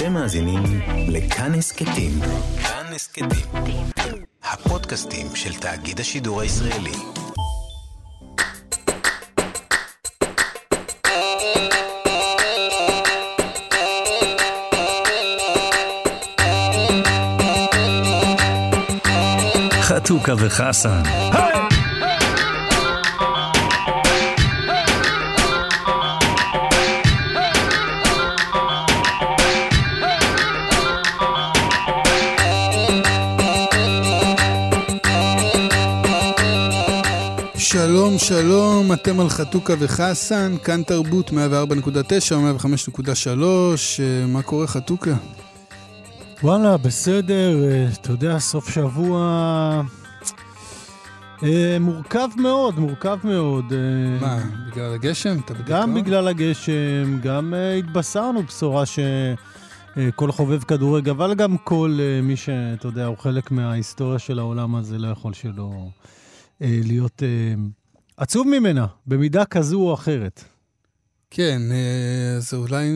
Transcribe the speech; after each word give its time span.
אתם 0.00 0.12
מאזינים 0.12 0.62
לכאן 1.08 1.54
הסכתים. 1.54 2.12
כאן 2.62 2.92
הסכתים. 2.94 3.28
הפודקאסטים 4.42 5.26
של 5.34 5.54
תאגיד 5.54 6.00
השידור 6.00 6.40
הישראלי. 6.40 6.92
חתוכה 19.82 20.32
וחסן. 20.38 21.02
היי! 21.32 21.49
שלום, 38.18 38.18
שלום, 38.18 38.92
אתם 38.92 39.20
על 39.20 39.28
חתוכה 39.28 39.72
וחסן, 39.78 40.56
כאן 40.64 40.82
תרבות 40.82 41.30
104.9 41.30 41.34
או 42.34 42.40
105.3, 42.58 43.28
אה, 44.00 44.26
מה 44.26 44.42
קורה 44.42 44.66
חתוכה? 44.66 45.10
וואלה, 46.42 46.76
בסדר, 46.76 47.64
אה, 47.64 47.88
אתה 47.92 48.12
יודע, 48.12 48.38
סוף 48.38 48.70
שבוע 48.70 49.82
אה, 51.42 51.76
מורכב 51.80 52.28
מאוד, 52.36 52.78
מורכב 52.78 53.18
מאוד. 53.24 53.64
מה, 54.20 54.38
בגלל 54.70 54.94
הגשם? 54.94 55.38
אתה 55.44 55.54
בדיוק 55.54 55.68
גם 55.68 55.94
בגלל 55.94 56.28
הגשם, 56.28 57.18
גם 57.22 57.54
התבשרנו 57.78 58.42
בשורה 58.42 58.84
שכל 58.86 60.32
חובב 60.32 60.62
כדורגל, 60.62 61.10
אבל 61.10 61.34
גם 61.34 61.56
כל 61.56 61.98
מי 62.22 62.36
שאתה 62.36 62.88
יודע, 62.88 63.06
הוא 63.06 63.18
חלק 63.18 63.50
מההיסטוריה 63.50 64.18
של 64.18 64.38
העולם 64.38 64.74
הזה, 64.74 64.98
לא 64.98 65.08
יכול 65.08 65.32
שלא... 65.32 65.70
אה, 66.62 66.80
להיות 66.84 67.22
אה, 67.22 67.54
עצוב 68.20 68.48
ממנה, 68.48 68.86
במידה 69.06 69.44
כזו 69.44 69.80
או 69.80 69.94
אחרת. 69.94 70.44
כן, 71.30 71.62
אה, 71.70 72.36
אז 72.36 72.54
אולי 72.54 72.90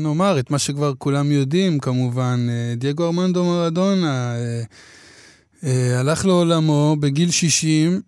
נאמר 0.00 0.38
את 0.38 0.50
מה 0.50 0.58
שכבר 0.58 0.92
כולם 0.98 1.32
יודעים, 1.32 1.78
כמובן. 1.78 2.46
דייגו 2.76 3.06
ארמנדו 3.06 3.44
מרדונה 3.44 4.34
הלך 5.98 6.26
לעולמו 6.26 6.96
בגיל 7.00 7.30
60, 7.30 8.00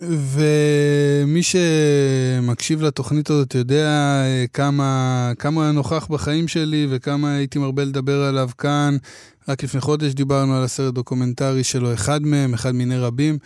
ומי 0.00 1.42
שמקשיב 1.42 2.82
לתוכנית 2.82 3.30
הזאת 3.30 3.54
יודע 3.54 4.22
כמה, 4.52 5.32
כמה 5.38 5.62
היה 5.62 5.72
נוכח 5.72 6.06
בחיים 6.10 6.48
שלי 6.48 6.86
וכמה 6.90 7.34
הייתי 7.34 7.58
מרבה 7.58 7.84
לדבר 7.84 8.22
עליו 8.22 8.50
כאן. 8.58 8.96
רק 9.48 9.64
לפני 9.64 9.80
חודש 9.80 10.12
דיברנו 10.12 10.56
על 10.56 10.64
הסרט 10.64 10.94
דוקומנטרי 10.94 11.64
שלו, 11.64 11.94
אחד 11.94 12.22
מהם, 12.22 12.54
אחד 12.54 12.72
מיני 12.72 12.98
רבים. 12.98 13.38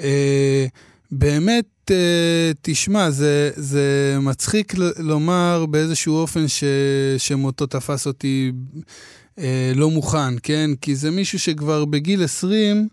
אה, 0.00 0.66
באמת, 1.10 1.64
אה, 1.90 2.52
תשמע, 2.62 3.10
זה, 3.10 3.50
זה 3.56 4.16
מצחיק 4.20 4.74
לומר 4.98 5.66
באיזשהו 5.70 6.16
אופן 6.16 6.48
ש, 6.48 6.64
שמותו 7.18 7.66
תפס 7.66 8.06
אותי 8.06 8.52
אה, 9.38 9.72
לא 9.74 9.90
מוכן, 9.90 10.34
כן? 10.42 10.70
כי 10.80 10.96
זה 10.96 11.10
מישהו 11.10 11.38
שכבר 11.38 11.84
בגיל 11.84 12.24
20, 12.24 12.88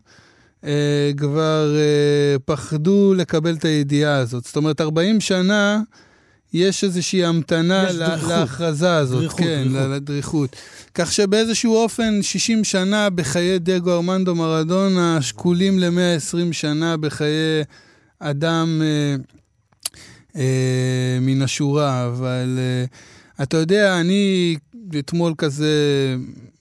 אה, 0.63 1.11
כבר 1.17 1.75
אה, 1.75 2.39
פחדו 2.45 3.13
לקבל 3.17 3.55
את 3.55 3.65
הידיעה 3.65 4.15
הזאת. 4.17 4.43
זאת 4.43 4.55
אומרת, 4.55 4.81
40 4.81 5.21
שנה... 5.21 5.81
יש 6.53 6.83
איזושהי 6.83 7.25
המתנה 7.25 7.91
להכרזה 7.91 8.95
הזאת, 8.95 9.19
דריכות, 9.21 9.39
כן, 9.39 9.63
דריכות. 9.63 9.91
לדריכות. 9.91 10.55
כך 10.93 11.11
שבאיזשהו 11.11 11.75
אופן, 11.75 12.21
60 12.21 12.63
שנה 12.63 13.09
בחיי 13.09 13.59
דגו 13.59 13.93
ארמנדו 13.95 14.35
מרדונה, 14.35 15.21
שקולים 15.21 15.79
ל-120 15.79 16.53
שנה 16.53 16.97
בחיי 16.97 17.63
אדם 18.19 18.81
אה, 18.81 19.15
אה, 20.35 21.17
מן 21.21 21.41
השורה, 21.41 22.07
אבל 22.07 22.59
אה, 22.59 22.85
אתה 23.43 23.57
יודע, 23.57 23.99
אני 23.99 24.55
אתמול 24.99 25.33
כזה 25.37 25.73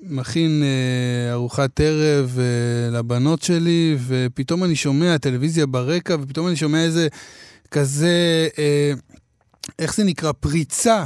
מכין 0.00 0.62
אה, 0.62 1.32
ארוחת 1.32 1.80
ערב 1.80 2.38
אה, 2.38 2.98
לבנות 2.98 3.42
שלי, 3.42 3.96
ופתאום 4.06 4.64
אני 4.64 4.76
שומע 4.76 5.18
טלוויזיה 5.18 5.66
ברקע, 5.66 6.16
ופתאום 6.20 6.46
אני 6.46 6.56
שומע 6.56 6.82
איזה 6.82 7.08
כזה... 7.70 8.48
אה, 8.58 8.92
איך 9.78 9.94
זה 9.94 10.04
נקרא? 10.04 10.32
פריצה, 10.32 11.04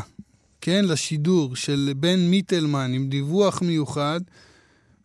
כן, 0.60 0.84
לשידור 0.84 1.56
של 1.56 1.92
בן 1.96 2.20
מיטלמן 2.20 2.92
עם 2.94 3.08
דיווח 3.08 3.62
מיוחד, 3.62 4.20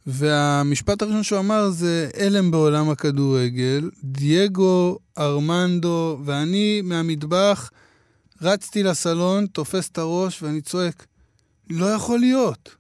והמשפט 0.08 1.02
הראשון 1.02 1.24
שהוא 1.24 1.40
אמר 1.40 1.70
זה 1.70 2.10
הלם 2.20 2.52
בעולם 2.52 2.90
הכדורגל, 2.90 3.90
דייגו, 4.04 5.00
ארמנדו, 5.18 6.20
ואני 6.26 6.82
מהמטבח 6.84 7.72
רצתי 8.42 8.84
לסלון, 8.84 9.46
תופס 9.46 9.90
את 9.90 9.98
הראש 9.98 10.44
ואני 10.44 10.62
צועק, 10.62 11.06
לא 11.70 11.86
יכול 11.86 12.20
להיות. 12.20 12.76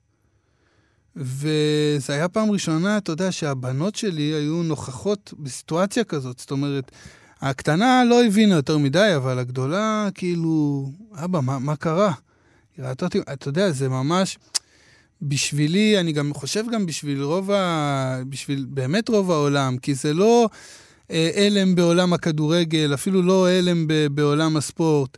וזה 1.15 2.13
היה 2.13 2.27
פעם 2.27 2.51
ראשונה, 2.51 2.97
אתה 2.97 3.11
יודע, 3.11 3.31
שהבנות 3.31 3.95
שלי 3.95 4.21
היו 4.21 4.63
נוכחות 4.63 5.33
בסיטואציה 5.39 6.03
כזאת. 6.03 6.39
זאת 6.39 6.51
אומרת, 6.51 6.91
הקטנה 7.41 8.03
לא 8.03 8.23
הבינה 8.23 8.55
יותר 8.55 8.77
מדי, 8.77 9.13
אבל 9.15 9.39
הגדולה, 9.39 10.09
כאילו, 10.15 10.89
אבא, 11.15 11.39
מה, 11.39 11.59
מה 11.59 11.75
קרה? 11.75 12.13
היא 12.77 12.85
ראתה 12.85 13.05
אותי, 13.05 13.19
אתה 13.33 13.49
יודע, 13.49 13.71
זה 13.71 13.89
ממש... 13.89 14.37
בשבילי, 15.23 15.99
אני 15.99 16.11
גם 16.11 16.33
חושב 16.33 16.63
גם 16.73 16.85
בשביל 16.85 17.23
רוב 17.23 17.51
ה... 17.51 18.21
בשביל 18.29 18.65
באמת 18.69 19.09
רוב 19.09 19.31
העולם, 19.31 19.77
כי 19.77 19.95
זה 19.95 20.13
לא 20.13 20.49
אה, 21.11 21.31
הלם 21.35 21.75
בעולם 21.75 22.13
הכדורגל, 22.13 22.91
אפילו 22.93 23.21
לא 23.21 23.49
הלם 23.49 23.87
ב, 23.87 24.07
בעולם 24.11 24.57
הספורט. 24.57 25.17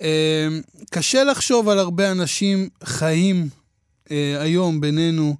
אה, 0.00 0.48
קשה 0.90 1.24
לחשוב 1.24 1.68
על 1.68 1.78
הרבה 1.78 2.10
אנשים 2.10 2.68
חיים 2.84 3.48
אה, 4.10 4.36
היום 4.40 4.80
בינינו, 4.80 5.36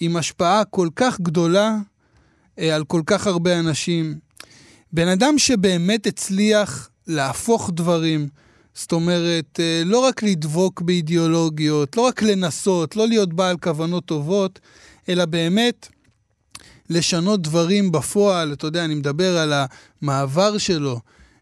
עם 0.00 0.16
השפעה 0.16 0.64
כל 0.64 0.88
כך 0.96 1.20
גדולה 1.20 1.76
אה, 2.58 2.74
על 2.74 2.84
כל 2.84 3.02
כך 3.06 3.26
הרבה 3.26 3.58
אנשים. 3.58 4.18
בן 4.92 5.08
אדם 5.08 5.38
שבאמת 5.38 6.06
הצליח 6.06 6.90
להפוך 7.06 7.70
דברים, 7.74 8.28
זאת 8.74 8.92
אומרת, 8.92 9.60
אה, 9.60 9.82
לא 9.84 9.98
רק 9.98 10.22
לדבוק 10.22 10.80
באידיאולוגיות, 10.80 11.96
לא 11.96 12.02
רק 12.02 12.22
לנסות, 12.22 12.96
לא 12.96 13.08
להיות 13.08 13.34
בעל 13.34 13.56
כוונות 13.56 14.04
טובות, 14.04 14.60
אלא 15.08 15.24
באמת 15.24 15.88
לשנות 16.90 17.42
דברים 17.42 17.92
בפועל. 17.92 18.52
אתה 18.52 18.66
יודע, 18.66 18.84
אני 18.84 18.94
מדבר 18.94 19.38
על 19.38 19.52
המעבר 20.02 20.58
שלו, 20.58 21.00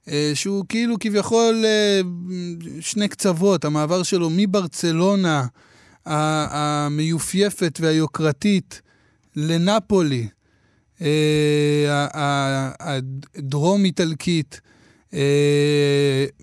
אה, 0.08 0.32
שהוא 0.34 0.64
כאילו 0.68 0.96
כביכול 1.00 1.64
אה, 1.64 2.00
שני 2.80 3.08
קצוות, 3.08 3.64
המעבר 3.64 4.02
שלו 4.02 4.28
מברצלונה 4.32 5.47
המיופייפת 6.06 7.78
והיוקרתית 7.82 8.82
לנפולי. 9.36 10.28
הדרום-איטלקית, 13.36 14.60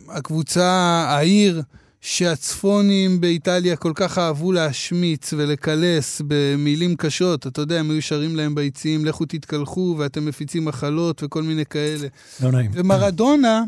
הקבוצה, 0.09 0.69
העיר 1.09 1.61
שהצפונים 2.01 3.21
באיטליה 3.21 3.75
כל 3.75 3.91
כך 3.95 4.17
אהבו 4.17 4.51
להשמיץ 4.51 5.33
ולקלס 5.37 6.21
במילים 6.27 6.95
קשות. 6.95 7.47
אתה 7.47 7.61
יודע, 7.61 7.79
הם 7.79 7.91
היו 7.91 8.01
שרים 8.01 8.35
להם 8.35 8.55
ביציעים, 8.55 9.05
לכו 9.05 9.25
תתקלחו 9.25 9.95
ואתם 9.97 10.25
מפיצים 10.25 10.65
מחלות 10.65 11.23
וכל 11.23 11.43
מיני 11.43 11.65
כאלה. 11.65 12.07
לא 12.43 12.51
נעים. 12.51 12.71
ומרדונה, 12.73 13.63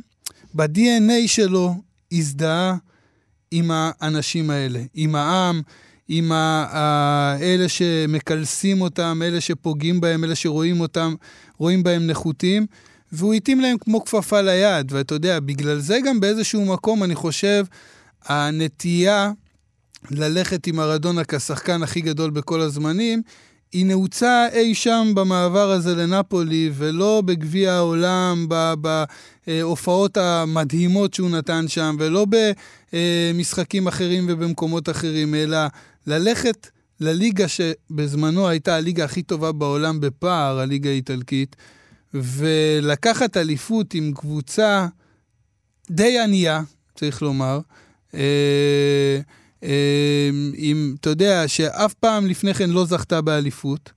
ב-DNA 0.54 1.28
שלו, 1.28 1.76
הזדהה 2.12 2.76
עם 3.52 3.72
האנשים 3.74 4.50
האלה, 4.50 4.80
עם 4.94 5.16
העם, 5.16 5.62
עם 6.08 6.32
אלה 7.42 7.70
שמקלסים 7.70 8.82
אותם, 8.82 9.22
אלה 9.26 9.42
שפוגעים 9.42 10.02
בהם, 10.02 10.24
אלה 10.24 10.36
שרואים 10.36 10.80
אותם, 10.82 11.16
רואים 11.58 11.84
בהם 11.84 12.08
נחותים, 12.08 12.66
והוא 13.12 13.34
התאים 13.34 13.60
להם 13.60 13.78
כמו 13.78 14.06
כפפה 14.06 14.42
ליד. 14.42 14.92
ואתה 14.92 15.16
יודע, 15.16 15.40
בגלל 15.40 15.80
זה 15.80 16.00
גם 16.06 16.20
באיזשהו 16.20 16.66
מקום, 16.66 17.04
אני 17.04 17.16
חושב, 17.16 17.66
הנטייה 18.26 19.32
ללכת 20.12 20.68
עם 20.68 20.80
ארדונה 20.80 21.24
כשחקן 21.24 21.84
הכי 21.84 22.02
גדול 22.02 22.30
בכל 22.30 22.62
הזמנים, 22.62 23.22
היא 23.72 23.86
נעוצה 23.86 24.48
אי 24.54 24.76
שם 24.76 25.12
במעבר 25.16 25.72
הזה 25.72 25.96
לנפולי, 25.96 26.72
ולא 26.74 27.22
בגביע 27.26 27.74
העולם, 27.74 28.48
בהופעות 29.46 30.18
המדהימות 30.18 31.14
שהוא 31.14 31.30
נתן 31.30 31.68
שם, 31.68 31.96
ולא 32.00 32.26
במשחקים 32.94 33.88
אחרים 33.88 34.26
ובמקומות 34.30 34.90
אחרים, 34.90 35.36
אלא 35.36 35.58
ללכת 36.08 36.68
לליגה 37.00 37.46
שבזמנו 37.48 38.48
הייתה 38.48 38.76
הליגה 38.76 39.06
הכי 39.06 39.22
טובה 39.22 39.52
בעולם 39.52 40.00
בפער, 40.00 40.60
הליגה 40.60 40.90
האיטלקית, 40.90 41.56
ולקחת 42.14 43.38
אליפות 43.38 43.94
עם 43.94 44.14
קבוצה 44.16 44.88
די 45.90 46.20
ענייה, 46.20 46.62
צריך 46.96 47.22
לומר, 47.22 47.60
אה, 48.14 49.20
עם, 50.54 50.96
אתה 51.00 51.10
יודע, 51.10 51.48
שאף 51.48 51.94
פעם 51.94 52.28
לפני 52.28 52.54
כן 52.54 52.70
לא 52.70 52.86
זכתה 52.86 53.22
באליפות, 53.22 53.92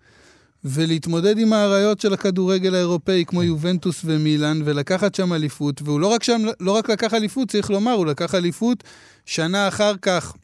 ולהתמודד 0.64 1.38
עם 1.38 1.52
האריות 1.52 2.00
של 2.00 2.14
הכדורגל 2.14 2.74
האירופאי, 2.74 3.24
כמו 3.26 3.42
יובנטוס 3.42 4.00
ומילאן, 4.04 4.62
ולקחת 4.64 5.14
שם 5.14 5.32
אליפות, 5.32 5.82
והוא 5.82 6.00
לא 6.00 6.06
רק 6.06 6.22
שם, 6.22 6.42
לא 6.60 6.72
רק 6.72 6.90
לקח 6.90 7.14
אליפות, 7.14 7.50
צריך 7.50 7.70
לומר, 7.70 7.92
הוא 7.92 8.06
לקח 8.06 8.34
אליפות, 8.34 8.84
שנה 9.26 9.68
אחר 9.68 9.96
כך 10.02 10.34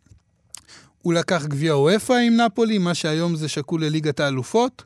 הוא 1.03 1.15
לקח 1.15 1.47
גביע 1.47 1.73
אוופא 1.73 2.13
עם 2.13 2.37
נפולי, 2.37 2.79
מה 2.79 2.95
שהיום 2.95 3.37
זה 3.37 3.49
שקול 3.49 3.85
לליגת 3.85 4.21
האלופות, 4.21 4.85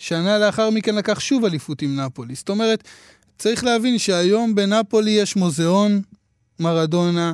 ושנה 0.00 0.38
לאחר 0.38 0.70
מכן 0.70 0.94
לקח 0.94 1.20
שוב 1.20 1.44
אליפות 1.44 1.82
עם 1.82 2.00
נפולי. 2.00 2.34
זאת 2.34 2.48
אומרת, 2.48 2.84
צריך 3.38 3.64
להבין 3.64 3.98
שהיום 3.98 4.54
בנפולי 4.54 5.10
יש 5.10 5.36
מוזיאון 5.36 6.00
מרדונה, 6.60 7.32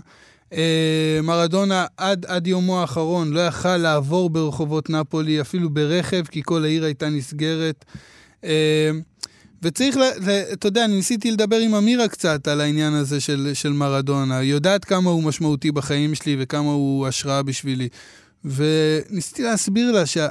אה, 0.53 1.21
מרדונה 1.23 1.87
עד, 1.97 2.27
עד 2.27 2.47
יומו 2.47 2.81
האחרון 2.81 3.33
לא 3.33 3.41
יכל 3.41 3.77
לעבור 3.77 4.31
ברחובות 4.31 4.91
נפולי, 4.91 5.41
אפילו 5.41 5.71
ברכב, 5.71 6.25
כי 6.27 6.41
כל 6.45 6.65
העיר 6.65 6.85
הייתה 6.85 7.09
נסגרת. 7.09 7.85
אה, 8.45 8.91
וצריך, 9.63 9.97
אתה 10.53 10.69
יודע, 10.69 10.85
אני 10.85 10.97
ניסיתי 10.97 11.31
לדבר 11.31 11.57
עם 11.57 11.75
אמירה 11.75 12.09
קצת 12.09 12.49
על 12.49 12.61
העניין 12.61 12.93
הזה 12.93 13.21
של, 13.21 13.51
של 13.55 13.73
מרדונה. 13.73 14.39
היא 14.39 14.53
יודעת 14.53 14.85
כמה 14.85 15.11
הוא 15.11 15.23
משמעותי 15.23 15.73
בחיים 15.73 16.15
שלי 16.15 16.37
וכמה 16.39 16.71
הוא 16.71 17.07
השראה 17.07 17.43
בשבילי. 17.43 17.89
וניסיתי 18.45 19.43
להסביר 19.43 19.93
לה 19.93 20.07
שה... 20.07 20.29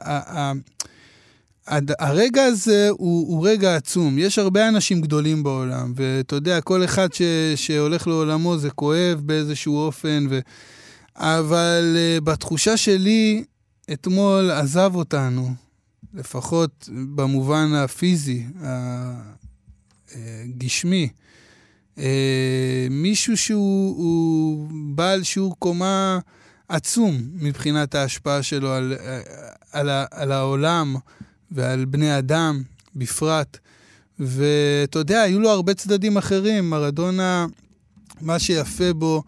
הרגע 1.68 2.44
הזה 2.44 2.90
הוא, 2.90 3.28
הוא 3.28 3.48
רגע 3.48 3.76
עצום. 3.76 4.20
יש 4.20 4.40
הרבה 4.40 4.68
אנשים 4.68 5.02
גדולים 5.02 5.44
בעולם, 5.44 5.94
ואתה 5.96 6.36
יודע, 6.36 6.62
כל 6.62 6.84
אחד 6.84 7.14
ש, 7.14 7.22
שהולך 7.56 8.08
לעולמו 8.08 8.58
זה 8.58 8.70
כואב 8.70 9.22
באיזשהו 9.26 9.78
אופן, 9.78 10.28
ו... 10.30 10.40
אבל 11.16 11.98
uh, 11.98 12.22
בתחושה 12.22 12.78
שלי, 12.78 13.44
אתמול 13.94 14.52
עזב 14.52 14.92
אותנו, 14.96 15.54
לפחות 16.14 16.90
במובן 17.16 17.74
הפיזי, 17.74 18.46
הגשמי. 20.16 21.10
Uh, 21.98 22.02
מישהו 22.90 23.38
שהוא 23.38 24.70
בעל 24.96 25.24
שיעור 25.24 25.56
קומה 25.60 26.20
עצום 26.70 27.22
מבחינת 27.34 27.96
ההשפעה 27.96 28.44
שלו 28.44 28.72
על, 28.72 28.94
על, 29.72 29.90
על, 29.90 30.06
על 30.12 30.32
העולם. 30.32 30.96
ועל 31.52 31.86
בני 31.86 32.18
אדם 32.18 32.62
בפרט. 32.96 33.58
ואתה 34.20 35.00
יודע, 35.00 35.22
היו 35.22 35.40
לו 35.40 35.50
הרבה 35.50 35.74
צדדים 35.74 36.18
אחרים. 36.18 36.70
מרדונה, 36.70 37.46
מה 38.22 38.40
שיפה 38.40 38.94
בו 38.94 39.24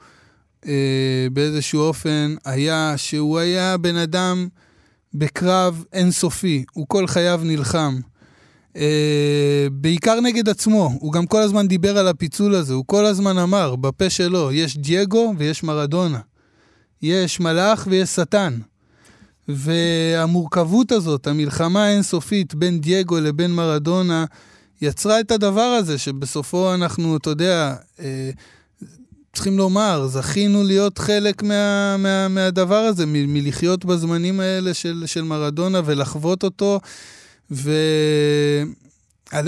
אה, 0.66 1.28
באיזשהו 1.34 1.82
אופן 1.82 2.36
היה 2.46 2.94
שהוא 2.98 3.40
היה 3.40 3.78
בן 3.78 3.96
אדם 3.96 4.48
בקרב 5.14 5.84
אינסופי. 5.94 6.66
הוא 6.74 6.86
כל 6.88 7.08
חייו 7.08 7.42
נלחם. 7.44 8.00
אה, 8.78 9.68
בעיקר 9.72 10.20
נגד 10.20 10.50
עצמו. 10.50 10.98
הוא 11.00 11.14
גם 11.14 11.26
כל 11.26 11.42
הזמן 11.42 11.68
דיבר 11.68 11.98
על 11.98 12.08
הפיצול 12.08 12.56
הזה. 12.56 12.74
הוא 12.74 12.84
כל 12.88 13.06
הזמן 13.06 13.38
אמר, 13.38 13.76
בפה 13.76 14.10
שלו, 14.10 14.52
יש 14.52 14.78
דייגו 14.78 15.34
ויש 15.38 15.64
מרדונה. 15.64 16.20
יש 17.02 17.40
מלאך 17.40 17.88
ויש 17.90 18.10
שטן. 18.10 18.60
והמורכבות 19.48 20.92
הזאת, 20.92 21.28
המלחמה 21.28 21.86
האינסופית 21.86 22.56
בין 22.56 22.80
דייגו 22.80 23.20
לבין 23.20 23.52
מרדונה, 23.52 24.26
יצרה 24.82 25.20
את 25.20 25.32
הדבר 25.32 25.62
הזה, 25.62 25.98
שבסופו 25.98 26.74
אנחנו, 26.74 27.18
אתה 27.18 27.30
יודע, 27.30 27.76
אה, 28.00 28.30
צריכים 29.34 29.58
לומר, 29.58 30.08
זכינו 30.08 30.64
להיות 30.64 30.98
חלק 30.98 31.44
מה, 31.44 31.98
מה, 31.98 32.28
מהדבר 32.28 32.76
הזה, 32.76 33.06
מ, 33.06 33.34
מלחיות 33.34 33.86
בזמנים 33.86 34.40
האלה 34.40 34.74
של, 34.74 35.04
של 35.06 35.22
מרדונה 35.22 35.82
ולחוות 35.86 36.44
אותו. 36.44 36.80
והלב 37.52 37.68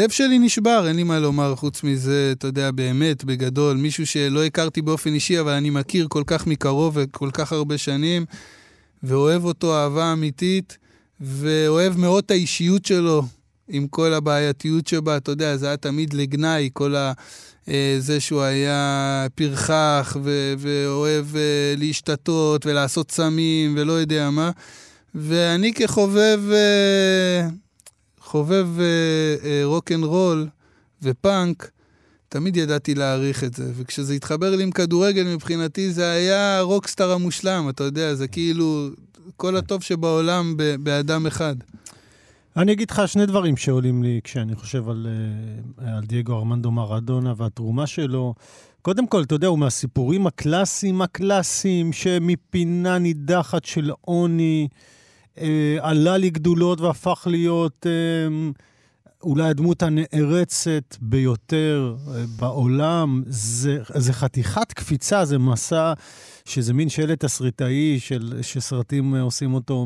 שלי 0.09 0.39
נשבר, 0.39 0.87
אין 0.87 0.95
לי 0.95 1.03
מה 1.03 1.19
לומר 1.19 1.55
חוץ 1.55 1.83
מזה, 1.83 2.33
אתה 2.37 2.47
יודע, 2.47 2.71
באמת, 2.71 3.23
בגדול, 3.23 3.77
מישהו 3.77 4.07
שלא 4.07 4.45
הכרתי 4.45 4.81
באופן 4.81 5.13
אישי, 5.13 5.39
אבל 5.39 5.51
אני 5.51 5.69
מכיר 5.69 6.07
כל 6.09 6.23
כך 6.27 6.47
מקרוב 6.47 6.93
וכל 6.95 7.29
כך 7.33 7.51
הרבה 7.51 7.77
שנים. 7.77 8.25
ואוהב 9.03 9.45
אותו 9.45 9.75
אהבה 9.75 10.13
אמיתית, 10.13 10.77
ואוהב 11.21 11.97
מאוד 11.97 12.23
את 12.23 12.31
האישיות 12.31 12.85
שלו, 12.85 13.23
עם 13.67 13.87
כל 13.87 14.13
הבעייתיות 14.13 14.87
שבה, 14.87 15.17
אתה 15.17 15.31
יודע, 15.31 15.57
זה 15.57 15.67
היה 15.67 15.77
תמיד 15.77 16.13
לגנאי, 16.13 16.69
כל 16.73 16.95
ה... 16.95 17.13
אה, 17.69 17.95
זה 17.99 18.19
שהוא 18.19 18.41
היה 18.41 19.27
פרחח 19.35 20.17
ו- 20.23 20.53
ואוהב 20.57 21.35
אה, 21.35 21.73
להשתתות 21.77 22.65
ולעשות 22.65 23.11
סמים 23.11 23.75
ולא 23.77 23.93
יודע 23.93 24.29
מה. 24.29 24.51
ואני 25.15 25.73
כחובב 25.73 26.41
אה, 26.51 27.47
חובב 28.19 28.67
רוק 29.63 29.91
אנד 29.91 30.03
רול 30.03 30.47
ופאנק, 31.01 31.71
תמיד 32.35 32.57
ידעתי 32.57 32.95
להעריך 32.95 33.43
את 33.43 33.53
זה, 33.53 33.71
וכשזה 33.75 34.13
התחבר 34.13 34.55
לי 34.55 34.63
עם 34.63 34.71
כדורגל, 34.71 35.23
מבחינתי 35.23 35.91
זה 35.91 36.11
היה 36.11 36.57
הרוקסטאר 36.57 37.11
המושלם, 37.11 37.69
אתה 37.69 37.83
יודע, 37.83 38.15
זה 38.15 38.27
כאילו 38.27 38.89
כל 39.37 39.57
הטוב 39.57 39.83
שבעולם 39.83 40.53
ב- 40.57 40.75
באדם 40.79 41.27
אחד. 41.27 41.55
אני 42.57 42.71
אגיד 42.71 42.91
לך 42.91 43.01
שני 43.07 43.25
דברים 43.25 43.57
שעולים 43.57 44.03
לי 44.03 44.19
כשאני 44.23 44.55
חושב 44.55 44.89
על, 44.89 45.07
אה, 45.81 45.97
על 45.97 46.03
דייגו 46.05 46.37
ארמנדו 46.37 46.71
מרדונה 46.71 47.33
והתרומה 47.37 47.87
שלו. 47.87 48.33
קודם 48.81 49.07
כל, 49.07 49.23
אתה 49.23 49.35
יודע, 49.35 49.47
הוא 49.47 49.59
מהסיפורים 49.59 50.27
הקלאסיים 50.27 51.01
הקלאסיים, 51.01 51.93
שמפינה 51.93 52.97
נידחת 52.97 53.65
של 53.65 53.91
עוני 54.01 54.67
אה, 55.37 55.77
עלה 55.81 56.17
לגדולות 56.17 56.81
והפך 56.81 57.27
להיות... 57.29 57.85
אה, 57.89 58.51
אולי 59.25 59.49
הדמות 59.49 59.83
הנערצת 59.83 60.97
ביותר 61.01 61.95
אה, 62.07 62.23
בעולם, 62.39 63.23
זה, 63.27 63.77
זה 63.95 64.13
חתיכת 64.13 64.73
קפיצה, 64.73 65.25
זה 65.25 65.37
מסע 65.37 65.93
שזה 66.45 66.73
מין 66.73 66.89
שלט 66.89 67.25
תסריטאי 67.25 67.99
של, 67.99 68.39
שסרטים 68.41 69.15
אה, 69.15 69.21
עושים 69.21 69.53
אותו 69.53 69.85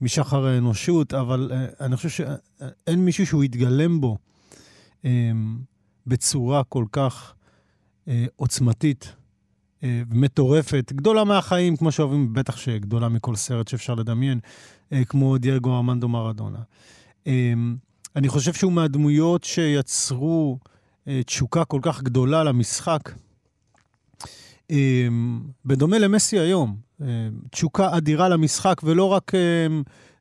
משחר 0.00 0.46
האנושות, 0.46 1.14
אבל 1.14 1.50
אה, 1.52 1.86
אני 1.86 1.96
חושב 1.96 2.08
שאין 2.08 3.04
מישהו 3.04 3.26
שהוא 3.26 3.44
יתגלם 3.44 4.00
בו 4.00 4.18
בצורה 6.06 6.64
כל 6.64 6.84
כך 6.92 7.34
עוצמתית. 8.36 9.12
מטורפת, 10.10 10.92
גדולה 10.94 11.24
מהחיים, 11.24 11.76
כמו 11.76 11.92
שאוהבים, 11.92 12.32
בטח 12.32 12.56
שגדולה 12.56 13.08
מכל 13.08 13.36
סרט 13.36 13.68
שאפשר 13.68 13.94
לדמיין, 13.94 14.40
כמו 15.08 15.38
דייגו 15.38 15.76
ארמנדו 15.76 16.08
מרדונה. 16.08 16.58
אני 18.16 18.28
חושב 18.28 18.52
שהוא 18.52 18.72
מהדמויות 18.72 19.44
שיצרו 19.44 20.58
אה, 21.08 21.22
תשוקה 21.26 21.64
כל 21.64 21.78
כך 21.82 22.02
גדולה 22.02 22.44
למשחק. 22.44 23.12
אה, 24.70 25.08
בדומה 25.64 25.98
למסי 25.98 26.38
היום, 26.38 26.76
אה, 27.02 27.06
תשוקה 27.50 27.96
אדירה 27.96 28.28
למשחק, 28.28 28.80
ולא 28.84 29.04
רק, 29.04 29.32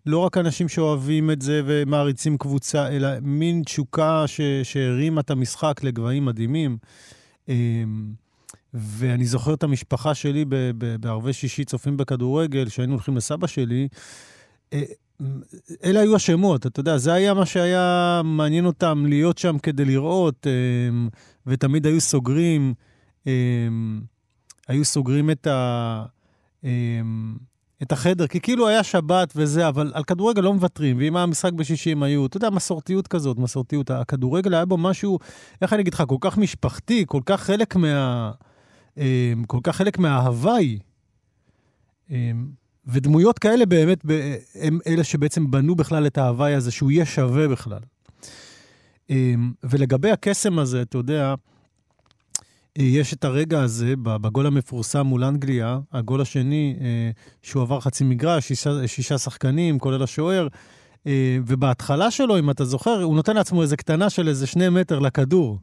לא 0.05 0.17
רק 0.17 0.37
אנשים 0.37 0.69
שאוהבים 0.69 1.31
את 1.31 1.41
זה 1.41 1.61
ומעריצים 1.65 2.37
קבוצה, 2.37 2.87
אלא 2.87 3.09
מין 3.21 3.63
תשוקה 3.63 4.25
שהרימה 4.63 5.21
את 5.21 5.29
המשחק 5.29 5.83
לגבהים 5.83 6.25
מדהימים. 6.25 6.77
ואני 8.73 9.25
זוכר 9.25 9.53
את 9.53 9.63
המשפחה 9.63 10.15
שלי 10.15 10.45
בערבי 10.99 11.33
שישי 11.33 11.65
צופים 11.65 11.97
בכדורגל, 11.97 12.69
שהיינו 12.69 12.93
הולכים 12.93 13.17
לסבא 13.17 13.47
שלי. 13.47 13.87
אלה 15.83 15.99
היו 15.99 16.15
השמות, 16.15 16.65
אתה 16.65 16.79
יודע, 16.79 16.97
זה 16.97 17.13
היה 17.13 17.33
מה 17.33 17.45
שהיה 17.45 18.21
מעניין 18.23 18.65
אותם 18.65 19.05
להיות 19.07 19.37
שם 19.37 19.57
כדי 19.57 19.85
לראות, 19.85 20.47
אמ, 20.47 21.09
ותמיד 21.47 21.85
היו 21.85 22.01
סוגרים, 22.01 22.73
אמ, 23.27 24.01
היו 24.67 24.85
סוגרים 24.85 25.29
את, 25.29 25.47
ה, 25.47 26.05
אמ, 26.63 27.37
את 27.81 27.91
החדר, 27.91 28.27
כי 28.27 28.39
כאילו 28.39 28.67
היה 28.67 28.83
שבת 28.83 29.33
וזה, 29.35 29.67
אבל 29.67 29.91
על 29.93 30.03
כדורגל 30.03 30.41
לא 30.41 30.53
מוותרים, 30.53 30.97
ואם 30.99 31.15
היה 31.15 31.25
משחק 31.25 31.53
בשישי 31.53 31.91
הם 31.91 32.03
היו, 32.03 32.25
אתה 32.25 32.37
יודע, 32.37 32.49
מסורתיות 32.49 33.07
כזאת, 33.07 33.37
מסורתיות. 33.37 33.91
הכדורגל 33.91 34.53
היה 34.53 34.65
בו 34.65 34.77
משהו, 34.77 35.19
איך 35.61 35.73
אני 35.73 35.81
אגיד 35.81 35.93
לך, 35.93 36.03
כל 36.07 36.17
כך 36.21 36.37
משפחתי, 36.37 37.03
כל 37.07 37.21
כך 37.25 37.41
חלק 37.41 37.75
מה... 37.75 38.31
כל 39.47 39.59
כך 39.63 39.75
חלק 39.75 39.99
מההוואי. 39.99 40.79
ודמויות 42.91 43.39
כאלה 43.39 43.65
באמת 43.65 44.05
הם 44.55 44.79
אלה 44.87 45.03
שבעצם 45.03 45.51
בנו 45.51 45.75
בכלל 45.75 46.07
את 46.07 46.17
ההוואי 46.17 46.53
הזה, 46.53 46.71
שהוא 46.71 46.91
יהיה 46.91 47.05
שווה 47.05 47.47
בכלל. 47.47 47.79
אמ, 49.09 49.51
ולגבי 49.63 50.11
הקסם 50.11 50.59
הזה, 50.59 50.81
אתה 50.81 50.97
יודע, 50.97 51.35
יש 52.77 53.13
את 53.13 53.23
הרגע 53.23 53.61
הזה 53.61 53.93
בגול 54.03 54.47
המפורסם 54.47 55.01
מול 55.01 55.23
אנגליה, 55.23 55.79
הגול 55.93 56.21
השני, 56.21 56.75
אה, 56.81 57.11
שהוא 57.41 57.61
עבר 57.61 57.79
חצי 57.79 58.03
מגרש, 58.03 58.47
שישה, 58.47 58.87
שישה 58.87 59.17
שחקנים, 59.17 59.79
כולל 59.79 60.03
השוער, 60.03 60.47
אה, 61.07 61.37
ובהתחלה 61.45 62.11
שלו, 62.11 62.39
אם 62.39 62.49
אתה 62.49 62.65
זוכר, 62.65 63.03
הוא 63.03 63.15
נותן 63.15 63.35
לעצמו 63.35 63.61
איזה 63.61 63.77
קטנה 63.77 64.09
של 64.09 64.27
איזה 64.27 64.47
שני 64.47 64.69
מטר 64.69 64.99
לכדור. 64.99 65.59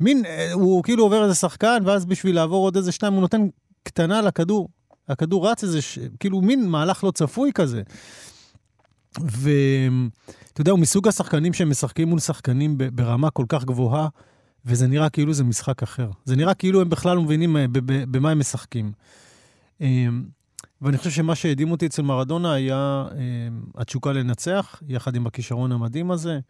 מין, 0.00 0.24
אה, 0.26 0.52
הוא 0.52 0.82
כאילו 0.82 1.04
עובר 1.04 1.24
איזה 1.24 1.34
שחקן, 1.34 1.78
ואז 1.84 2.04
בשביל 2.04 2.34
לעבור 2.34 2.64
עוד 2.64 2.76
איזה 2.76 2.92
שניים, 2.92 3.14
הוא 3.14 3.20
נותן 3.20 3.46
קטנה 3.82 4.22
לכדור. 4.22 4.68
הכדור 5.12 5.50
רץ 5.50 5.64
איזה, 5.64 5.82
ש... 5.82 5.98
כאילו 6.20 6.40
מין 6.40 6.68
מהלך 6.68 7.04
לא 7.04 7.10
צפוי 7.10 7.50
כזה. 7.54 7.82
ואתה 9.20 10.60
יודע, 10.60 10.70
הוא 10.70 10.78
מסוג 10.78 11.08
השחקנים 11.08 11.52
שהם 11.52 11.70
משחקים 11.70 12.08
מול 12.08 12.18
שחקנים 12.18 12.78
ברמה 12.78 13.30
כל 13.30 13.44
כך 13.48 13.64
גבוהה, 13.64 14.08
וזה 14.66 14.86
נראה 14.86 15.10
כאילו 15.10 15.32
זה 15.32 15.44
משחק 15.44 15.82
אחר. 15.82 16.10
זה 16.24 16.36
נראה 16.36 16.54
כאילו 16.54 16.80
הם 16.80 16.88
בכלל 16.88 17.16
לא 17.16 17.22
מבינים 17.22 17.56
אה, 17.56 17.66
במה 18.10 18.30
הם 18.30 18.38
משחקים. 18.38 18.92
ואני 20.82 20.98
חושב 20.98 21.10
שמה 21.10 21.34
שהדהים 21.34 21.70
אותי 21.70 21.86
אצל 21.86 22.02
מרדונה 22.02 22.52
היה 22.52 23.04
אמ, 23.14 23.62
התשוקה 23.76 24.12
לנצח, 24.12 24.82
יחד 24.88 25.16
עם 25.16 25.26
הכישרון 25.26 25.72
המדהים 25.72 26.10
הזה. 26.10 26.40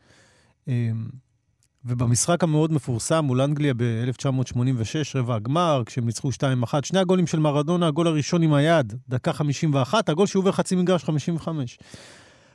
ובמשחק 1.84 2.44
המאוד 2.44 2.72
מפורסם 2.72 3.24
מול 3.24 3.40
אנגליה 3.40 3.74
ב-1986, 3.76 5.14
רבע 5.14 5.34
הגמר, 5.34 5.82
כשהם 5.86 6.06
ניצחו 6.06 6.30
2-1, 6.30 6.74
שני 6.82 6.98
הגולים 6.98 7.26
של 7.26 7.38
מרדונה, 7.38 7.86
הגול 7.86 8.06
הראשון 8.06 8.42
עם 8.42 8.54
היד, 8.54 8.94
דקה 9.08 9.32
51, 9.32 10.08
הגול 10.08 10.26
שהוא 10.26 10.40
עובר 10.40 10.52
חצי 10.52 10.76
מגרש 10.76 11.04
55. 11.04 11.78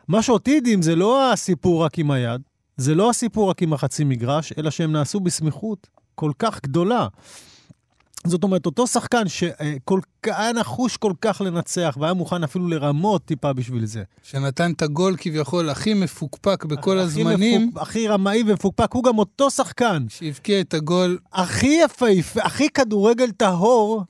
מה 0.07 0.22
שאותי 0.22 0.57
הדהים 0.57 0.81
זה 0.81 0.96
לא 0.96 1.31
הסיפור 1.31 1.84
רק 1.84 2.00
עם 2.00 2.12
היד, 2.12 2.41
זה 2.77 2.96
לא 2.96 3.10
הסיפור 3.10 3.50
רק 3.50 3.62
עם 3.62 3.74
החצי 3.74 4.03
מגרש, 4.03 4.53
אלא 4.57 4.69
שהם 4.69 4.91
נעשו 4.91 5.19
בסמיכות 5.19 5.88
כל 6.15 6.31
כך 6.39 6.60
גדולה. 6.63 7.07
זאת 8.29 8.43
אומרת, 8.43 8.65
אותו 8.65 8.88
שחקן 8.88 9.27
שהיה 9.27 10.53
נחוש 10.55 10.98
כל 10.98 11.13
כך 11.22 11.41
לנצח, 11.46 11.98
והיה 12.00 12.13
מוכן 12.13 12.43
אפילו 12.43 12.67
לרמות 12.67 13.25
טיפה 13.25 13.53
בשביל 13.53 13.86
זה. 13.86 14.03
שנתן 14.24 14.72
את 14.72 14.81
הגול 14.81 15.15
כביכול 15.17 15.69
הכי 15.69 15.93
מפוקפק 15.93 16.65
בכל 16.65 17.00
הכי 17.00 17.05
הזמנים. 17.05 17.67
מפוק, 17.67 17.81
הכי 17.81 18.07
רמאי 18.07 18.43
ומפוקפק, 18.48 18.91
הוא 18.93 19.03
גם 19.03 19.17
אותו 19.17 19.51
שחקן. 19.51 20.05
שהבקיע 20.10 20.62
את 20.62 20.74
הגול. 20.74 21.17
הכי 21.34 21.79
יפהפה, 21.86 22.41
הכי 22.41 22.69
כדורגל 22.69 23.31
טהור 23.31 24.03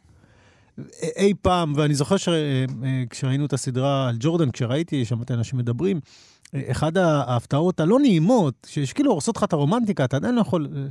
אי 1.18 1.34
פעם, 1.42 1.74
ואני 1.76 1.96
זוכר 1.96 2.16
שכשראינו 2.18 3.46
את 3.46 3.54
הסדרה 3.54 4.10
על 4.10 4.16
ג'ורדן, 4.20 4.52
כשראיתי, 4.52 5.06
שמעתי 5.06 5.34
אנשים 5.34 5.60
מדברים, 5.60 6.00
אחד 6.56 6.98
ההפתעות 6.98 7.80
הלא 7.80 8.00
נעימות, 8.00 8.68
שכאילו 8.70 9.12
הורסות 9.12 9.38
לך 9.38 9.44
את 9.44 9.54
הרומנטיקה, 9.54 10.06
אתה 10.06 10.16
עדיין 10.16 10.36
לא 10.36 10.42
יכול 10.42 10.68
אה, 10.76 10.82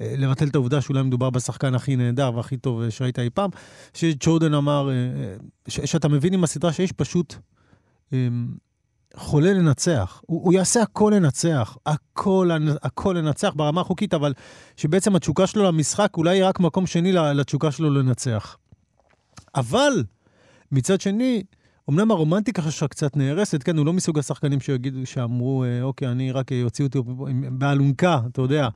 אה, 0.00 0.14
לבטל 0.16 0.48
את 0.48 0.54
העובדה 0.54 0.80
שאולי 0.80 1.02
מדובר 1.02 1.30
בשחקן 1.30 1.74
הכי 1.74 1.96
נהדר 1.96 2.30
והכי 2.34 2.56
טוב 2.56 2.90
שראית 2.90 3.18
אי 3.18 3.30
פעם, 3.30 3.50
שג'ורדן 3.94 4.54
אמר, 4.54 4.90
אה, 4.90 4.96
שאתה 5.68 6.08
מבין 6.08 6.34
עם 6.34 6.44
הסדרה 6.44 6.72
שיש 6.72 6.92
פשוט 6.92 7.34
אמ, 8.12 8.48
חולה 9.16 9.52
לנצח. 9.52 10.22
הוא, 10.26 10.44
הוא 10.44 10.52
יעשה 10.52 10.82
הכל 10.82 11.12
לנצח, 11.16 11.76
הכל, 11.86 12.50
הכל 12.82 13.14
לנצח 13.18 13.52
ברמה 13.56 13.80
החוקית, 13.80 14.14
אבל 14.14 14.32
שבעצם 14.76 15.16
התשוקה 15.16 15.46
שלו 15.46 15.64
למשחק 15.64 16.16
אולי 16.16 16.38
היא 16.38 16.44
רק 16.44 16.60
מקום 16.60 16.86
שני 16.86 17.12
לתשוקה 17.12 17.70
שלו 17.70 17.90
לנצח. 17.90 18.56
אבל 19.54 20.04
מצד 20.72 21.00
שני, 21.00 21.42
אמנם 21.90 22.10
הרומנטיקה 22.10 22.62
שלך 22.70 22.90
קצת 22.90 23.16
נהרסת, 23.16 23.62
כן, 23.62 23.78
הוא 23.78 23.86
לא 23.86 23.92
מסוג 23.92 24.18
השחקנים 24.18 24.60
שיגידו, 24.60 25.06
שאמרו, 25.06 25.64
אה, 25.64 25.82
אוקיי, 25.82 26.08
אני 26.08 26.32
רק 26.32 26.52
אוציא 26.64 26.84
אותי 26.84 26.98
באלונקה, 27.52 28.20
אתה 28.32 28.40
יודע. 28.40 28.68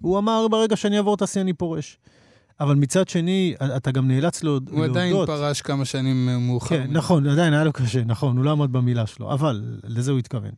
הוא 0.00 0.18
אמר, 0.18 0.48
ברגע 0.48 0.76
שאני 0.76 0.96
אעבור 0.96 1.14
את 1.14 1.22
השיא 1.22 1.40
אני 1.40 1.52
פורש. 1.52 1.98
אבל 2.60 2.74
מצד 2.74 3.08
שני, 3.08 3.54
אתה 3.76 3.90
גם 3.90 4.08
נאלץ 4.08 4.42
להודות. 4.42 4.74
הוא 4.74 4.84
עדיין 4.84 5.16
פרש 5.26 5.62
כמה 5.62 5.84
שנים 5.84 6.28
מאוחר. 6.46 6.68
כן, 6.68 6.86
נכון, 6.90 7.26
עדיין 7.26 7.52
היה 7.52 7.64
לו 7.64 7.72
קשה, 7.72 8.04
נכון, 8.04 8.36
הוא 8.36 8.44
לא 8.44 8.50
עמד 8.50 8.72
במילה 8.72 9.06
שלו, 9.06 9.32
אבל 9.32 9.78
לזה 9.84 10.10
הוא 10.10 10.18
התכוון. 10.18 10.50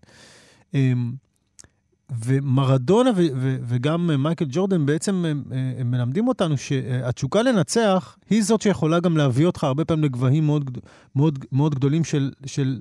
ומרדונה 2.25 3.11
ו- 3.17 3.27
ו- 3.37 3.57
וגם 3.63 4.23
מייקל 4.23 4.45
ג'ורדן 4.49 4.87
בעצם 4.87 5.25
הם, 5.25 5.43
הם 5.79 5.91
מלמדים 5.91 6.29
אותנו 6.29 6.59
שהתשוקה 6.59 7.43
לנצח 7.43 8.17
היא 8.31 8.43
זאת 8.43 8.63
שיכולה 8.63 9.01
גם 9.01 9.17
להביא 9.17 9.47
אותך 9.47 9.65
הרבה 9.65 9.85
פעמים 9.85 10.05
לגבהים 10.05 10.47
מאוד, 10.47 10.79
מאוד, 11.17 11.39
מאוד 11.53 11.75
גדולים 11.75 12.05
של, 12.05 12.31
של 12.47 12.81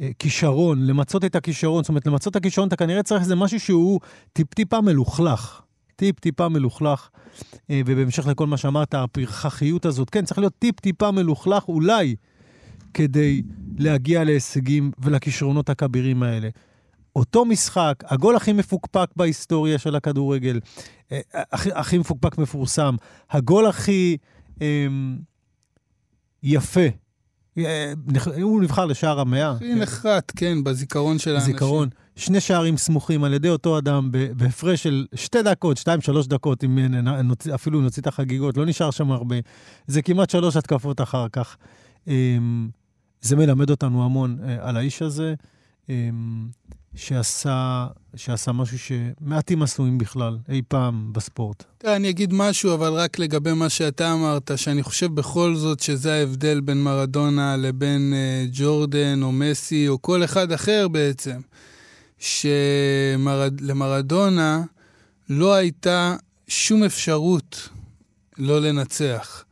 אה, 0.00 0.10
כישרון, 0.18 0.86
למצות 0.86 1.24
את 1.24 1.36
הכישרון. 1.36 1.82
זאת 1.82 1.88
אומרת, 1.88 2.06
למצות 2.06 2.30
את 2.30 2.36
הכישרון 2.36 2.68
אתה 2.68 2.76
כנראה 2.76 3.02
צריך 3.02 3.22
איזה 3.22 3.34
משהו 3.34 3.60
שהוא 3.60 4.00
טיפ-טיפה 4.32 4.80
מלוכלך. 4.80 5.60
טיפ-טיפה 5.96 6.48
מלוכלך. 6.48 7.08
אה, 7.70 7.80
ובהמשך 7.86 8.26
לכל 8.26 8.46
מה 8.46 8.56
שאמרת, 8.56 8.94
הפרחחיות 8.94 9.86
הזאת, 9.86 10.10
כן, 10.10 10.24
צריך 10.24 10.38
להיות 10.38 10.54
טיפ-טיפה 10.58 11.10
מלוכלך 11.10 11.68
אולי 11.68 12.16
כדי 12.94 13.42
להגיע 13.78 14.24
להישגים 14.24 14.90
ולכישרונות 14.98 15.70
הכבירים 15.70 16.22
האלה. 16.22 16.48
אותו 17.18 17.44
משחק, 17.44 17.94
הגול 18.06 18.36
הכי 18.36 18.52
מפוקפק 18.52 19.10
בהיסטוריה 19.16 19.78
של 19.78 19.96
הכדורגל, 19.96 20.60
אה, 21.12 21.20
הכי, 21.34 21.70
הכי 21.74 21.98
מפוקפק 21.98 22.38
מפורסם, 22.38 22.96
הגול 23.30 23.66
הכי 23.66 24.16
אה, 24.62 24.86
יפה. 26.42 26.86
אה, 27.58 27.92
הוא 28.42 28.62
נבחר 28.62 28.86
לשער 28.86 29.20
המאה. 29.20 29.50
הכי 29.50 29.74
נחרט, 29.74 30.32
כן, 30.36 30.64
בזיכרון 30.64 31.18
של 31.18 31.34
האנשים. 31.34 31.52
זיכרון. 31.52 31.88
שני 32.16 32.40
שערים 32.40 32.76
סמוכים 32.76 33.24
על 33.24 33.34
ידי 33.34 33.48
אותו 33.48 33.78
אדם 33.78 34.10
בהפרש 34.36 34.82
של 34.82 35.06
שתי 35.14 35.42
דקות, 35.42 35.76
שתיים, 35.76 36.00
שלוש 36.00 36.26
דקות, 36.26 36.64
אם 36.64 36.78
אפילו 37.54 37.80
נוציא 37.80 38.02
את 38.02 38.06
החגיגות, 38.06 38.56
לא 38.56 38.66
נשאר 38.66 38.90
שם 38.90 39.12
הרבה. 39.12 39.36
זה 39.86 40.02
כמעט 40.02 40.30
שלוש 40.30 40.56
התקפות 40.56 41.00
אחר 41.00 41.26
כך. 41.32 41.56
אמ, 42.06 42.68
זה 43.20 43.36
מלמד 43.36 43.70
אותנו 43.70 44.04
המון 44.04 44.38
על 44.60 44.76
האיש 44.76 45.02
הזה. 45.02 45.34
שעשה, 46.94 47.86
שעשה 48.16 48.52
משהו 48.52 48.78
שמעטים 48.78 49.62
עשו 49.62 49.86
אם 49.86 49.98
בכלל, 49.98 50.38
אי 50.48 50.62
פעם 50.68 51.12
בספורט. 51.12 51.64
תראה, 51.78 51.96
אני 51.96 52.10
אגיד 52.10 52.32
משהו, 52.32 52.74
אבל 52.74 52.92
רק 52.92 53.18
לגבי 53.18 53.52
מה 53.52 53.68
שאתה 53.68 54.12
אמרת, 54.12 54.50
שאני 54.56 54.82
חושב 54.82 55.14
בכל 55.14 55.54
זאת 55.54 55.80
שזה 55.80 56.14
ההבדל 56.14 56.60
בין 56.60 56.82
מרדונה 56.82 57.56
לבין 57.56 58.12
uh, 58.12 58.16
ג'ורדן 58.52 59.22
או 59.22 59.32
מסי 59.32 59.88
או 59.88 60.02
כל 60.02 60.24
אחד 60.24 60.52
אחר 60.52 60.88
בעצם, 60.88 61.40
שלמרדונה 63.58 64.62
לא 65.28 65.54
הייתה 65.54 66.16
שום 66.48 66.84
אפשרות 66.84 67.68
לא 68.38 68.60
לנצח. 68.60 69.44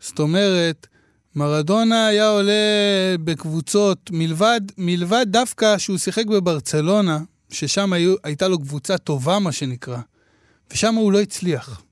זאת 0.00 0.18
אומרת, 0.18 0.86
מרדונה 1.36 2.06
היה 2.06 2.28
עולה 2.28 2.52
בקבוצות, 3.24 4.10
מלבד, 4.12 4.60
מלבד 4.78 5.26
דווקא 5.28 5.78
שהוא 5.78 5.98
שיחק 5.98 6.26
בברצלונה, 6.26 7.18
ששם 7.50 7.92
היו, 7.92 8.14
הייתה 8.24 8.48
לו 8.48 8.58
קבוצה 8.58 8.98
טובה, 8.98 9.38
מה 9.38 9.52
שנקרא, 9.52 9.98
ושם 10.72 10.94
הוא 10.94 11.12
לא 11.12 11.20
הצליח. 11.20 11.82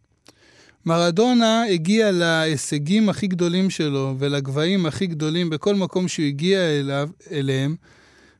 מרדונה 0.86 1.64
הגיע 1.64 2.10
להישגים 2.12 3.08
הכי 3.08 3.26
גדולים 3.26 3.70
שלו 3.70 4.14
ולגבהים 4.18 4.86
הכי 4.86 5.06
גדולים 5.06 5.50
בכל 5.50 5.74
מקום 5.74 6.08
שהוא 6.08 6.26
הגיע 6.26 6.60
אליו, 6.60 7.08
אליהם, 7.30 7.76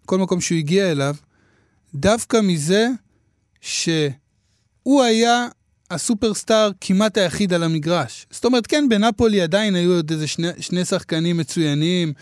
כל 0.06 0.18
מקום 0.18 0.40
שהוא 0.40 0.58
הגיע 0.58 0.90
אליו, 0.90 1.14
דווקא 1.94 2.40
מזה 2.42 2.88
שהוא 3.60 5.02
היה 5.02 5.48
הסופרסטאר 5.90 6.70
כמעט 6.80 7.18
היחיד 7.18 7.52
על 7.52 7.62
המגרש. 7.62 8.26
זאת 8.30 8.44
אומרת, 8.44 8.66
כן, 8.66 8.88
בנפולי 8.88 9.40
עדיין 9.40 9.74
היו 9.74 9.92
עוד 9.92 10.10
איזה 10.10 10.26
שני, 10.26 10.48
שני 10.60 10.84
שחקנים 10.84 11.36
מצוינים. 11.36 12.12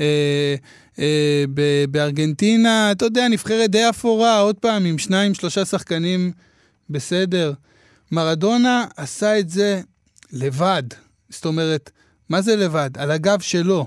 אה, 0.00 0.54
אה, 0.98 1.44
ב- 1.54 1.84
בארגנטינה, 1.90 2.92
אתה 2.92 3.04
יודע, 3.04 3.28
נבחרת 3.28 3.70
די 3.70 3.88
אפורה, 3.88 4.38
עוד 4.38 4.56
פעם, 4.56 4.84
עם 4.84 4.98
שניים, 4.98 5.34
שלושה 5.34 5.64
שחקנים 5.64 6.32
בסדר. 6.90 7.52
מרדונה 8.12 8.86
עשה 8.96 9.38
את 9.38 9.50
זה 9.50 9.80
לבד. 10.32 10.82
זאת 11.28 11.44
אומרת, 11.44 11.90
מה 12.28 12.42
זה 12.42 12.56
לבד? 12.56 12.90
על 12.98 13.10
הגב 13.10 13.40
שלו. 13.40 13.86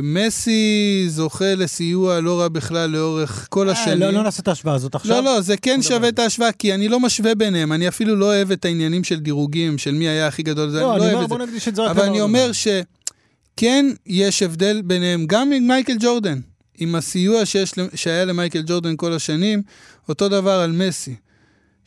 ומסי 0.00 1.04
זוכה 1.08 1.54
לסיוע 1.54 2.20
לא 2.20 2.40
רע 2.40 2.48
בכלל 2.48 2.90
לאורך 2.90 3.46
כל 3.50 3.68
אה, 3.68 3.72
השנים. 3.72 4.00
לא, 4.00 4.10
לא 4.10 4.22
נעשה 4.22 4.42
את 4.42 4.48
ההשוואה 4.48 4.74
הזאת 4.74 4.94
עכשיו. 4.94 5.16
לא, 5.16 5.24
לא, 5.24 5.40
זה 5.40 5.56
כן 5.56 5.82
שווה 5.82 6.08
את 6.08 6.18
ההשוואה, 6.18 6.52
כי 6.52 6.74
אני 6.74 6.88
לא 6.88 7.00
משווה 7.00 7.34
ביניהם. 7.34 7.72
אני 7.72 7.88
אפילו 7.88 8.16
לא 8.16 8.24
אוהב 8.24 8.50
את 8.50 8.64
העניינים 8.64 9.04
של 9.04 9.20
דירוגים, 9.20 9.78
של 9.78 9.94
מי 9.94 10.08
היה 10.08 10.26
הכי 10.26 10.42
גדול. 10.42 10.68
לא, 10.68 10.96
אני, 10.96 11.12
לא 11.12 11.12
אומר, 11.12 11.26
בוא 11.26 11.38
נקדיש 11.38 11.68
את 11.68 11.74
זה 11.74 11.90
אבל 11.90 12.02
אני 12.02 12.20
אומר 12.20 12.50
שכן 12.52 13.86
יש 14.06 14.42
הבדל 14.42 14.82
ביניהם, 14.84 15.26
גם 15.26 15.52
עם 15.52 15.68
מייקל 15.68 15.96
ג'ורדן, 16.00 16.38
עם 16.78 16.94
הסיוע 16.94 17.46
שיש, 17.46 17.74
שהיה 17.94 18.24
למייקל 18.24 18.62
ג'ורדן 18.66 18.96
כל 18.96 19.12
השנים, 19.12 19.62
אותו 20.08 20.28
דבר 20.28 20.60
על 20.60 20.72
מסי. 20.72 21.14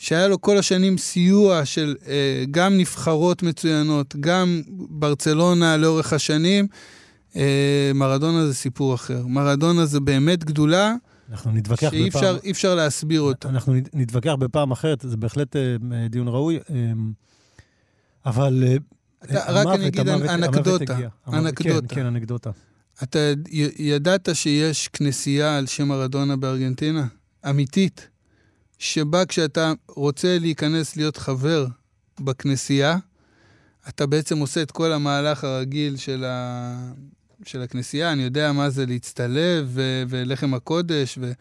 שהיה 0.02 0.28
לו 0.28 0.42
כל 0.42 0.58
השנים 0.58 0.98
סיוע 0.98 1.66
של 1.66 1.96
אה, 2.08 2.44
גם 2.52 2.78
נבחרות 2.78 3.44
מצוינות, 3.44 4.16
גם 4.20 4.62
ברצלונה 4.90 5.78
לאורך 5.78 6.14
השנים. 6.14 6.68
אה, 7.36 7.92
מרדונה 7.96 8.48
זה 8.48 8.54
סיפור 8.54 8.96
אחר. 8.96 9.28
מרדונה 9.28 9.86
זה 9.86 10.00
באמת 10.00 10.44
גדולה. 10.44 10.96
אנחנו 11.32 11.52
נתווכח 11.52 11.90
שאי 11.92 12.10
בפעם... 12.10 12.22
שאי 12.42 12.52
אפשר 12.52 12.76
להסביר 12.76 13.22
אותה. 13.22 13.50
אנחנו 13.50 13.74
נתווכח 13.94 14.34
בפעם 14.40 14.72
אחרת, 14.72 15.06
זה 15.08 15.18
בהחלט 15.18 15.56
אה, 15.56 15.62
דיון 16.10 16.28
ראוי. 16.28 16.60
אה, 16.70 16.92
אבל 18.26 18.64
אה, 18.68 18.76
אתה, 19.24 19.50
המוות, 19.50 19.68
רק 19.68 19.76
אני 19.76 19.88
אגיד 19.88 20.10
המוות, 20.10 20.30
אנקדוטה. 20.30 20.98
המוות 21.26 21.46
אנקדוטה. 21.46 21.88
כן, 21.88 21.96
כן, 21.96 22.06
אנקדוטה. 22.06 22.50
אתה 23.04 23.20
ידעת 23.80 24.30
שיש 24.34 24.88
כנסייה 24.88 25.58
על 25.58 25.66
שם 25.66 25.88
מרדונה 25.88 26.36
בארגנטינה? 26.36 27.06
אמיתית. 27.50 28.08
שבה 28.82 29.26
כשאתה 29.26 29.74
רוצה 29.88 30.40
להיכנס 30.40 30.96
להיות 30.96 31.18
חבר 31.18 31.68
בכנסייה, 32.20 32.98
אתה 33.90 34.06
בעצם 34.06 34.38
עושה 34.38 34.62
את 34.62 34.72
כל 34.72 34.92
המהלך 34.92 35.44
הרגיל 35.44 35.98
של, 35.98 36.24
ה... 36.28 36.94
של 37.46 37.62
הכנסייה, 37.62 38.12
אני 38.12 38.24
יודע 38.24 38.52
מה 38.52 38.70
זה 38.70 38.86
להצטלב 38.86 39.70
ו... 39.74 40.04
ולחם 40.10 40.54
הקודש, 40.54 41.18
ו... 41.22 41.32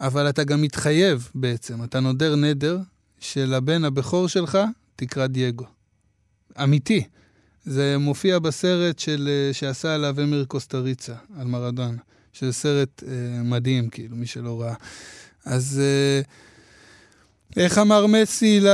אבל 0.00 0.28
אתה 0.28 0.44
גם 0.44 0.62
מתחייב 0.62 1.28
בעצם, 1.34 1.84
אתה 1.84 2.00
נודר 2.00 2.36
נדר 2.36 2.78
שלבן 3.20 3.84
הבכור 3.84 4.28
שלך 4.28 4.58
תקרא 4.96 5.26
דייגו. 5.26 5.66
אמיתי. 6.62 7.04
זה 7.64 7.98
מופיע 7.98 8.38
בסרט 8.38 8.98
של, 8.98 9.28
שעשה 9.52 9.94
עליו 9.94 10.16
אמיר 10.22 10.44
קוסטריצה, 10.44 11.14
על 11.38 11.46
מרדונה, 11.46 11.98
שזה 12.32 12.52
סרט 12.52 13.02
אה, 13.06 13.42
מדהים, 13.42 13.88
כאילו, 13.88 14.16
מי 14.16 14.26
שלא 14.26 14.60
ראה. 14.60 14.74
אז 15.44 15.80
אה, 15.82 16.22
איך 17.56 17.78
אמר 17.78 18.06
מסי 18.06 18.60
לה, 18.60 18.70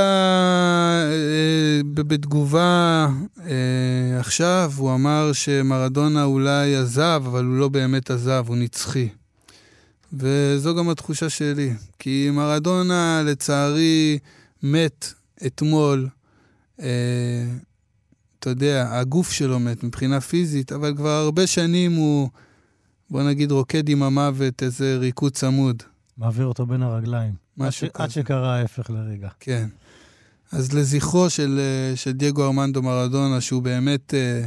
אה, 1.11 1.81
בתגובה 1.93 3.07
אה, 3.39 4.19
עכשיו? 4.19 4.71
הוא 4.77 4.93
אמר 4.93 5.33
שמרדונה 5.33 6.23
אולי 6.23 6.75
עזב, 6.75 7.23
אבל 7.25 7.45
הוא 7.45 7.57
לא 7.57 7.69
באמת 7.69 8.11
עזב, 8.11 8.45
הוא 8.47 8.57
נצחי. 8.57 9.09
וזו 10.13 10.75
גם 10.75 10.89
התחושה 10.89 11.29
שלי. 11.29 11.73
כי 11.99 12.29
מרדונה, 12.33 13.21
לצערי, 13.25 14.19
מת 14.63 15.13
אתמול. 15.45 16.07
אה, 16.81 17.45
אתה 18.39 18.49
יודע, 18.49 18.87
הגוף 18.91 19.31
שלו 19.31 19.59
מת 19.59 19.83
מבחינה 19.83 20.21
פיזית, 20.21 20.71
אבל 20.71 20.95
כבר 20.95 21.09
הרבה 21.09 21.47
שנים 21.47 21.91
הוא, 21.95 22.29
בוא 23.09 23.23
נגיד, 23.23 23.51
רוקד 23.51 23.89
עם 23.89 24.03
המוות 24.03 24.63
איזה 24.63 24.97
ריקוד 24.99 25.31
צמוד. 25.31 25.83
מעביר 26.17 26.45
אותו 26.45 26.65
בין 26.65 26.83
הרגליים. 26.83 27.46
משהו 27.57 27.87
כזה. 27.93 28.03
עד 28.03 28.09
שקרה 28.09 28.55
ההפך 28.55 28.89
לרגע. 28.89 29.29
כן. 29.39 29.67
אז 30.51 30.73
לזכרו 30.73 31.29
של, 31.29 31.59
אה, 31.59 31.95
של 31.95 32.11
דייגו 32.11 32.45
ארמנדו 32.45 32.81
מרדונה, 32.81 33.41
שהוא 33.41 33.63
באמת, 33.63 34.13
אה, 34.13 34.45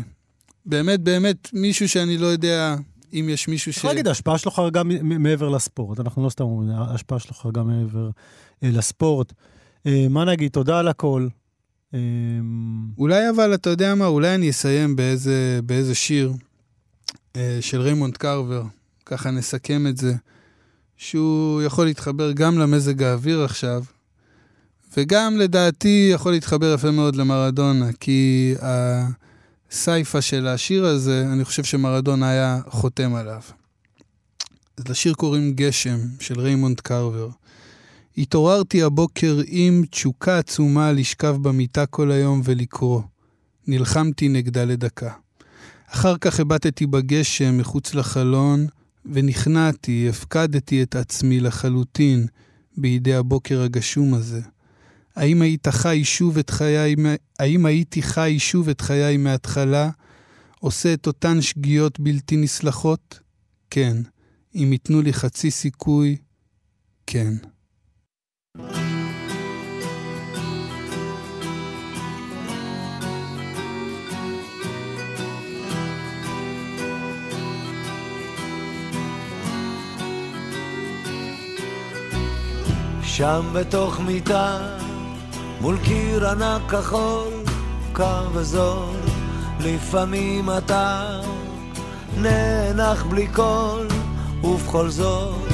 באמת, 0.67 1.01
באמת 1.01 1.49
מישהו 1.53 1.89
שאני 1.89 2.19
לא 2.19 2.27
יודע 2.27 2.77
אם 3.13 3.29
יש 3.29 3.49
מישהו 3.49 3.73
ש... 3.73 3.75
צריך 3.75 3.85
להגיד, 3.85 4.09
ההשפעה 4.09 4.39
שלו 4.39 4.51
חרגה 4.51 4.83
מעבר 5.03 5.49
לספורט. 5.49 6.01
אנחנו 6.01 6.25
לא 6.25 6.31
סתם 6.31 6.45
אומרים, 6.45 6.71
ההשפעה 6.71 7.19
שלו 7.19 7.35
חרגה 7.35 7.63
מעבר 7.63 8.11
אה, 8.63 8.71
לספורט. 8.71 9.33
מה 10.11 10.25
נגיד, 10.25 10.53
תודה 10.53 10.79
על 10.79 10.89
הכל. 10.89 11.29
אולי 12.99 13.31
אבל, 13.31 13.55
אתה 13.55 13.71
יודע 13.71 13.95
מה, 13.95 14.07
אולי 14.07 14.35
אני 14.35 14.51
אסיים 14.51 14.97
באיזה, 14.97 15.61
באיזה 15.65 15.95
שיר 15.95 16.33
של 17.61 17.81
ריימונד 17.81 18.17
קארבר, 18.17 18.63
ככה 19.07 19.31
נסכם 19.31 19.87
את 19.87 19.97
זה. 19.97 20.15
שהוא 21.03 21.63
יכול 21.63 21.85
להתחבר 21.85 22.33
גם 22.33 22.59
למזג 22.59 23.03
האוויר 23.03 23.43
עכשיו, 23.45 23.85
וגם 24.97 25.37
לדעתי 25.37 26.11
יכול 26.13 26.33
להתחבר 26.33 26.75
יפה 26.75 26.91
מאוד 26.91 27.17
למרדונה, 27.17 27.93
כי 28.01 28.55
הסיפא 28.63 30.21
של 30.21 30.47
השיר 30.47 30.87
הזה, 30.87 31.27
אני 31.33 31.45
חושב 31.45 31.65
שמרדונה 31.65 32.31
היה 32.31 32.61
חותם 32.69 33.15
עליו. 33.15 33.41
אז 34.77 34.89
לשיר 34.89 35.15
קוראים 35.15 35.53
גשם, 35.53 35.99
של 36.21 36.41
ריימונד 36.41 36.81
קרבר. 36.81 37.29
התעוררתי 38.19 38.83
הבוקר 38.83 39.41
עם 39.47 39.85
תשוקה 39.91 40.39
עצומה 40.39 40.93
לשכב 40.93 41.37
במיטה 41.43 41.87
כל 41.87 42.11
היום 42.11 42.41
ולקרוא. 42.45 43.03
נלחמתי 43.67 44.29
נגדה 44.29 44.65
לדקה. 44.65 45.13
אחר 45.91 46.17
כך 46.17 46.41
הבטתי 46.41 46.87
בגשם 46.87 47.59
מחוץ 47.59 47.95
לחלון, 47.95 48.67
ונכנעתי, 49.13 50.09
הפקדתי 50.09 50.83
את 50.83 50.97
עצמי 50.97 51.41
לחלוטין 51.41 52.27
בידי 52.77 53.15
הבוקר 53.15 53.63
הגשום 53.63 54.15
הזה. 54.15 54.41
האם 55.17 55.43
היית 55.43 55.69
חי 55.69 56.05
שוב 56.05 56.39
את 56.39 56.51
חיי, 56.51 56.97
האם 57.39 57.67
הייתי 57.67 58.03
חי 58.03 58.39
שוב 58.39 58.69
את 58.69 58.81
חיי 58.81 59.17
מההתחלה, 59.17 59.91
עושה 60.61 60.95
את 60.95 61.07
אותן 61.07 61.43
שגיאות 61.43 62.01
בלתי 62.01 62.37
נסלחות? 62.37 63.21
כן. 63.71 63.97
אם 64.55 64.69
ייתנו 64.73 65.03
לי 65.03 65.13
חצי 65.13 65.51
סיכוי, 65.51 66.17
כן. 67.07 67.35
שם 83.21 83.47
בתוך 83.53 84.01
מיטה, 84.01 84.59
מול 85.61 85.77
קיר 85.85 86.29
ענק 86.29 86.71
כחול, 86.71 87.29
קר 87.93 88.29
וזול, 88.33 88.97
לפעמים 89.61 90.51
אתה 90.59 91.21
נאנח 92.17 93.03
בלי 93.03 93.27
קול, 93.27 93.89
ובכל 94.45 94.89
זאת, 94.89 95.49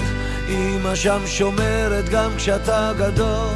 אמא 0.48 0.94
שם 0.94 1.20
שומרת 1.26 2.09
גם 2.09 2.31
כשאתה 2.37 2.92
גדול, 2.98 3.55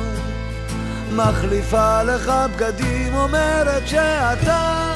מחליפה 1.12 2.02
לך 2.02 2.32
בגדים, 2.56 3.14
אומרת 3.14 3.88
שאתה 3.88 4.92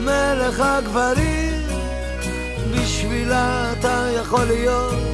מלך 0.00 0.60
הגברים, 0.60 1.62
בשבילה 2.72 3.72
אתה 3.72 4.08
יכול 4.16 4.44
להיות 4.44 5.09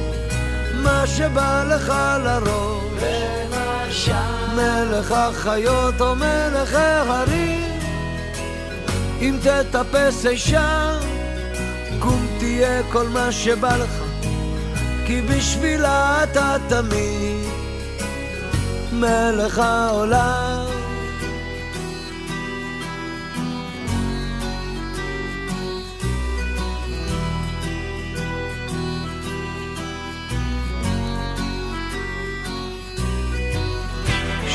מה 0.83 1.07
שבא 1.07 1.63
לך 1.63 1.93
לראש. 2.23 4.09
מלך 4.55 5.11
החיות 5.11 6.01
או 6.01 6.15
מלך 6.15 6.73
ההרים. 6.73 7.79
אם 9.21 9.37
תטפס 9.41 10.25
אי 10.25 10.37
שם, 10.37 10.97
קום 11.99 12.27
תהיה 12.39 12.83
כל 12.91 13.07
מה 13.07 13.31
שבא 13.31 13.77
לך. 13.77 14.03
כי 15.05 15.21
בשבילה 15.21 16.23
אתה 16.23 16.55
תמיד 16.67 17.47
מלך 18.91 19.59
העולם. 19.59 20.66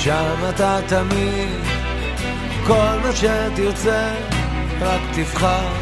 שם 0.04 0.36
אתה 0.48 0.78
תמיד, 0.86 1.64
כל 2.66 2.98
מה 3.02 3.12
שתרצה, 3.12 4.14
רק 4.80 5.00
תבחר, 5.14 5.72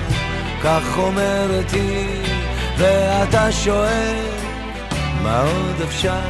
כך 0.64 0.98
אומרת 0.98 1.70
היא, 1.72 2.24
ואתה 2.78 3.52
שואל, 3.52 4.16
מה 5.22 5.40
עוד 5.40 5.80
אפשר? 5.85 6.20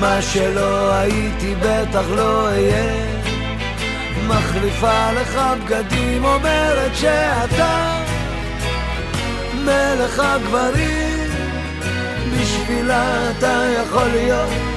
מה 0.00 0.22
שלא 0.22 0.92
הייתי 0.92 1.54
בטח 1.54 2.04
לא 2.16 2.46
אהיה. 2.46 3.06
מחליפה 4.28 5.12
לך 5.12 5.40
בגדים, 5.64 6.24
אומרת 6.24 6.96
שאתה 6.96 8.02
מלך 9.54 10.18
הגברים, 10.20 11.30
בשבילה 12.32 13.30
אתה 13.30 13.64
יכול 13.82 14.08
להיות 14.08 14.75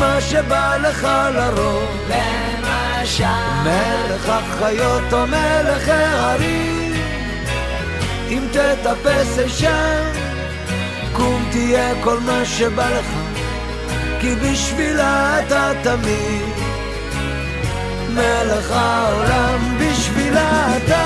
מה 0.00 0.20
שבא 0.20 0.76
לך 0.76 1.08
לרוב. 1.34 1.90
למשל. 2.08 3.24
מלך 3.64 4.28
החיות 4.28 5.12
או 5.12 5.26
מלך 5.26 5.88
ההרים. 5.88 6.94
אם 8.28 8.42
תטפס 8.52 9.38
אי 9.38 9.48
שם, 9.48 10.12
קום 11.12 11.48
תהיה 11.50 11.92
כל 12.04 12.20
מה 12.20 12.44
שבא 12.44 12.90
לך. 12.90 13.06
כי 14.20 14.34
בשבילה 14.34 15.40
אתה 15.40 15.72
תמיד 15.82 16.54
מלך 18.10 18.70
העולם, 18.70 19.78
בשבילה 19.78 20.76
אתה 20.76 21.04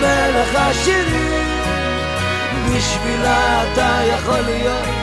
מלך 0.00 0.54
השירים, 0.54 1.48
בשבילה 2.68 3.62
אתה 3.62 4.00
יכול 4.04 4.40
להיות 4.40 4.97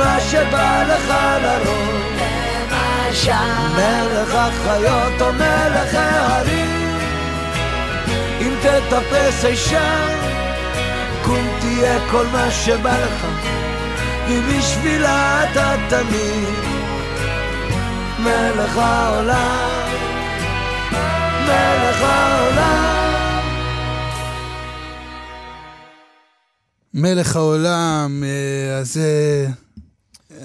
מה 0.00 0.20
שבא 0.20 0.82
לך 0.88 1.14
לראש. 1.42 3.28
מלך 3.76 4.34
החיות 4.34 5.20
או 5.20 5.32
מלך 5.32 5.94
ההרים. 5.94 6.98
אם 8.40 8.54
תטפס 8.62 9.44
אי 9.44 9.56
שם, 9.56 10.18
קום 11.22 11.48
תהיה 11.60 11.98
כל 12.10 12.26
מה 12.26 12.50
שבא 12.50 12.98
לך. 12.98 13.26
כי 14.26 14.40
בשבילה 14.40 15.44
אתה 15.44 15.74
תמיד 15.88 16.54
מלך 18.18 18.76
העולם. 18.76 19.90
מלך 21.44 22.02
העולם. 22.02 23.10
מלך 26.94 27.36
העולם, 27.36 28.24
אה, 28.24 28.78
אז... 28.78 29.00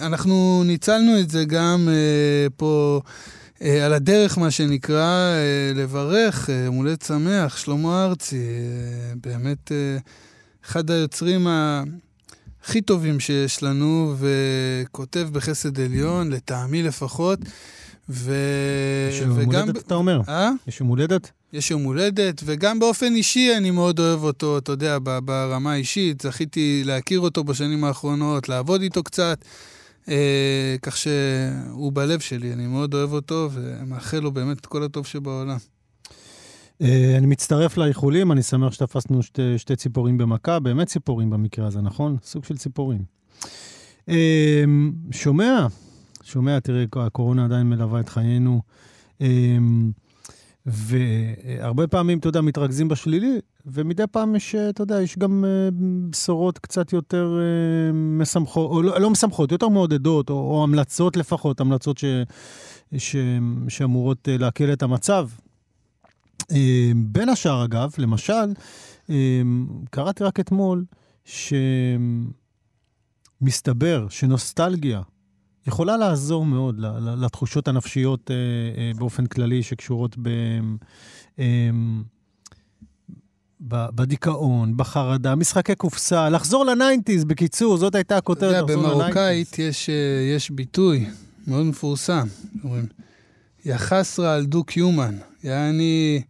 אנחנו 0.02 0.64
ניצלנו 0.66 1.20
את 1.20 1.30
זה 1.30 1.46
גם 1.46 1.88
uh, 1.88 2.50
פה 2.58 3.02
על 3.84 3.94
הדרך, 3.94 4.38
מה 4.38 4.52
שנקרא, 4.52 5.32
לברך, 5.76 6.50
יום 6.66 6.76
הולדת 6.76 7.02
שמח, 7.02 7.58
שלמה 7.58 8.06
ארצי, 8.06 8.42
באמת 9.16 9.72
אחד 10.66 10.92
היוצרים. 10.92 11.48
הכי 12.64 12.82
טובים 12.82 13.20
שיש 13.20 13.64
לנו, 13.64 14.16
וכותב 14.18 15.28
בחסד 15.32 15.80
עליון, 15.80 16.30
לטעמי 16.30 16.84
לפחות. 16.84 17.40
ו... 18.10 18.36
יש 19.10 19.20
יום 19.20 19.32
הולדת, 19.32 19.78
אתה 19.78 19.96
אומר? 19.96 20.22
אה? 20.30 20.52
יש 20.68 20.80
יום 20.80 20.90
הולדת? 20.90 21.32
יש 21.54 21.72
יום 21.72 21.84
הולדת, 21.84 22.42
וגם 22.46 22.80
באופן 22.80 23.16
אישי 23.16 23.54
אני 23.58 23.72
מאוד 23.72 24.00
אוהב 24.00 24.24
אותו, 24.24 24.58
אתה 24.58 24.72
יודע, 24.72 24.98
ברמה 25.02 25.72
האישית. 25.72 26.22
זכיתי 26.22 26.82
להכיר 26.86 27.20
אותו 27.20 27.44
בשנים 27.44 27.84
האחרונות, 27.84 28.50
לעבוד 28.50 28.82
איתו 28.82 29.04
קצת, 29.04 29.46
אה, 30.10 30.76
כך 30.82 30.98
שהוא 30.98 31.94
בלב 31.94 32.20
שלי, 32.20 32.54
אני 32.54 32.68
מאוד 32.68 32.94
אוהב 32.94 33.14
אותו, 33.14 33.50
ומאחל 33.54 34.20
לו 34.20 34.32
באמת 34.32 34.58
את 34.58 34.66
כל 34.66 34.84
הטוב 34.84 35.06
שבעולם. 35.06 35.58
אה, 36.82 37.18
אני 37.18 37.28
מצטרף 37.28 37.78
לאיחולים, 37.78 38.32
אני 38.32 38.44
שמח 38.44 38.74
שתפסנו 38.74 39.24
שתי, 39.24 39.58
שתי 39.58 39.76
ציפורים 39.76 40.18
במכה, 40.18 40.60
באמת 40.60 40.88
ציפורים 40.88 41.30
במקרה 41.30 41.68
הזה, 41.68 41.82
נכון? 41.82 42.18
סוג 42.24 42.44
של 42.46 42.58
ציפורים. 42.58 43.04
אה, 44.10 44.64
שומע, 45.12 45.68
שומע, 46.24 46.60
תראה, 46.60 46.84
הקורונה 46.96 47.46
עדיין 47.46 47.70
מלווה 47.70 48.00
את 48.00 48.10
חיינו. 48.10 48.62
אה, 49.22 49.58
והרבה 50.66 51.88
פעמים, 51.88 52.20
אתה 52.20 52.28
יודע, 52.28 52.42
מתרכזים 52.42 52.88
בשלילי, 52.88 53.40
ומדי 53.66 54.04
פעם 54.12 54.36
יש, 54.36 54.56
אתה 54.56 54.84
יודע, 54.84 55.02
יש 55.02 55.18
גם 55.18 55.46
בשורות 56.10 56.60
קצת 56.60 56.94
יותר 56.94 57.38
משמחות, 57.94 58.72
או 58.72 58.82
לא, 58.82 59.00
לא 59.02 59.10
משמחות, 59.10 59.52
יותר 59.52 59.68
מעודדות, 59.68 60.30
או, 60.30 60.36
או 60.36 60.64
המלצות 60.64 61.18
לפחות, 61.18 61.60
המלצות 61.60 61.98
ש, 61.98 62.06
ש, 62.98 63.16
שאמורות 63.68 64.28
להקל 64.32 64.74
את 64.74 64.84
המצב. 64.84 65.30
בין 66.96 67.30
השאר, 67.30 67.66
אגב, 67.66 67.92
למשל, 67.98 68.54
קראתי 69.90 70.24
רק 70.24 70.40
אתמול 70.40 70.86
שמסתבר 73.42 74.08
שנוסטלגיה 74.10 75.02
יכולה 75.68 75.98
לעזור 75.98 76.46
מאוד 76.46 76.76
לתחושות 77.18 77.68
הנפשיות 77.68 78.32
אה, 78.32 78.36
אה, 78.36 78.92
באופן 78.98 79.26
כללי 79.26 79.64
שקשורות 79.64 80.16
ב... 80.22 80.30
אמ, 81.40 82.04
בדיכאון, 83.62 84.78
בחרדה, 84.78 85.36
משחקי 85.36 85.76
קופסה, 85.76 86.30
לחזור 86.30 86.66
לניינטיז, 86.66 87.24
בקיצור, 87.24 87.78
זאת 87.78 87.96
הייתה 87.96 88.18
הכותרת, 88.18 88.64
לחזור 88.64 88.84
לניינטיז. 88.84 89.00
במרוקאית 89.00 89.60
יש, 89.60 89.90
אה, 89.90 90.36
יש 90.36 90.52
ביטוי 90.52 91.06
מאוד 91.48 91.66
מפורסם, 91.66 92.28
אומרים, 92.64 92.86
יחסרה 93.66 94.36
על 94.36 94.46
דו-קיומן, 94.46 95.16
יעני, 95.44 96.22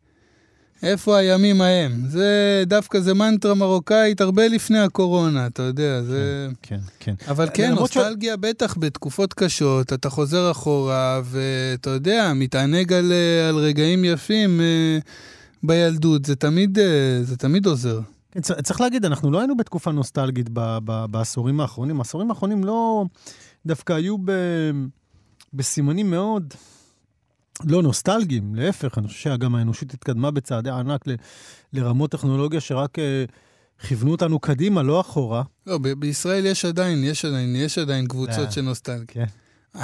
איפה 0.83 1.17
הימים 1.17 1.61
ההם? 1.61 2.01
זה 2.07 2.63
דווקא, 2.67 2.99
זה 2.99 3.13
מנטרה 3.13 3.53
מרוקאית 3.53 4.21
הרבה 4.21 4.47
לפני 4.47 4.79
הקורונה, 4.79 5.47
אתה 5.47 5.63
יודע, 5.63 6.01
זה... 6.01 6.47
כן, 6.61 6.79
כן. 6.99 7.13
כן. 7.17 7.31
אבל 7.31 7.49
כן, 7.53 7.73
נוסטלגיה 7.73 8.33
ש... 8.33 8.37
בטח 8.39 8.75
בתקופות 8.79 9.33
קשות, 9.33 9.93
אתה 9.93 10.09
חוזר 10.09 10.51
אחורה, 10.51 11.21
ואתה 11.23 11.89
יודע, 11.89 12.31
מתענג 12.35 12.93
על, 12.93 13.13
על 13.49 13.55
רגעים 13.55 14.05
יפים 14.05 14.61
אה, 14.61 14.97
בילדות, 15.63 16.25
זה 16.25 16.35
תמיד, 16.35 16.79
אה, 16.79 17.19
זה 17.21 17.37
תמיד 17.37 17.65
עוזר. 17.65 17.99
כן, 18.31 18.41
צריך 18.41 18.81
להגיד, 18.81 19.05
אנחנו 19.05 19.31
לא 19.31 19.39
היינו 19.39 19.57
בתקופה 19.57 19.91
נוסטלגית 19.91 20.49
ב- 20.53 20.77
ב- 20.85 21.05
בעשורים 21.11 21.59
האחרונים. 21.59 21.97
העשורים 21.99 22.29
האחרונים 22.29 22.63
לא... 22.63 23.05
דווקא 23.65 23.93
היו 23.93 24.17
ב... 24.17 24.31
בסימנים 25.53 26.11
מאוד... 26.11 26.53
לא 27.63 27.83
נוסטלגיים, 27.83 28.55
להפך, 28.55 28.97
אני 28.97 29.07
חושב 29.07 29.19
שגם 29.19 29.55
האנושות 29.55 29.93
התקדמה 29.93 30.31
בצעדי 30.31 30.69
ענק 30.69 31.07
ל, 31.07 31.15
לרמות 31.73 32.11
טכנולוגיה 32.11 32.59
שרק 32.59 32.99
אה, 32.99 33.25
כיוונו 33.87 34.11
אותנו 34.11 34.39
קדימה, 34.39 34.83
לא 34.83 35.01
אחורה. 35.01 35.43
לא, 35.67 35.77
ב- 35.77 35.87
בישראל 35.87 36.45
יש 36.45 36.65
עדיין, 36.65 37.03
יש 37.03 37.25
עדיין, 37.25 37.55
יש 37.55 37.77
עדיין 37.77 38.07
קבוצות 38.07 38.51
של 38.51 38.61
נוסטלגיה. 38.61 39.05
כן. 39.07 39.25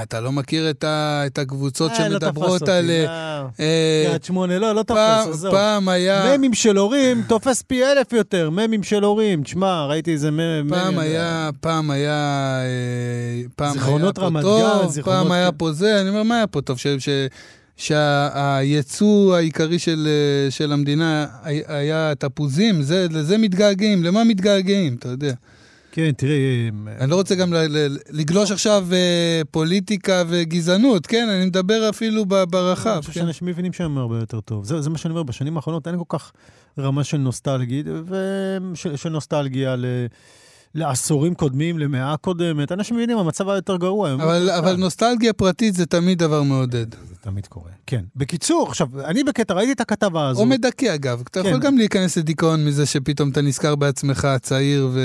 אתה 0.04 0.20
לא 0.20 0.32
מכיר 0.32 0.70
את, 0.70 0.84
ה, 0.84 1.24
את 1.26 1.38
הקבוצות 1.38 1.92
אה, 1.92 2.10
לא 2.10 2.20
שמדברות 2.20 2.62
לא 2.62 2.74
על... 2.74 2.86
תפס 2.86 3.50
אותי, 3.52 3.64
קריית 4.06 4.24
שמונה, 4.24 4.60
לא, 4.60 4.76
לא 4.76 4.84
תופס, 4.84 5.28
עזוב. 5.30 5.52
פעם 5.52 5.90
היה... 5.90 6.38
ממים 6.38 6.54
של 6.54 6.78
הורים 6.78 7.24
תופס 7.28 7.62
פי 7.62 7.86
אלף 7.86 8.14
יותר, 8.14 8.50
ממים 8.50 8.84
של 8.84 9.04
הורים. 9.04 9.44
תשמע, 9.44 9.86
ראיתי 9.86 10.12
איזה 10.12 10.32
מם... 10.32 10.70
פעם 10.70 11.00
היה, 11.00 11.50
פעם 11.62 11.92
היה... 11.92 12.60
פעם 13.56 13.74
זיכרונות 13.74 14.20
רמת 14.20 14.44
גן, 14.44 14.88
זיכרונות... 14.88 15.24
פעם 15.24 15.32
היה 15.32 15.52
פה 15.52 15.72
זה, 15.72 16.02
אני 16.02 16.10
אומר, 16.10 16.24
מה 16.24 16.36
היה 16.36 16.48
פה 16.48 16.62
טוב? 16.62 16.78
שהייצוא 17.82 19.36
העיקרי 19.36 19.80
של, 19.80 20.08
אה, 20.08 20.52
של 20.52 20.72
המדינה 20.72 21.26
היה 21.67 22.13
תפוזים, 22.15 22.82
זה, 22.82 23.08
לזה 23.12 23.38
מתגעגעים, 23.38 24.04
למה 24.04 24.24
מתגעגעים, 24.24 24.96
אתה 24.96 25.10
יודע. 25.10 25.34
כן, 25.91 26.12
תראי... 26.17 26.72
אני 27.00 27.10
לא 27.12 27.15
רוצה 27.15 27.36
גם 27.36 27.54
לגלוש 28.10 28.52
עכשיו 28.52 28.88
אה, 28.91 29.41
פוליטיקה 29.52 30.24
וגזענות, 30.28 31.08
כן? 31.08 31.30
אני 31.30 31.46
מדבר 31.46 31.89
אפילו 31.89 32.26
ברחב. 32.26 32.89
אני 32.89 33.02
חושב 33.02 33.13
כן. 33.13 33.20
שאנשים 33.20 33.48
מבינים 33.48 33.74
שהם 33.74 33.98
הרבה 33.98 34.20
יותר 34.20 34.41
טוב. 34.41 34.65
זה, 34.65 34.82
זה 34.82 34.89
מה 34.89 34.98
שאני 34.98 35.12
אומר, 35.12 35.24
בשנים 35.24 35.58
האחרונות 35.58 35.88
אין 35.88 35.98
כל 35.98 36.17
כך 36.17 36.32
רמה 36.80 37.04
של 37.04 37.17
נוסטלגיה, 37.17 37.84
של 38.96 39.10
נוסטלגיה 39.10 39.76
ל... 39.76 39.86
לעשורים 40.76 41.36
קודמים, 41.36 41.80
למאה 41.80 42.18
קודמת. 42.18 42.72
אנשים 42.72 42.96
מבינים, 42.96 43.18
המצב 43.18 43.50
היה 43.50 43.58
יותר 43.58 43.78
גרוע. 43.78 44.14
אבל, 44.14 44.50
אבל 44.50 44.76
נוסטלגיה 44.76 45.34
פרטית 45.34 45.76
זה 45.76 45.86
תמיד 45.86 46.20
דבר 46.20 46.44
מעודד. 46.44 46.86
זה 46.92 47.16
תמיד 47.22 47.48
קורה. 47.48 47.72
כן. 47.88 48.04
בקיצור, 48.16 48.68
עכשיו, 48.68 48.88
אני 49.06 49.24
בקטע, 49.24 49.54
ראיתי 49.54 49.72
את 49.72 49.82
הכתבה 49.82 50.28
הזאת. 50.28 50.42
או 50.42 50.46
מדכא, 50.46 50.96
אגב. 50.96 51.24
אתה 51.32 51.44
כן. 51.44 51.50
יכול 51.50 51.60
גם 51.60 51.78
להיכנס 51.78 52.18
לדיכאון 52.18 52.66
מזה 52.66 52.86
שפתאום 52.86 53.30
אתה 53.30 53.42
נזכר 53.42 53.76
בעצמך 53.76 54.28
צעיר 54.42 54.90
ו... 54.94 55.00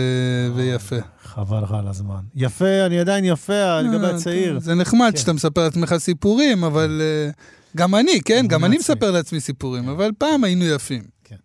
ויפה. 0.55 0.97
חבל 1.25 1.63
לך 1.63 1.73
על 1.73 1.89
הזמן. 1.89 2.21
יפה, 2.35 2.87
אני 2.87 2.99
עדיין 2.99 3.25
יפה 3.25 3.81
לגבי 3.81 4.05
אה, 4.05 4.11
הצעיר. 4.11 4.59
זה 4.61 4.75
נחמד 4.75 5.11
כן. 5.13 5.17
שאתה 5.17 5.33
מספר 5.33 5.65
לעצמך 5.65 5.95
סיפורים, 5.99 6.65
אבל... 6.65 7.01
אה, 7.03 7.31
גם 7.77 7.95
אני, 7.95 8.21
כן? 8.25 8.47
גם 8.49 8.65
אני 8.65 8.79
מספר 8.79 9.11
לעצמי 9.11 9.41
סיפורים, 9.41 9.89
אבל 9.89 10.11
פעם 10.19 10.45
היינו 10.45 10.65
יפים. 10.65 11.03
כן. 11.25 11.37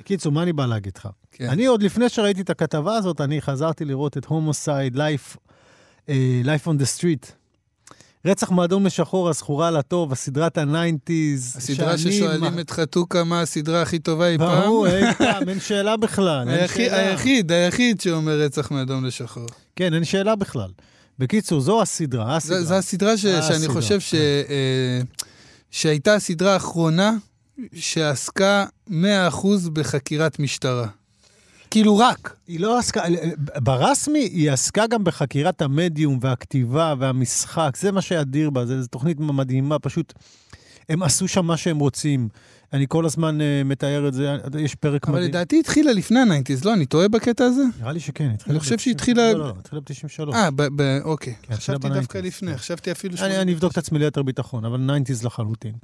בקיצור, 0.00 0.32
מה 0.32 0.42
אני 0.42 0.52
בא 0.52 0.66
להגיד 0.66 0.92
לך? 0.96 1.08
כן. 1.36 1.48
אני 1.48 1.66
עוד 1.66 1.82
לפני 1.82 2.08
שראיתי 2.08 2.40
את 2.40 2.50
הכתבה 2.50 2.96
הזאת, 2.96 3.20
אני 3.20 3.42
חזרתי 3.42 3.84
לראות 3.84 4.18
את 4.18 4.24
Homicide, 4.24 4.96
Life, 4.96 5.36
uh, 6.06 6.10
Life 6.44 6.66
on 6.66 6.80
the 6.80 6.98
Street. 6.98 7.32
רצח 8.26 8.50
מאדום 8.50 8.86
לשחור, 8.86 9.28
הזכורה 9.28 9.70
לטוב, 9.70 10.12
הסדרת 10.12 10.58
הניינטיז. 10.58 11.54
הסדרה 11.56 11.98
ששואלים 11.98 12.58
את 12.58 12.70
חתוכה 12.70 13.24
מה 13.24 13.40
הסדרה 13.40 13.82
הכי 13.82 13.98
טובה 13.98 14.28
אי 14.28 14.38
פעם. 14.38 14.62
ברור, 14.62 14.86
אי 14.86 15.14
פעם, 15.18 15.48
אין 15.48 15.60
שאלה 15.60 15.96
בכלל. 15.96 16.48
היחיד, 16.48 16.92
היחיד, 16.92 17.52
היחיד 17.52 18.00
שאומר 18.00 18.40
רצח 18.40 18.70
מאדום 18.70 19.04
לשחור. 19.04 19.46
כן, 19.76 19.94
אין 19.94 20.04
שאלה 20.04 20.36
בכלל. 20.36 20.70
בקיצור, 21.18 21.60
זו 21.60 21.82
הסדרה, 21.82 22.36
הסדרה. 22.36 22.62
זו 22.62 22.74
הסדרה 22.74 23.16
ש, 23.16 23.22
שאני 23.26 23.68
חושב 23.68 24.00
ש, 24.00 24.14
אה, 24.14 25.00
שהייתה 25.70 26.14
הסדרה 26.14 26.52
האחרונה 26.52 27.12
שעסקה 27.74 28.64
100% 28.90 28.92
בחקירת 29.72 30.38
משטרה. 30.38 30.86
כאילו 31.74 31.98
רק. 31.98 32.36
היא 32.46 32.60
לא 32.60 32.78
עסקה, 32.78 33.02
ברסמי 33.56 34.18
היא 34.18 34.50
עסקה 34.50 34.86
גם 34.86 35.04
בחקירת 35.04 35.62
המדיום 35.62 36.18
והכתיבה 36.20 36.94
והמשחק, 36.98 37.76
זה 37.80 37.92
מה 37.92 38.02
שאדיר 38.02 38.50
בה, 38.50 38.66
זו 38.66 38.86
תוכנית 38.90 39.20
מדהימה, 39.20 39.78
פשוט 39.78 40.12
הם 40.88 41.02
עשו 41.02 41.28
שם 41.28 41.46
מה 41.46 41.56
שהם 41.56 41.78
רוצים. 41.78 42.28
אני 42.72 42.86
כל 42.88 43.06
הזמן 43.06 43.38
אה, 43.40 43.42
מתאר 43.64 44.08
את 44.08 44.14
זה, 44.14 44.36
יש 44.58 44.74
פרק 44.74 45.08
מדהים. 45.08 45.18
אבל 45.18 45.28
לדעתי 45.28 45.60
התחילה 45.60 45.92
לפני 45.92 46.20
הניינטיז, 46.20 46.64
לא? 46.64 46.74
אני 46.74 46.86
טועה 46.86 47.08
בקטע 47.08 47.44
הזה? 47.44 47.62
נראה 47.80 47.92
לי 47.92 48.00
שכן, 48.00 48.30
אני 48.50 48.60
חושב 48.60 48.78
שהיא 48.78 48.94
התחילה... 48.94 49.32
לא, 49.32 49.38
לא, 49.38 49.54
התחילה 49.58 49.80
ב-93. 49.80 50.34
אה, 50.34 50.98
אוקיי. 51.04 51.34
כן, 51.42 51.54
חשבתי 51.54 51.88
דווקא 51.88 52.18
לפני, 52.18 52.50
כן. 52.50 52.56
חשבתי 52.56 52.92
אפילו... 52.92 53.16
אני 53.20 53.52
אבדוק 53.52 53.72
את 53.72 53.78
עצמי 53.78 53.98
ליתר 53.98 54.22
ביטחון, 54.22 54.64
אבל 54.64 54.78
ניינטיז 54.78 55.24
לחלוטין. 55.24 55.74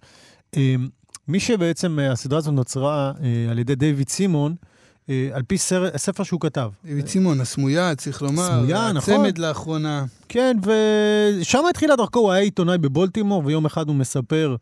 אמ, 0.57 0.89
מי 1.29 1.41
שבעצם, 1.41 1.99
אה, 1.99 2.13
הסדרה 2.13 2.39
הזאת 2.39 2.55
נוצרה 2.55 3.13
אה, 3.23 3.51
על 3.51 3.59
ידי 3.59 3.75
דיוויד 3.75 4.09
סימון, 4.09 4.55
אה, 4.63 4.80
על 5.09 5.43
פי 5.47 5.59
סר, 5.59 5.99
ספר 5.99 6.23
שהוא 6.23 6.41
כתב. 6.41 6.71
דיוויד 6.85 7.07
סימון, 7.07 7.41
הסמויה, 7.41 7.95
צריך 7.95 8.23
לומר. 8.23 8.49
סמויה, 8.49 8.93
נכון. 8.93 9.15
הצמד 9.15 9.39
לאחרונה. 9.39 10.05
כן, 10.29 10.57
ושם 10.63 11.63
התחילה 11.71 11.97
דרכו, 11.97 12.19
הוא 12.19 12.33
היה 12.33 12.43
עיתונאי 12.43 12.79
בבולטימור, 12.79 13.43
ויום 13.47 13.67
אחד 13.67 13.89
הוא 13.89 13.97
מספר 13.97 14.57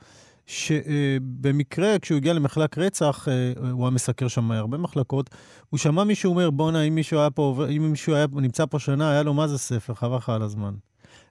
שבמקרה, 0.47 1.99
כשהוא 1.99 2.17
הגיע 2.17 2.33
למחלק 2.33 2.79
רצח, 2.79 3.29
הוא 3.71 3.85
היה 3.85 3.91
מסקר 3.91 4.29
שם 4.29 4.51
הרבה 4.51 4.79
מחלקות, 4.79 5.31
הוא 5.71 5.79
שמע 5.79 6.05
מישהו 6.05 6.31
אומר, 6.31 6.51
בואנה, 6.51 6.83
אם 6.83 6.95
מישהו 6.95 7.21
היה 7.21 7.31
פה, 7.31 7.65
אם 7.77 7.91
מישהו 7.91 8.15
היה 8.15 8.27
נמצא 8.33 8.67
פה 8.67 8.79
שנה, 8.79 9.11
היה 9.11 9.23
לו 9.23 9.35
מה 9.35 9.49
זה 9.49 9.59
ספר, 9.59 9.95
חבל 9.95 10.17
לך 10.17 10.29
על 10.29 10.43
הזמן. 10.43 10.75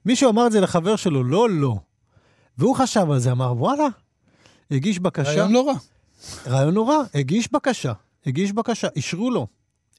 מישהו 0.06 0.30
אמר 0.30 0.46
את 0.46 0.52
זה 0.52 0.60
לחבר 0.60 0.96
שלו, 0.96 1.24
לא, 1.24 1.50
לא. 1.50 1.76
והוא 2.58 2.76
חשב 2.76 3.10
על 3.10 3.18
זה, 3.18 3.32
אמר, 3.32 3.52
וואלה, 3.56 3.86
הגיש 4.70 4.98
בקשה. 4.98 5.30
רעיון 5.30 5.52
לא 5.52 5.66
רע. 5.68 5.74
רעיון 6.46 6.74
לא 6.74 6.88
רע, 6.88 7.02
הגיש 7.14 7.52
בקשה. 7.52 7.92
הגיש 8.26 8.52
בקשה, 8.52 8.88
אישרו 8.96 9.30
לו. 9.30 9.46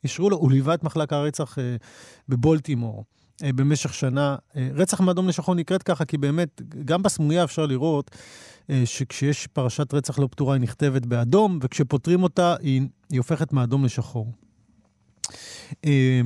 אישרו 0.03 0.29
לו, 0.29 0.37
הוא 0.37 0.51
ליווה 0.51 0.73
את 0.73 0.83
מחלק 0.83 1.13
הרצח 1.13 1.59
אה, 1.59 1.75
בבולטימור. 2.29 3.05
אה, 3.43 3.53
במשך 3.53 3.93
שנה. 3.93 4.35
אה, 4.55 4.69
רצח 4.73 5.01
מאדום 5.01 5.27
לשחור 5.27 5.55
נקראת 5.55 5.83
ככה, 5.83 6.05
כי 6.05 6.17
באמת, 6.17 6.61
גם 6.85 7.03
בסמויה 7.03 7.43
אפשר 7.43 7.65
לראות 7.65 8.11
אה, 8.69 8.81
שכשיש 8.85 9.47
פרשת 9.47 9.93
רצח 9.93 10.19
לא 10.19 10.27
פתורה, 10.31 10.53
היא 10.53 10.61
נכתבת 10.61 11.05
באדום, 11.05 11.59
וכשפותרים 11.61 12.23
אותה, 12.23 12.55
היא, 12.61 12.81
היא 13.09 13.19
הופכת 13.19 13.53
מאדום 13.53 13.85
לשחור. 13.85 14.31
אה, 15.85 16.21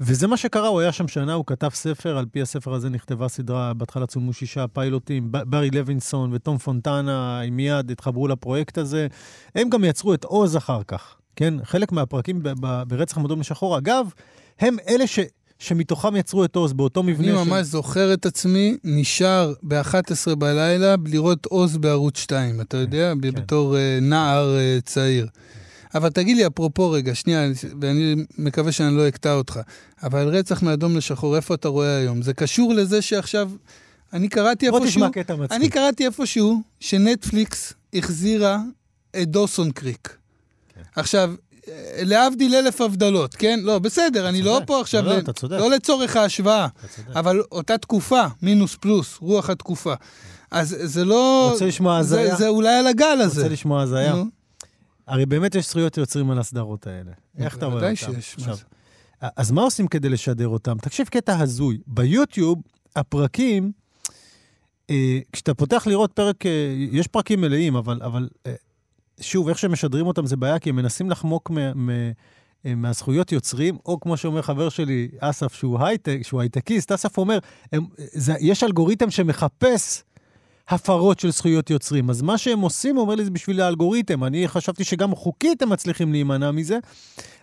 וזה 0.00 0.26
מה 0.26 0.36
שקרה, 0.36 0.68
הוא 0.68 0.80
היה 0.80 0.92
שם 0.92 1.08
שנה, 1.08 1.32
הוא 1.32 1.44
כתב 1.46 1.68
ספר, 1.68 2.18
על 2.18 2.26
פי 2.26 2.42
הספר 2.42 2.72
הזה 2.72 2.90
נכתבה 2.90 3.28
סדרה, 3.28 3.74
בהתחלה 3.74 4.06
צולמו 4.06 4.32
שישה 4.32 4.68
פיילוטים, 4.68 5.28
ברי 5.30 5.70
לוינסון 5.70 6.30
וטום 6.32 6.58
פונטנה 6.58 7.40
מיד 7.50 7.90
התחברו 7.90 8.28
לפרויקט 8.28 8.78
הזה. 8.78 9.06
הם 9.54 9.68
גם 9.68 9.84
יצרו 9.84 10.14
את 10.14 10.24
עוז 10.24 10.56
אחר 10.56 10.82
כך, 10.82 11.16
כן? 11.36 11.54
חלק 11.64 11.92
מהפרקים 11.92 12.42
ב- 12.42 12.52
ב- 12.60 12.82
ברצח 12.82 13.18
מדום 13.18 13.40
לשחור, 13.40 13.78
אגב, 13.78 14.06
הם 14.60 14.76
אלה 14.88 15.06
ש... 15.06 15.18
שמתוכם 15.58 16.16
יצרו 16.16 16.44
את 16.44 16.56
עוז 16.56 16.72
באותו 16.72 17.02
מבנה 17.02 17.40
אני 17.40 17.50
ממש 17.50 17.66
זוכר 17.66 18.14
את 18.14 18.26
עצמי, 18.26 18.76
נשאר 18.84 19.52
ב-11 19.62 20.34
בלילה 20.34 20.94
לראות 21.06 21.46
עוז 21.46 21.76
בערוץ 21.76 22.18
2, 22.18 22.60
אתה 22.60 22.76
יודע? 22.76 23.12
כן. 23.22 23.30
בתור 23.30 23.76
אה, 23.76 23.98
נער 24.02 24.56
אה, 24.56 24.78
צעיר. 24.84 25.26
אבל 25.94 26.08
תגיד 26.08 26.36
לי, 26.36 26.46
אפרופו 26.46 26.90
רגע, 26.90 27.14
שנייה, 27.14 27.50
ואני 27.80 28.14
מקווה 28.38 28.72
שאני 28.72 28.96
לא 28.96 29.08
אקטע 29.08 29.34
אותך, 29.34 29.60
אבל 30.02 30.28
רצח 30.28 30.62
מאדום 30.62 30.96
לשחור, 30.96 31.36
איפה 31.36 31.54
אתה 31.54 31.68
רואה 31.68 31.96
היום? 31.96 32.22
זה 32.22 32.34
קשור 32.34 32.74
לזה 32.74 33.02
שעכשיו, 33.02 33.50
אני 34.12 34.28
קראתי 34.28 34.70
בוא 34.70 34.78
איפשהו, 34.78 35.00
תשמע 35.00 35.10
קטע 35.10 35.36
מצחיק. 35.36 35.52
אני 35.60 35.68
קראתי 35.68 36.06
איפשהו 36.06 36.62
שנטפליקס 36.80 37.72
החזירה 37.94 38.58
את 39.22 39.28
דוסון 39.28 39.70
קריק. 39.70 40.16
עכשיו, 40.96 41.30
להבדיל 42.02 42.54
אלף 42.54 42.80
הבדלות, 42.80 43.34
כן? 43.34 43.60
לא, 43.62 43.78
בסדר, 43.78 44.28
אני 44.28 44.42
לא 44.42 44.52
צודק. 44.54 44.66
פה 44.66 44.80
עכשיו, 44.80 45.02
לא, 45.04 45.10
לא, 45.10 45.16
ל- 45.16 45.20
אתה 45.20 45.32
צודק. 45.32 45.56
לא 45.60 45.70
לצורך 45.70 46.16
ההשוואה. 46.16 46.66
אבל 47.14 47.40
אותה 47.52 47.78
תקופה, 47.78 48.22
מינוס 48.42 48.74
פלוס, 48.80 49.18
רוח 49.20 49.50
התקופה. 49.50 49.94
אז 50.50 50.76
זה 50.82 51.04
לא... 51.04 51.48
רוצה 51.52 51.66
לשמוע 51.66 52.02
זה- 52.02 52.20
הזיה? 52.20 52.36
זה 52.36 52.48
אולי 52.48 52.74
על 52.74 52.86
הגל 52.86 53.18
הזה. 53.20 53.40
רוצה 53.42 53.52
לשמוע 53.52 53.82
הזיה? 53.82 54.14
נו, 54.14 54.24
הרי 55.06 55.26
באמת 55.26 55.54
יש 55.54 55.68
זכויות 55.68 55.96
יוצרים 55.96 56.30
על 56.30 56.38
הסדרות 56.38 56.86
האלה. 56.86 57.10
איך 57.38 57.56
אתה 57.56 57.66
רואה 57.66 57.76
אותם? 57.76 57.96
שיש, 57.96 58.34
עכשיו, 58.38 58.56
זה? 58.56 58.62
אז 59.36 59.50
מה 59.50 59.62
עושים 59.62 59.86
כדי 59.88 60.08
לשדר 60.08 60.48
אותם? 60.48 60.76
תקשיב 60.82 61.06
קטע 61.08 61.38
הזוי. 61.38 61.78
ביוטיוב, 61.86 62.58
הפרקים, 62.96 63.72
אה, 64.90 65.18
כשאתה 65.32 65.54
פותח 65.54 65.86
לראות 65.86 66.12
פרק, 66.12 66.46
אה, 66.46 66.50
יש 66.92 67.06
פרקים 67.06 67.40
מלאים, 67.40 67.76
אבל, 67.76 68.00
אבל 68.02 68.28
אה, 68.46 68.52
שוב, 69.20 69.48
איך 69.48 69.58
שמשדרים 69.58 70.06
אותם 70.06 70.26
זה 70.26 70.36
בעיה, 70.36 70.58
כי 70.58 70.70
הם 70.70 70.76
מנסים 70.76 71.10
לחמוק 71.10 71.50
מה, 71.50 71.74
מה, 71.74 71.92
אה, 72.66 72.74
מהזכויות 72.74 73.32
יוצרים, 73.32 73.78
או 73.86 74.00
כמו 74.00 74.16
שאומר 74.16 74.42
חבר 74.42 74.68
שלי, 74.68 75.08
אסף, 75.18 75.54
שהוא 75.54 75.80
הייטק, 75.80 76.18
שהוא 76.22 76.40
הייטקיסט, 76.40 76.92
אסף 76.92 77.18
אומר, 77.18 77.38
הם, 77.72 77.86
זה, 77.98 78.34
יש 78.40 78.64
אלגוריתם 78.64 79.10
שמחפש 79.10 80.02
הפרות 80.68 81.20
של 81.20 81.30
זכויות 81.30 81.70
יוצרים. 81.70 82.10
אז 82.10 82.22
מה 82.22 82.38
שהם 82.38 82.60
עושים, 82.60 82.96
הוא 82.96 83.02
אומר 83.02 83.14
לי, 83.14 83.24
זה 83.24 83.30
בשביל 83.30 83.60
האלגוריתם. 83.60 84.24
אני 84.24 84.48
חשבתי 84.48 84.84
שגם 84.84 85.14
חוקית 85.14 85.62
הם 85.62 85.70
מצליחים 85.70 86.12
להימנע 86.12 86.50
מזה. 86.50 86.78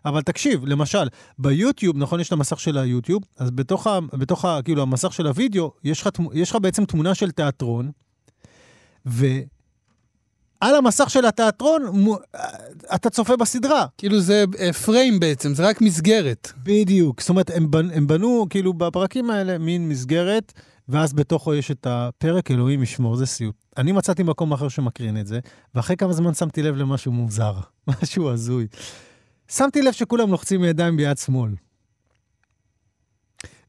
אבל 0.05 0.21
תקשיב, 0.21 0.65
למשל, 0.65 1.07
ביוטיוב, 1.39 1.97
נכון, 1.97 2.19
יש 2.19 2.27
את 2.27 2.33
המסך 2.33 2.59
של 2.59 2.77
היוטיוב, 2.77 3.23
אז 3.37 3.51
בתוך, 3.51 3.87
ה, 3.87 3.99
בתוך 4.13 4.45
ה, 4.45 4.59
כאילו, 4.63 4.81
המסך 4.81 5.13
של 5.13 5.27
הוידאו, 5.27 5.71
יש 5.83 6.01
לך, 6.01 6.09
יש 6.33 6.51
לך 6.51 6.57
בעצם 6.61 6.85
תמונה 6.85 7.15
של 7.15 7.31
תיאטרון, 7.31 7.91
ועל 10.61 10.75
המסך 10.75 11.09
של 11.09 11.25
התיאטרון, 11.25 11.81
אתה 12.95 13.09
צופה 13.09 13.37
בסדרה. 13.37 13.85
כאילו 13.97 14.19
זה 14.19 14.45
אה, 14.59 14.73
פריים 14.73 15.19
בעצם, 15.19 15.53
זה 15.55 15.67
רק 15.67 15.81
מסגרת. 15.81 16.51
בדיוק. 16.63 17.21
זאת 17.21 17.29
אומרת, 17.29 17.51
הם, 17.55 17.71
בנ, 17.71 17.91
הם 17.91 18.07
בנו, 18.07 18.45
כאילו, 18.49 18.73
בפרקים 18.73 19.29
האלה, 19.29 19.57
מין 19.57 19.89
מסגרת, 19.89 20.53
ואז 20.89 21.13
בתוכו 21.13 21.53
יש 21.53 21.71
את 21.71 21.87
הפרק 21.89 22.51
אלוהים 22.51 22.83
ישמור, 22.83 23.15
זה 23.15 23.25
סיוט. 23.25 23.55
אני 23.77 23.91
מצאתי 23.91 24.23
מקום 24.23 24.53
אחר 24.53 24.67
שמקרין 24.69 25.17
את 25.17 25.27
זה, 25.27 25.39
ואחרי 25.75 25.97
כמה 25.97 26.13
זמן 26.13 26.33
שמתי 26.33 26.61
לב 26.63 26.75
למשהו 26.75 27.11
מוזר, 27.11 27.53
משהו 27.87 28.29
הזוי. 28.29 28.67
שמתי 29.51 29.81
לב 29.81 29.91
שכולם 29.91 30.31
לוחצים 30.31 30.63
ידיים 30.63 30.97
ביד 30.97 31.17
שמאל. 31.17 31.51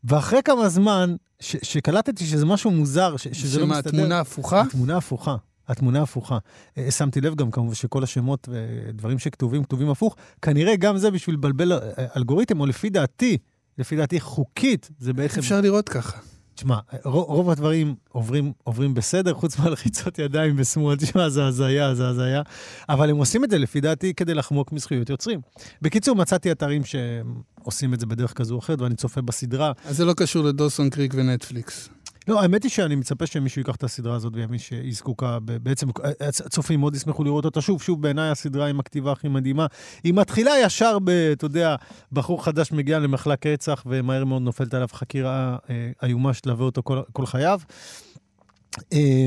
ואחרי 0.05 0.43
כמה 0.45 0.69
זמן, 0.69 1.15
ש- 1.41 1.57
שקלטתי 1.63 2.27
שזה 2.27 2.47
משהו 2.47 2.71
מוזר, 2.71 3.17
ש- 3.17 3.29
שזה 3.29 3.61
לא 3.61 3.67
שמה, 3.67 3.75
מסתדר... 3.77 3.91
התמונה 3.97 4.21
הפוכה? 4.21 4.61
התמונה 4.61 4.97
הפוכה. 4.97 5.37
התמונה 5.69 6.03
הפוכה. 6.03 6.39
אה, 6.79 6.91
שמתי 6.91 7.21
לב 7.21 7.35
גם 7.35 7.51
כמובן 7.51 7.75
שכל 7.75 8.03
השמות 8.03 8.49
ודברים 8.53 9.19
שכתובים, 9.19 9.65
כתובים 9.65 9.91
הפוך. 9.91 10.17
כנראה 10.43 10.77
גם 10.77 10.99
זה 10.99 11.11
בשביל 11.11 11.35
לבלבל 11.37 11.73
אה, 11.73 11.79
אלגוריתם, 12.17 12.61
או 12.61 12.67
לפי 12.67 12.91
דעתי, 12.91 13.39
לפי 13.79 13.97
דעתי 13.97 14.21
חוקית, 14.21 14.91
זה 14.99 15.11
איך 15.11 15.17
בעצם... 15.17 15.39
אפשר 15.39 15.61
לראות 15.61 15.89
ככה? 15.89 16.19
תשמע, 16.55 16.79
רוב, 17.05 17.25
רוב 17.25 17.51
הדברים 17.51 17.95
עוברים, 18.09 18.53
עוברים 18.65 18.95
בסדר, 18.95 19.35
חוץ 19.35 19.59
מהלחיצות 19.59 20.19
ידיים 20.19 20.57
בשמאל, 20.57 20.97
תשמע, 20.97 21.29
זה 21.29 21.47
הזיה, 21.47 21.95
זה 21.95 22.09
הזיה. 22.09 22.43
אבל 22.89 23.11
הם 23.11 23.17
עושים 23.17 23.45
את 23.45 23.51
זה, 23.51 23.59
לפי 23.59 23.81
דעתי, 23.81 24.15
כדי 24.15 24.35
לחמוק 24.35 24.73
מזכויות 24.73 25.11
יוצרים. 25.11 25.41
בקיצור, 25.83 26.17
מצאתי 26.17 26.53
אתרים 26.53 26.83
שעושים 26.85 27.95
את 27.95 28.01
זה 28.01 28.07
בדרך 28.07 28.33
כזו 28.33 28.55
או 28.55 28.59
אחרת, 28.59 28.81
ואני 28.81 28.95
צופה 28.95 29.21
בסדרה. 29.21 29.73
אז 29.85 29.97
זה 29.97 30.05
לא 30.05 30.13
קשור 30.13 30.45
לדוסון 30.45 30.91
קריק 30.91 31.15
ונטפליקס. 31.17 31.89
לא, 32.29 32.43
האמת 32.43 32.63
היא 32.63 32.71
שאני 32.71 32.95
מצפה 32.95 33.27
שמישהו 33.27 33.61
ייקח 33.61 33.77
את 33.77 33.83
הסדרה 33.83 34.15
הזאת 34.15 34.33
ויבין 34.37 34.59
שהיא 34.59 34.95
זקוקה, 34.95 35.39
בעצם 35.41 35.89
הצופים 36.21 36.81
מאוד 36.81 36.95
ישמחו 36.95 37.25
לראות 37.25 37.45
אותה 37.45 37.61
שוב. 37.61 37.83
שוב, 37.83 38.03
בעיניי 38.03 38.31
הסדרה 38.31 38.67
עם 38.67 38.81
הכתיבה 38.81 39.13
הכי 39.13 39.29
מדהימה. 39.29 39.67
היא 40.05 40.15
מתחילה 40.15 40.51
ישר 40.63 40.99
ב... 41.05 41.11
אתה 41.11 41.45
יודע, 41.45 41.77
בחור 42.13 42.45
חדש 42.45 42.73
מגיע 42.73 42.99
למחלק 42.99 43.47
רצח 43.47 43.83
ומהר 43.87 44.25
מאוד 44.25 44.43
נופלת 44.43 44.75
עליו 44.75 44.89
חקירה 44.93 45.57
אה, 45.71 45.91
איומה 46.03 46.35
שתלווה 46.35 46.65
אותו 46.65 46.83
כל, 46.85 47.01
כל 47.13 47.27
חייו. 47.27 47.61
אה, 48.93 49.27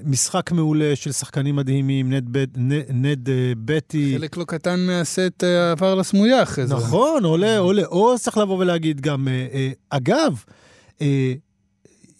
ומשחק 0.00 0.52
מעולה 0.52 0.96
של 0.96 1.12
שחקנים 1.12 1.56
מדהימים, 1.56 2.12
נד, 2.12 2.28
בט, 2.32 2.48
נד, 2.56 2.84
נד 2.90 3.28
אה, 3.28 3.52
בטי. 3.64 4.14
חלק 4.18 4.36
לא 4.36 4.44
קטן 4.44 4.80
מהסט 4.80 5.44
אה, 5.44 5.70
עבר 5.70 5.94
לסמויה 5.94 6.42
אחרי 6.42 6.66
זה. 6.66 6.74
נכון, 6.74 7.24
עולה, 7.24 7.58
עולה. 7.58 7.84
או 7.84 8.18
צריך 8.18 8.38
לבוא 8.38 8.58
ולהגיד 8.58 9.00
גם, 9.00 9.28
אה, 9.28 9.46
אה, 9.52 9.70
אגב, 9.90 10.44
אה, 10.48 10.63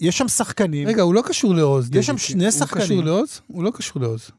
יש 0.00 0.18
שם 0.18 0.28
שחקנים, 0.28 0.88
רגע, 0.88 1.02
הוא 1.02 1.14
לא 1.14 1.22
קשור 1.26 1.54
לעוז. 1.54 1.90
יש 1.92 2.06
שם. 2.06 2.18
שני 2.18 2.44
הוא 2.44 2.50
שחקנים. 2.50 2.84
קשור 2.84 3.04
לעוז? 3.04 3.40
הוא 3.46 3.64
לא 3.64 3.70
קשור 3.74 4.02
לעוז. 4.02 4.30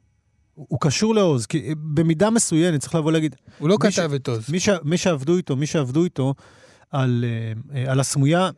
הוא 0.54 0.66
הוא 0.70 0.80
קשור 0.82 1.16
לעוז, 1.16 1.46
כי 1.46 1.68
אה, 1.68 1.74
במידה 1.76 2.30
מסוימת, 2.30 2.82
צריך 2.82 2.96
לבוא 2.96 3.12
להגיד, 3.12 3.36
הוא 3.60 3.70
לא 3.70 3.78
כתב 3.80 4.12
את 4.16 4.28
עוז. 4.28 4.50
מי, 4.50 4.60
ש, 4.60 4.70
מי 4.84 4.98
שעבדו 4.98 5.38
איתו, 5.38 5.56
מי 5.56 5.68
שעבדו 5.68 6.04
איתו 6.04 6.34
על, 6.92 7.26
אה, 7.28 7.80
אה, 7.80 7.92
על 7.92 8.00
הסמויה, 8.00 8.50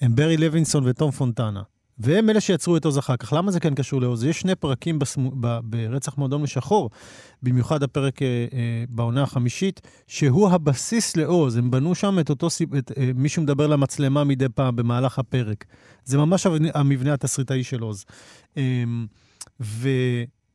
הם 0.00 0.14
ברי 0.14 0.36
לוינסון 0.36 0.88
וטום 0.88 1.10
פונטנה. 1.10 1.62
והם 2.02 2.30
אלה 2.30 2.40
שיצרו 2.40 2.76
את 2.76 2.84
עוז 2.84 2.98
אחר 2.98 3.16
כך. 3.16 3.32
למה 3.32 3.50
זה 3.52 3.60
כן 3.60 3.74
קשור 3.74 4.00
לעוז? 4.00 4.24
יש 4.24 4.40
שני 4.40 4.54
פרקים 4.54 4.98
בסמו, 4.98 5.30
ב, 5.40 5.58
ברצח 5.62 6.18
מועדון 6.18 6.42
לשחור, 6.42 6.90
במיוחד 7.42 7.82
הפרק 7.82 8.22
אה, 8.22 8.26
אה, 8.52 8.84
בעונה 8.88 9.22
החמישית, 9.22 9.80
שהוא 10.06 10.50
הבסיס 10.50 11.16
לעוז. 11.16 11.56
הם 11.56 11.70
בנו 11.70 11.94
שם 11.94 12.18
את 12.18 12.30
אותו, 12.30 12.48
את, 12.78 12.92
אה, 12.98 13.10
מישהו 13.14 13.42
מדבר 13.42 13.66
למצלמה 13.66 14.24
מדי 14.24 14.48
פעם 14.48 14.76
במהלך 14.76 15.18
הפרק. 15.18 15.64
זה 16.04 16.18
ממש 16.18 16.46
המבנה- 16.74 17.12
התסריטאי 17.14 17.64
של 17.64 17.80
עוז. 17.80 18.04
אה, 18.56 18.84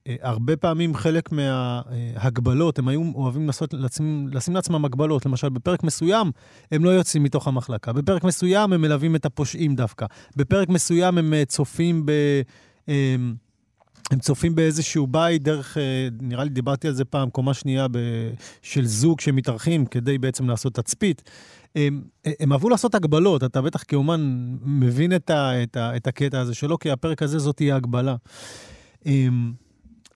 והרבה 0.07 0.57
פעמים 0.57 0.95
חלק 0.95 1.29
מההגבלות, 1.31 2.79
הם 2.79 2.87
היו 2.87 3.11
אוהבים 3.15 3.47
לעשות, 3.47 3.73
לשים, 3.73 4.27
לשים 4.31 4.55
לעצמם 4.55 4.85
הגבלות. 4.85 5.25
למשל, 5.25 5.49
בפרק 5.49 5.83
מסוים 5.83 6.31
הם 6.71 6.85
לא 6.85 6.89
יוצאים 6.89 7.23
מתוך 7.23 7.47
המחלקה. 7.47 7.93
בפרק 7.93 8.23
מסוים 8.23 8.73
הם 8.73 8.81
מלווים 8.81 9.15
את 9.15 9.25
הפושעים 9.25 9.75
דווקא. 9.75 10.05
בפרק 10.35 10.69
מסוים 10.69 11.17
הם 11.17 11.33
אה, 11.33 11.45
צופים 11.45 12.05
ב... 12.05 12.11
אה, 12.89 13.15
הם 14.11 14.19
צופים 14.19 14.55
באיזשהו 14.55 15.07
בית 15.07 15.43
דרך, 15.43 15.77
אה, 15.77 16.07
נראה 16.21 16.43
לי 16.43 16.49
דיברתי 16.49 16.87
על 16.87 16.93
זה 16.93 17.05
פעם, 17.05 17.29
קומה 17.29 17.53
שנייה 17.53 17.87
ב, 17.87 17.97
של 18.61 18.85
זוג 18.85 19.19
שמתארחים 19.19 19.85
כדי 19.85 20.17
בעצם 20.17 20.49
לעשות 20.49 20.73
תצפית. 20.73 21.29
הם, 21.75 22.01
הם 22.39 22.51
אהבו 22.51 22.69
לעשות 22.69 22.95
הגבלות, 22.95 23.43
אתה 23.43 23.61
בטח 23.61 23.83
כאומן 23.87 24.21
מבין 24.61 25.15
את, 25.15 25.29
ה, 25.29 25.63
את, 25.63 25.77
ה, 25.77 25.95
את 25.95 26.07
הקטע 26.07 26.39
הזה 26.39 26.53
שלו, 26.53 26.79
כי 26.79 26.91
הפרק 26.91 27.23
הזה 27.23 27.39
זאת 27.39 27.55
תהיה 27.55 27.75
הגבלה. 27.75 28.15
אמ, 29.05 29.53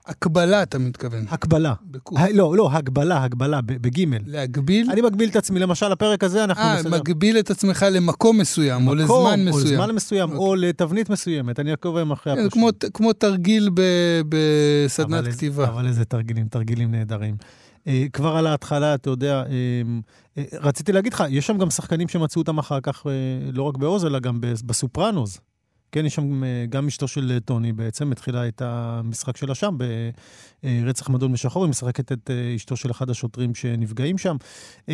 הקבלה, 0.09 0.63
אתה 0.63 0.77
מתכוון. 0.79 1.25
הקבלה. 1.29 1.73
בקוף. 1.83 2.17
ה- 2.19 2.31
לא, 2.33 2.55
לא, 2.57 2.69
הגבלה, 2.73 3.23
הגבלה, 3.23 3.61
ב- 3.61 3.73
בגימל. 3.73 4.17
להגביל? 4.25 4.91
אני 4.91 5.01
מגביל 5.01 5.29
את 5.29 5.35
עצמי, 5.35 5.59
למשל, 5.59 5.91
הפרק 5.91 6.23
הזה 6.23 6.43
אנחנו 6.43 6.63
אה, 6.63 6.75
נסדר. 6.79 6.89
מגביל 6.99 7.39
את 7.39 7.51
עצמך 7.51 7.85
למקום 7.91 8.37
מסוים, 8.37 8.87
או 8.87 8.95
מקום, 8.95 9.27
לזמן 9.27 9.47
או 9.47 9.57
מסוים. 9.57 9.73
לזמן 9.81 9.95
מסוים, 9.95 10.31
או 10.31 10.55
לתבנית 10.55 11.09
מסוימת, 11.09 11.59
אני 11.59 11.71
אעקוב 11.71 11.97
היום 11.97 12.11
אחרי 12.11 12.33
כן, 12.35 12.41
זה 12.41 12.47
הפושעים. 12.47 12.71
כמו- 12.81 12.91
כמו 12.93 13.13
תרגיל 13.13 13.69
ב- 13.73 14.21
בסדנת 14.29 15.13
אבל 15.23 15.31
כתיבה. 15.31 15.67
אבל 15.67 15.87
איזה 15.87 16.05
תרגילים, 16.05 16.47
תרגילים 16.47 16.91
נהדרים. 16.91 17.35
אה, 17.87 18.05
כבר 18.13 18.35
על 18.37 18.47
ההתחלה, 18.47 18.93
אתה 18.93 19.09
יודע, 19.09 19.33
אה, 19.35 19.43
אה, 20.37 20.43
רציתי 20.61 20.91
להגיד 20.91 21.13
לך, 21.13 21.23
יש 21.29 21.47
שם 21.47 21.57
גם 21.57 21.69
שחקנים 21.69 22.07
שמצאו 22.07 22.41
אותם 22.41 22.57
אחר 22.57 22.79
כך, 22.83 23.03
אה, 23.07 23.11
לא 23.53 23.63
רק 23.63 23.77
בעוז, 23.77 24.05
אלא 24.05 24.19
גם 24.19 24.37
בס- 24.41 24.61
בסופרנוז. 24.61 25.39
כן, 25.91 26.05
יש 26.05 26.15
שם 26.15 26.43
אה, 26.43 26.65
גם 26.69 26.87
אשתו 26.87 27.07
של 27.07 27.31
אה, 27.35 27.39
טוני 27.39 27.73
בעצם, 27.73 28.11
התחילה 28.11 28.47
את 28.47 28.61
המשחק 28.65 29.37
שלה 29.37 29.55
שם, 29.55 29.77
ברצח 30.63 31.09
מדון 31.09 31.31
בשחור, 31.33 31.63
היא 31.63 31.69
משחקת 31.69 32.11
את 32.11 32.29
אה, 32.29 32.55
אשתו 32.55 32.75
של 32.75 32.91
אחד 32.91 33.09
השוטרים 33.09 33.55
שנפגעים 33.55 34.17
שם. 34.17 34.35
אמ, 34.89 34.93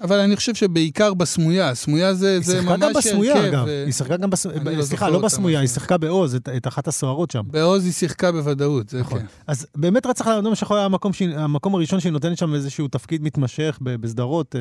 אבל 0.00 0.18
אני 0.20 0.36
חושב 0.36 0.54
שבעיקר 0.54 1.14
בסמויה, 1.14 1.74
סמויה 1.74 2.14
זה, 2.14 2.40
זה 2.40 2.60
ממש 2.62 2.70
היא 2.70 2.78
שיחקה 2.78 2.86
גם 2.86 2.92
בסמויה, 2.94 3.34
הרכב, 3.34 3.46
אגב. 3.48 3.68
אה, 3.68 3.84
היא 3.84 3.92
שיחקה 3.92 4.16
גם 4.16 4.30
בסמויה, 4.30 4.60
לא 4.76 4.82
סליחה, 4.82 5.08
לא 5.08 5.18
בסמויה, 5.18 5.60
היא. 5.60 5.68
שיחקה 5.68 5.98
בעוז, 5.98 6.34
את, 6.34 6.48
את 6.56 6.66
אחת 6.66 6.88
הסוהרות 6.88 7.30
שם. 7.30 7.42
בעוז 7.50 7.84
היא 7.84 7.92
שיחקה 7.92 8.32
בוודאות, 8.32 8.88
זה 8.88 9.00
נכון. 9.00 9.18
כן. 9.20 9.26
אז 9.46 9.66
באמת 9.76 10.06
רצח 10.06 10.26
על 10.26 10.38
אדום 10.38 10.54
שחור 10.54 10.76
היה 10.76 10.86
המקום, 10.86 11.12
שהיא- 11.12 11.36
המקום 11.36 11.74
הראשון 11.74 12.00
שהיא 12.00 12.12
נותנת 12.12 12.38
שם 12.38 12.54
איזשהו 12.54 12.88
תפקיד 12.88 13.22
מתמשך 13.22 13.78
בסדרות. 13.82 14.56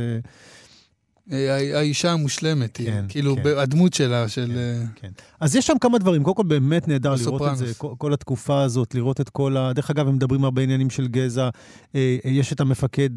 האישה 1.74 2.12
המושלמת 2.12 2.78
היא, 2.78 2.88
כן, 2.88 3.06
כאילו, 3.10 3.36
כן. 3.36 3.58
הדמות 3.58 3.94
שלה, 3.94 4.28
של... 4.28 4.52
אה, 4.56 4.86
כן. 4.96 5.10
אז 5.40 5.56
יש 5.56 5.68
שם 5.68 5.78
כמה 5.82 5.98
דברים. 5.98 6.24
קודם 6.24 6.36
כל, 6.36 6.44
באמת 6.44 6.88
נהדר 6.88 7.16
לראות 7.26 7.42
את 7.52 7.58
זה. 7.58 7.74
כל, 7.78 7.94
כל 7.98 8.14
התקופה 8.14 8.62
הזאת, 8.62 8.96
לראות 8.96 9.22
את 9.22 9.30
כל 9.30 9.58
ה... 9.58 9.74
דרך 9.74 9.90
אגב, 9.90 10.08
הם 10.08 10.16
מדברים 10.16 10.44
הרבה 10.44 10.62
עניינים 10.62 10.90
של 10.90 11.08
גזע. 11.08 11.50
אה, 11.96 12.18
אה, 12.26 12.30
יש 12.30 12.54
את 12.54 12.60
המפקד 12.60 13.10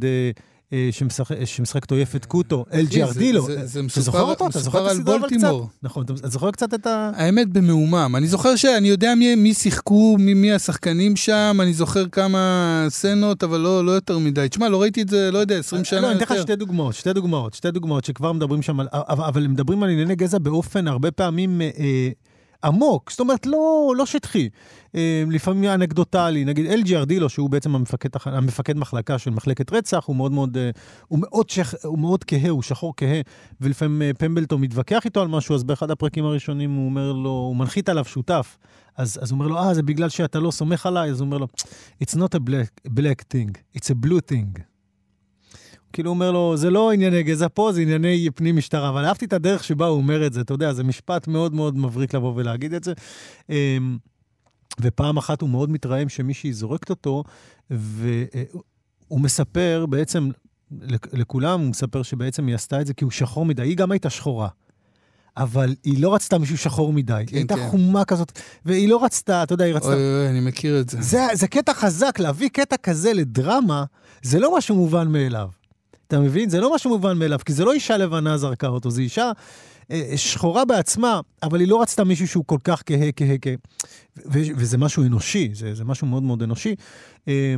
אה, 0.75 0.87
אה, 0.87 0.93
שמשחק, 0.93 1.45
שמשחק 1.45 1.85
את 1.85 1.93
אויפת 1.93 2.25
קוטו, 2.25 2.65
אלג'י 2.73 3.05
אחי, 3.05 3.13
זה- 3.13 3.19
ארדילו. 3.19 3.47
זה- 3.47 3.67
זה 3.67 3.81
אתה 3.93 4.01
זוכר 4.01 4.21
אותו? 4.23 4.47
אתה 4.49 4.59
זוכר 4.59 4.87
את 4.87 4.91
הסדרה 4.91 5.17
אבל 5.17 5.29
קצת? 5.29 5.51
נכון, 5.83 6.05
אתה 6.05 6.29
זוכר 6.29 6.51
קצת 6.51 6.75
את 6.75 6.87
ה... 6.87 7.11
האמת 7.15 7.49
במהומם. 7.49 8.15
אני 8.17 8.27
זוכר 8.27 8.57
שאני 8.57 8.89
יודע 8.89 9.15
מי, 9.37 9.55
שיחקו, 9.55 10.17
מי, 10.19 10.53
השחקנים 10.53 11.17
שם, 11.17 11.59
אני 11.63 11.75
זוכר 11.75 12.07
כמה 12.09 12.39
סצנות, 12.89 13.45
אבל 13.45 13.61
לא, 13.61 13.85
לא 13.87 13.93
יותר 13.93 14.19
מדי. 14.19 14.47
תשמע, 14.51 14.69
לא 14.69 14.83
ראיתי 14.83 15.03
את 15.03 15.09
זה, 15.09 15.31
לא 15.31 15.39
יודע, 15.39 15.59
20 15.59 15.85
שנה 15.85 16.01
לא, 16.01 16.07
אני 16.07 16.17
אתן 16.17 16.25
לך 16.25 16.31
יותר. 16.31 16.43
שתי 16.43 16.57
דוגמאות, 16.57 16.95
שתי 16.95 17.13
דוגמאות, 17.13 17.55
שתי 17.55 17.71
דוגמאות 17.71 18.05
שכבר 18.05 18.33
מדברים 18.33 18.63
שם 18.63 18.81
על... 18.81 18.89
אבל, 18.93 19.47
מדברים 19.47 19.83
על 19.83 19.91
ענייני 19.91 20.15
גזע 20.17 20.39
באופן 20.39 20.89
הרבה 20.89 21.11
פעמים 21.11 21.61
אה, 21.61 21.69
עמוק, 22.65 23.11
זאת 23.11 23.21
אומרת, 23.21 23.47
לא, 23.47 23.93
לא 23.97 24.07
שטחי. 24.07 24.49
אה, 24.95 25.25
לפעמים 25.31 25.71
אנקדוטלי, 25.71 26.45
נגיד 26.45 26.67
אלג'י 26.67 26.97
ארדילו, 26.97 27.29
שהוא 27.29 27.51
בעצם 27.51 27.75
המפקד, 27.75 28.09
המפקד 28.25 28.77
מחלקה 28.77 29.19
של 29.19 29.31
מחלקת 29.31 29.73
רצח, 29.73 30.05
הוא 30.05 30.17
מאוד 30.17 30.33
מאוד, 30.33 30.57
אה, 30.57 30.71
הוא 31.09 31.19
מאוד, 31.23 31.51
שח, 31.51 31.75
הוא 31.85 31.99
מאוד 31.99 32.25
כהה, 32.25 32.49
הוא 32.49 32.63
שחור 32.63 32.95
כהה, 32.97 33.21
ולפעמים 33.61 34.03
אה, 34.03 34.11
פמבלטון 34.19 34.61
מתווכח 34.61 35.05
איתו 35.05 35.23
על 35.23 35.29
משהו, 35.29 35.55
אז 35.55 35.65
באחד 35.65 35.91
הפרקים 35.91 36.25
הראשונים 36.25 36.75
הוא 36.75 36.85
אומר 36.85 37.13
לו, 37.13 37.31
הוא 37.31 37.57
מנחית 37.57 37.89
עליו 37.89 38.05
שותף. 38.05 38.59
אז, 38.97 39.19
אז 39.23 39.31
הוא 39.31 39.37
אומר 39.39 39.47
לו, 39.47 39.59
אה, 39.59 39.75
זה 39.75 39.83
בגלל 39.83 40.09
שאתה 40.09 40.41
לא 40.41 40.51
סומך 40.51 40.87
עליי? 40.87 41.11
אז 41.11 41.21
הוא 41.21 41.27
אומר 41.27 41.39
לו, 41.39 41.47
It's 42.03 42.15
not 42.15 42.35
a 42.35 42.51
black, 42.51 42.91
black 42.91 43.35
thing, 43.35 43.79
it's 43.79 43.91
a 43.91 44.07
blue 44.07 44.33
thing. 44.33 44.74
כאילו 45.95 46.11
אומר 46.11 46.31
לו, 46.31 46.57
זה 46.57 46.71
לא 46.71 46.91
ענייני 46.93 47.23
גזע 47.23 47.47
פה, 47.55 47.73
זה 47.73 47.81
ענייני 47.81 48.29
פנים 48.35 48.57
משטרה. 48.57 48.89
אבל 48.89 49.05
אהבתי 49.05 49.25
את 49.25 49.33
הדרך 49.33 49.65
שבה 49.65 49.87
הוא 49.87 49.97
אומר 49.97 50.27
את 50.27 50.33
זה, 50.33 50.41
אתה 50.41 50.55
יודע, 50.55 50.73
זה 50.73 50.85
משפט 50.85 51.29
מאוד 51.29 51.55
מאוד 51.55 51.77
מבריק 51.77 52.15
לבוא 52.15 52.33
ולהגיד 52.37 52.75
את 52.75 52.85
זה. 52.85 52.93
אמ, 53.51 53.99
ופעם 54.81 55.17
אחת 55.17 55.41
הוא 55.41 55.51
מאוד 55.51 55.71
מתרעם 55.71 56.09
שמישהי 56.09 56.53
זורקת 56.53 56.91
אותו, 56.91 57.25
והוא 57.71 58.41
מספר 59.21 59.87
בעצם, 59.89 60.31
לכ- 60.83 61.09
לכולם, 61.13 61.61
הוא 61.61 61.69
מספר 61.69 62.03
שבעצם 62.03 62.47
היא 62.47 62.55
עשתה 62.55 62.81
את 62.81 62.87
זה 62.87 62.95
כי 62.95 63.05
הוא 63.05 63.11
שחור 63.13 63.45
מדי. 63.45 63.63
היא 63.63 63.77
גם 63.77 63.91
הייתה 63.93 64.11
שחורה. 64.11 64.49
אבל 65.37 65.75
היא 65.85 66.03
לא 66.03 66.15
רצתה 66.15 66.39
מישהו 66.39 66.59
שחור 66.59 66.93
מדי. 66.93 67.23
כן, 67.27 67.35
היא 67.37 67.41
הייתה 67.43 67.55
כן. 67.57 67.69
חומה 67.69 68.05
כזאת, 68.05 68.39
והיא 68.65 68.89
לא 68.89 69.05
רצתה, 69.05 69.43
אתה 69.43 69.53
יודע, 69.55 69.65
היא 69.65 69.75
רצתה... 69.75 69.89
אוי 69.89 69.97
אוי, 70.15 70.29
אני 70.29 70.41
מכיר 70.41 70.81
את 70.81 70.89
זה. 70.89 71.03
זה, 71.03 71.21
זה 71.33 71.49
קטע 71.49 71.75
חזק, 71.75 72.19
להביא 72.19 72.49
קטע 72.49 72.77
כזה 72.77 73.13
לדרמה, 73.13 73.85
זה 74.23 74.39
לא 74.39 74.57
משהו 74.59 74.77
מובן 74.77 75.09
מאליו. 75.09 75.49
אתה 76.15 76.23
מבין? 76.23 76.51
זה 76.51 76.61
לא 76.61 76.75
משהו 76.75 76.91
מובן 76.91 77.19
מאליו, 77.19 77.39
כי 77.45 77.53
זה 77.53 77.65
לא 77.65 77.73
אישה 77.73 77.97
לבנה 77.97 78.39
זרקה 78.39 78.69
אותו, 78.69 78.91
זו 78.91 79.01
אישה 79.01 79.33
אה, 79.91 80.13
שחורה 80.17 80.65
בעצמה, 80.65 81.21
אבל 81.43 81.61
היא 81.61 81.69
לא 81.69 81.83
רצתה 81.83 82.05
מישהו 82.05 82.29
שהוא 82.29 82.45
כל 82.47 82.59
כך 82.65 82.83
כהה, 82.87 83.13
כהה, 83.13 83.39
כהה. 83.39 83.55
וזה 84.57 84.79
משהו 84.79 85.03
אנושי, 85.03 85.51
זה, 85.53 85.75
זה 85.75 85.85
משהו 85.85 86.07
מאוד 86.07 86.23
מאוד 86.23 86.43
אנושי. 86.43 86.75
אה, 87.29 87.55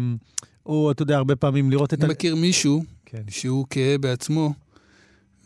או, 0.66 0.90
אתה 0.90 1.02
יודע, 1.02 1.16
הרבה 1.16 1.36
פעמים 1.36 1.70
לראות 1.70 1.94
את... 1.94 2.04
אני 2.04 2.12
מכיר 2.12 2.36
מישהו 2.36 2.84
כן. 3.06 3.22
שהוא 3.28 3.66
כהה 3.70 3.98
בעצמו, 3.98 4.52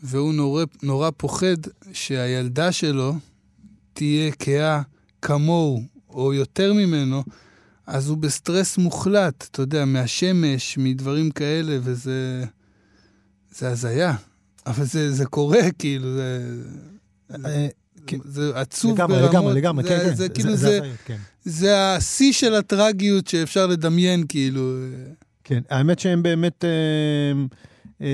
והוא 0.03 0.33
נורא, 0.33 0.63
נורא 0.83 1.09
פוחד 1.17 1.57
שהילדה 1.93 2.71
שלו 2.71 3.13
תהיה 3.93 4.31
כהה 4.39 4.81
כמוהו, 5.21 5.83
או 6.09 6.33
יותר 6.33 6.73
ממנו, 6.73 7.23
אז 7.87 8.09
הוא 8.09 8.17
בסטרס 8.17 8.77
מוחלט, 8.77 9.47
אתה 9.51 9.61
יודע, 9.61 9.85
מהשמש, 9.85 10.77
מדברים 10.77 11.31
כאלה, 11.31 11.77
וזה... 11.81 12.45
זה 13.51 13.69
הזיה. 13.69 14.13
אבל 14.65 14.85
זה, 14.85 15.11
זה 15.11 15.25
קורה, 15.25 15.71
כאילו, 15.79 16.15
זה... 16.15 16.61
אה, 17.45 17.67
כן. 18.07 18.17
זה 18.25 18.51
עצוב 18.55 18.93
לגמרי, 18.93 19.15
ברמות. 19.15 19.31
לגמרי, 19.31 19.53
לגמרי, 19.53 19.83
זה, 19.83 19.89
כן, 19.89 20.09
כן. 20.09 20.15
זה, 20.15 20.29
כאילו, 20.29 20.55
זה, 20.55 20.79
כן. 21.05 21.17
זה 21.43 21.95
השיא 21.95 22.33
של 22.33 22.55
הטרגיות 22.55 23.27
שאפשר 23.27 23.67
לדמיין, 23.67 24.25
כאילו. 24.29 24.75
כן, 25.43 25.61
האמת 25.69 25.99
שהם 25.99 26.23
באמת 26.23 26.65
אה, 26.65 26.69
אה, 28.01 28.07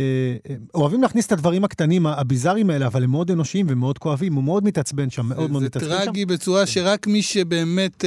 אה, 0.49 0.55
אוהבים 0.73 1.01
להכניס 1.01 1.25
את 1.25 1.31
הדברים 1.31 1.63
הקטנים, 1.63 2.05
הביזאריים 2.05 2.69
האלה, 2.69 2.87
אבל 2.87 3.03
הם 3.03 3.11
מאוד 3.11 3.31
אנושיים 3.31 3.65
ומאוד 3.69 3.97
כואבים, 3.97 4.33
הוא 4.33 4.43
מאוד 4.43 4.63
מתעצבן 4.65 5.09
שם, 5.09 5.25
מאוד 5.25 5.51
מאוד 5.51 5.61
זה 5.61 5.67
מתעצבן 5.67 5.89
שם. 5.89 6.05
טרגי 6.05 6.25
בצורה 6.25 6.65
שרק 6.65 7.07
מי 7.07 7.21
שבאמת, 7.21 8.05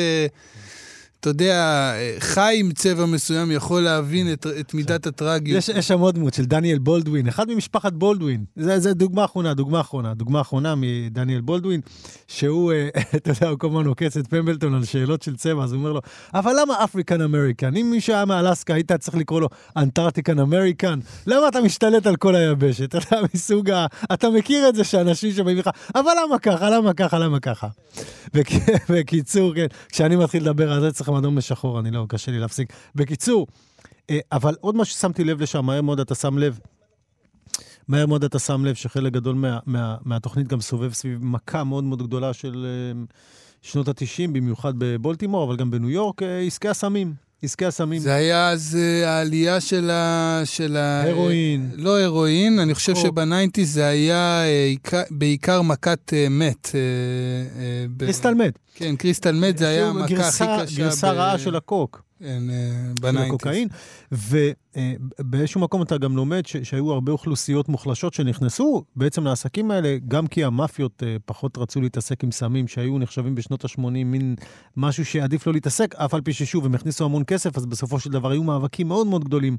אתה 1.20 1.28
יודע, 1.30 1.92
חי 2.18 2.56
עם 2.58 2.72
צבע 2.72 3.06
מסוים 3.06 3.50
יכול 3.50 3.82
להבין 3.82 4.32
את, 4.32 4.46
את 4.60 4.74
מידת 4.74 5.06
הטרגיות. 5.06 5.58
יש, 5.58 5.68
יש 5.68 5.88
שם 5.88 6.00
עוד 6.00 6.14
דמות 6.14 6.34
של 6.34 6.44
דניאל 6.44 6.78
בולדווין, 6.78 7.28
אחד 7.28 7.48
ממשפחת 7.50 7.92
בולדווין. 7.92 8.44
זה, 8.56 8.78
זה 8.78 8.94
דוגמה 8.94 9.24
אחרונה, 9.24 9.54
דוגמה 9.54 9.80
אחרונה. 9.80 10.14
דוגמה 10.14 10.40
אחרונה 10.40 10.74
מדניאל 10.76 11.40
בולדווין, 11.40 11.80
שהוא, 12.28 12.72
אה, 12.72 12.88
אתה 13.16 13.30
יודע, 13.30 13.48
הוא 13.48 13.58
כל 13.58 13.66
הזמן 13.66 13.86
עוקץ 13.86 14.16
את 14.16 14.26
פמבלטון 14.26 14.74
על 14.74 14.84
שאלות 14.84 15.22
של 15.22 15.36
צבע, 15.36 15.64
אז 15.64 15.72
הוא 15.72 15.78
אומר 15.78 15.92
לו, 15.92 16.00
אבל 16.34 16.52
למה 16.62 16.84
African 16.84 17.20
American? 17.20 17.76
אם 17.76 17.90
מישהו 17.90 18.14
היה 18.14 18.24
מאלסקה, 18.24 18.74
היית 18.74 18.92
צריך 18.92 19.16
לקרוא 19.16 19.40
לו 19.40 19.48
אנטארקטיקן 19.76 20.38
אמריקן? 20.38 20.98
למה 21.26 21.48
אתה 21.48 21.60
משתלט 21.60 22.06
על 22.06 22.16
כל 22.16 22.34
היבשת? 22.34 22.84
אתה 22.94 23.16
יודע, 23.16 23.26
מסוג 23.34 23.70
ה... 23.70 23.86
אתה 24.12 24.30
מכיר 24.30 24.68
את 24.68 24.74
זה 24.74 24.84
שאנשים 24.84 25.32
שבאים 25.32 25.58
לך, 25.58 25.70
אבל 25.94 26.12
למה 26.24 26.38
ככה, 26.38 26.70
למה 26.70 26.92
ככה, 26.94 27.18
למה 27.18 27.40
ככה? 27.40 27.68
בק- 28.34 28.50
בקיצור, 28.92 29.54
כן, 29.54 29.66
כשאני 29.88 30.16
מתחיל 30.16 30.42
לדבר 30.42 30.72
על 30.72 30.80
זה, 30.80 30.92
צריך 30.92 31.09
אדום 31.18 31.34
בשחור, 31.34 31.80
אני 31.80 31.90
לא, 31.90 32.06
קשה 32.08 32.32
לי 32.32 32.38
להפסיק. 32.38 32.72
בקיצור, 32.94 33.46
אה, 34.10 34.18
אבל 34.32 34.54
עוד 34.60 34.76
משהו 34.76 34.94
ששמתי 34.94 35.24
לב 35.24 35.40
לשם, 35.42 35.64
מהר 35.64 35.82
מאוד 35.82 36.00
אתה 36.00 36.14
שם 36.14 36.38
לב, 36.38 36.58
מהר 37.88 38.06
מאוד 38.06 38.24
אתה 38.24 38.38
שם 38.38 38.64
לב 38.64 38.74
שחלק 38.74 39.12
גדול 39.12 39.34
מה, 39.34 39.58
מה, 39.66 39.96
מהתוכנית 40.04 40.48
גם 40.48 40.60
סובב 40.60 40.92
סביב 40.92 41.24
מכה 41.24 41.64
מאוד 41.64 41.84
מאוד 41.84 42.02
גדולה 42.02 42.32
של 42.32 42.66
אה, 42.66 43.02
שנות 43.62 43.88
ה-90, 43.88 44.30
במיוחד 44.32 44.72
בבולטימור, 44.78 45.44
אבל 45.44 45.56
גם 45.56 45.70
בניו 45.70 45.90
יורק, 45.90 46.22
אה, 46.22 46.40
עסקי 46.40 46.68
הסמים. 46.68 47.29
עסקי 47.42 47.64
הסמים. 47.66 47.98
זה 48.02 48.14
היה 48.14 48.50
אז 48.50 48.78
אה, 48.80 49.10
העלייה 49.10 49.60
של 49.60 49.90
ה... 49.90 50.40
של 50.44 50.76
ה... 50.76 51.02
הרואין. 51.10 51.70
לא 51.74 52.00
הרואין, 52.00 52.58
אני 52.58 52.74
חושב. 52.74 52.94
שבניינטיז 52.94 53.74
זה 53.74 53.86
היה 53.86 54.42
אה, 54.44 54.64
עיקר- 54.64 55.02
בעיקר 55.10 55.62
מכת 55.62 56.12
אה, 56.12 56.26
meth. 56.30 56.70
אה, 56.74 56.80
אה, 57.62 57.86
crystal 57.98 58.34
meth. 58.34 58.58
כן, 58.74 58.96
crystal 58.96 59.32
meth 59.34 59.58
זה 59.58 59.68
היה 59.68 59.88
המכה 59.88 60.28
הכי 60.28 60.66
קשה. 60.66 60.76
גרסה 60.76 61.10
רעה 61.12 61.38
של 61.38 61.56
הקוק. 61.56 62.02
כן, 62.20 62.42
אה, 62.50 62.92
בניינטיז. 63.00 63.26
הקוקאין, 63.28 63.68
ובאיזשהו 64.12 65.60
מקום 65.60 65.82
אתה 65.82 65.98
גם 65.98 66.16
לומד 66.16 66.46
ש- 66.46 66.56
שהיו 66.56 66.92
הרבה 66.92 67.12
אוכלוסיות 67.12 67.68
מוחלשות 67.68 68.14
שנכנסו 68.14 68.84
בעצם 68.96 69.24
לעסקים 69.24 69.70
האלה, 69.70 69.96
גם 70.08 70.26
כי 70.26 70.44
המאפיות 70.44 71.02
אה, 71.02 71.16
פחות 71.24 71.58
רצו 71.58 71.80
להתעסק 71.80 72.24
עם 72.24 72.30
סמים 72.32 72.68
שהיו 72.68 72.98
נחשבים 72.98 73.34
בשנות 73.34 73.64
ה-80 73.64 73.80
מין 74.04 74.34
משהו 74.76 75.04
שעדיף 75.04 75.46
לא 75.46 75.52
להתעסק, 75.52 75.94
אף 75.94 76.14
על 76.14 76.20
פי 76.20 76.32
ששוב, 76.32 76.64
הם 76.66 76.74
הכניסו 76.74 77.04
המון 77.04 77.22
כסף, 77.26 77.56
אז 77.56 77.66
בסופו 77.66 78.00
של 78.00 78.10
דבר 78.10 78.30
היו 78.30 78.42
מאבקים 78.42 78.88
מאוד 78.88 79.06
מאוד 79.06 79.24
גדולים 79.24 79.56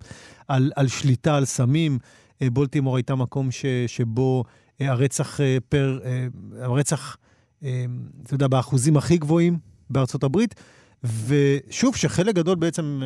על, 0.47 0.71
על 0.75 0.87
שליטה 0.87 1.35
על 1.37 1.45
סמים. 1.45 1.99
אה, 2.41 2.49
בולטימור 2.49 2.95
הייתה 2.95 3.15
מקום 3.15 3.51
ש, 3.51 3.65
שבו 3.87 4.43
אה, 4.81 4.89
הרצח 4.91 5.41
אה, 5.41 5.57
פר, 5.69 5.99
אה, 6.05 6.27
הרצח, 6.61 7.17
אה, 7.63 7.85
אתה 8.23 8.33
יודע, 8.33 8.47
באחוזים 8.47 8.97
הכי 8.97 9.17
גבוהים 9.17 9.57
בארצות 9.89 10.23
הברית. 10.23 10.55
ושוב, 11.03 11.95
שחלק 11.95 12.35
גדול 12.35 12.55
בעצם, 12.55 13.01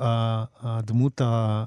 אה, 0.00 0.44
הדמות 0.60 1.20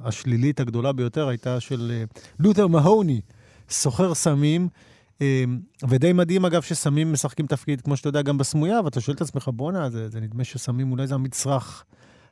השלילית 0.03 0.59
הגדולה 0.59 0.93
ביותר 0.93 1.27
הייתה 1.27 1.59
של 1.59 1.91
אה, 1.93 2.03
לותר 2.39 2.67
מהוני, 2.67 3.21
סוחר 3.69 4.13
סמים, 4.13 4.67
אה, 5.21 5.43
ודי 5.89 6.13
מדהים 6.13 6.45
אגב 6.45 6.61
שסמים 6.61 7.13
משחקים 7.13 7.47
תפקיד, 7.47 7.81
כמו 7.81 7.97
שאתה 7.97 8.09
יודע, 8.09 8.21
גם 8.21 8.37
בסמויה, 8.37 8.81
ואתה 8.85 9.01
שואל 9.01 9.15
את 9.15 9.21
עצמך, 9.21 9.49
בואנה, 9.53 9.89
זה, 9.89 10.09
זה 10.09 10.19
נדמה 10.19 10.43
שסמים 10.43 10.91
אולי 10.91 11.07
זה 11.07 11.15
המצרך 11.15 11.83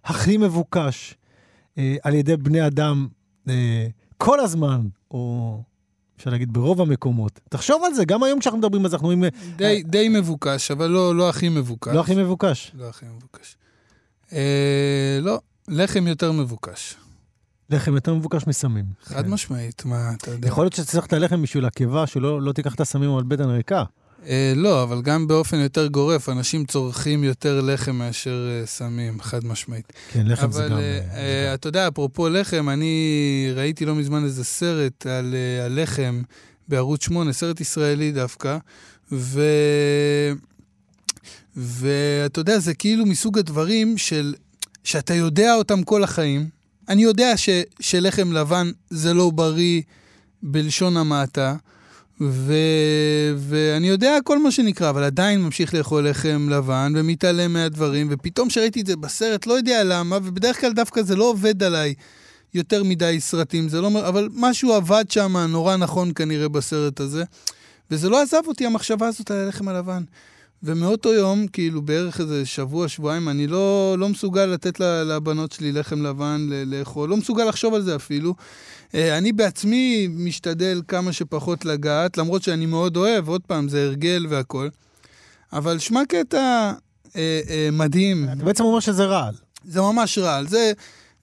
הכי 0.03 0.37
מבוקש 0.37 1.15
על 1.77 2.13
ידי 2.13 2.37
בני 2.37 2.67
אדם 2.67 3.07
כל 4.17 4.39
הזמן, 4.39 4.87
או 5.11 5.63
אפשר 6.17 6.29
להגיד 6.29 6.53
ברוב 6.53 6.81
המקומות. 6.81 7.39
תחשוב 7.49 7.83
על 7.85 7.93
זה, 7.93 8.05
גם 8.05 8.23
היום 8.23 8.39
כשאנחנו 8.39 8.59
מדברים 8.59 8.83
על 8.85 8.89
זה, 8.89 8.95
אנחנו 8.95 9.07
רואים, 9.07 9.23
די, 9.55 9.83
די 9.83 10.09
מבוקש, 10.09 10.71
אבל 10.71 10.87
לא, 10.87 11.15
לא 11.15 11.29
הכי 11.29 11.49
מבוקש. 11.49 11.93
לא 11.93 11.99
הכי 11.99 12.15
מבוקש. 12.15 12.71
לא 12.75 12.89
הכי 12.89 13.05
מבוקש. 13.05 13.57
אה, 14.33 15.19
לא, 15.21 15.39
לחם 15.67 16.07
יותר 16.07 16.31
מבוקש. 16.31 16.95
לחם 17.69 17.95
יותר 17.95 18.13
מבוקש 18.13 18.47
מסמים. 18.47 18.85
חד 19.03 19.23
כן. 19.25 19.29
משמעית, 19.29 19.85
מה, 19.85 20.11
אתה 20.17 20.31
יודע. 20.31 20.47
יכול 20.47 20.63
להיות 20.63 20.73
שצריך 20.73 21.05
את 21.05 21.13
הלחם 21.13 21.41
בשביל 21.41 21.65
הקיבה, 21.65 22.07
שלא 22.07 22.41
לא 22.41 22.51
תיקח 22.51 22.75
את 22.75 22.81
הסמים 22.81 23.15
על 23.15 23.23
בטן 23.23 23.49
ריקה. 23.49 23.83
אה, 24.27 24.53
לא, 24.55 24.83
אבל 24.83 25.01
גם 25.01 25.27
באופן 25.27 25.57
יותר 25.57 25.87
גורף, 25.87 26.29
אנשים 26.29 26.65
צורכים 26.65 27.23
יותר 27.23 27.61
לחם 27.61 27.95
מאשר 27.95 28.49
אה, 28.49 28.65
סמים, 28.65 29.21
חד 29.21 29.45
משמעית. 29.45 29.93
כן, 30.11 30.27
לחם 30.27 30.51
זה 30.51 30.59
אבל 30.59 30.69
גם... 30.69 30.77
אה, 30.77 30.83
אה, 30.83 30.97
אה, 30.97 31.49
זה 31.49 31.53
אתה 31.53 31.67
יודע, 31.67 31.87
אפרופו 31.87 32.29
לחם, 32.29 32.69
אני 32.69 33.51
ראיתי 33.55 33.85
לא 33.85 33.95
מזמן 33.95 34.23
איזה 34.23 34.43
סרט 34.43 35.05
על 35.05 35.35
אה, 35.35 35.65
הלחם 35.65 36.21
בערוץ 36.67 37.03
8, 37.03 37.33
סרט 37.33 37.61
ישראלי 37.61 38.11
דווקא, 38.11 38.57
ו... 39.11 39.41
ואתה 41.55 42.39
יודע, 42.39 42.59
זה 42.59 42.73
כאילו 42.73 43.05
מסוג 43.05 43.37
הדברים 43.37 43.97
של... 43.97 44.33
שאתה 44.83 45.13
יודע 45.13 45.55
אותם 45.55 45.83
כל 45.83 46.03
החיים. 46.03 46.47
אני 46.89 47.03
יודע 47.03 47.37
ש... 47.37 47.49
שלחם 47.79 48.31
לבן 48.31 48.71
זה 48.89 49.13
לא 49.13 49.29
בריא 49.29 49.81
בלשון 50.43 50.97
המעטה, 50.97 51.55
ו... 52.21 52.53
ואני 53.37 53.87
יודע 53.87 54.17
כל 54.23 54.39
מה 54.39 54.51
שנקרא, 54.51 54.89
אבל 54.89 55.03
עדיין 55.03 55.41
ממשיך 55.41 55.73
לאכול 55.73 56.09
לחם 56.09 56.47
לבן 56.51 56.93
ומתעלם 56.95 57.53
מהדברים, 57.53 58.07
ופתאום 58.09 58.49
כשראיתי 58.49 58.81
את 58.81 58.85
זה 58.85 58.95
בסרט, 58.95 59.47
לא 59.47 59.53
יודע 59.53 59.83
למה, 59.83 60.17
ובדרך 60.23 60.61
כלל 60.61 60.73
דווקא 60.73 61.01
זה 61.01 61.15
לא 61.15 61.29
עובד 61.29 61.63
עליי 61.63 61.93
יותר 62.53 62.83
מדי 62.83 63.19
סרטים, 63.19 63.69
זה 63.69 63.81
לא... 63.81 63.85
אומר- 63.85 64.07
אבל 64.07 64.29
משהו 64.33 64.73
עבד 64.73 65.05
שם 65.09 65.37
נורא 65.37 65.75
נכון 65.75 66.11
כנראה 66.15 66.49
בסרט 66.49 66.99
הזה, 66.99 67.23
וזה 67.91 68.09
לא 68.09 68.21
עזב 68.21 68.41
אותי 68.47 68.65
המחשבה 68.65 69.07
הזאת 69.07 69.31
על 69.31 69.37
הלחם 69.37 69.67
הלבן. 69.67 70.03
ומאותו 70.65 71.13
יום, 71.13 71.47
כאילו 71.47 71.81
בערך 71.81 72.19
איזה 72.19 72.45
שבוע, 72.45 72.87
שבועיים, 72.87 73.29
אני 73.29 73.47
לא, 73.47 73.95
לא 73.99 74.09
מסוגל 74.09 74.45
לתת 74.45 74.79
לבנות 74.79 75.51
שלי 75.51 75.71
לחם 75.71 76.03
לבן 76.05 76.47
לאכול, 76.65 77.09
לא 77.09 77.17
מסוגל 77.17 77.43
לחשוב 77.43 77.73
על 77.73 77.81
זה 77.81 77.95
אפילו. 77.95 78.33
אה, 78.95 79.17
אני 79.17 79.31
בעצמי 79.31 80.07
משתדל 80.11 80.81
כמה 80.87 81.13
שפחות 81.13 81.65
לגעת, 81.65 82.17
למרות 82.17 82.43
שאני 82.43 82.65
מאוד 82.65 82.97
אוהב, 82.97 83.27
עוד 83.27 83.41
פעם, 83.47 83.69
זה 83.69 83.83
הרגל 83.83 84.25
והכול. 84.29 84.69
אבל 85.53 85.79
שמע 85.79 86.01
קטע 86.09 86.71
אה, 87.15 87.41
אה, 87.49 87.69
מדהים, 87.71 88.27
אתה 88.33 88.45
בעצם 88.45 88.63
אומר 88.63 88.79
שזה 88.79 89.05
רעל. 89.05 89.33
זה 89.65 89.81
ממש 89.81 90.17
רעל. 90.17 90.47
זה, 90.47 90.71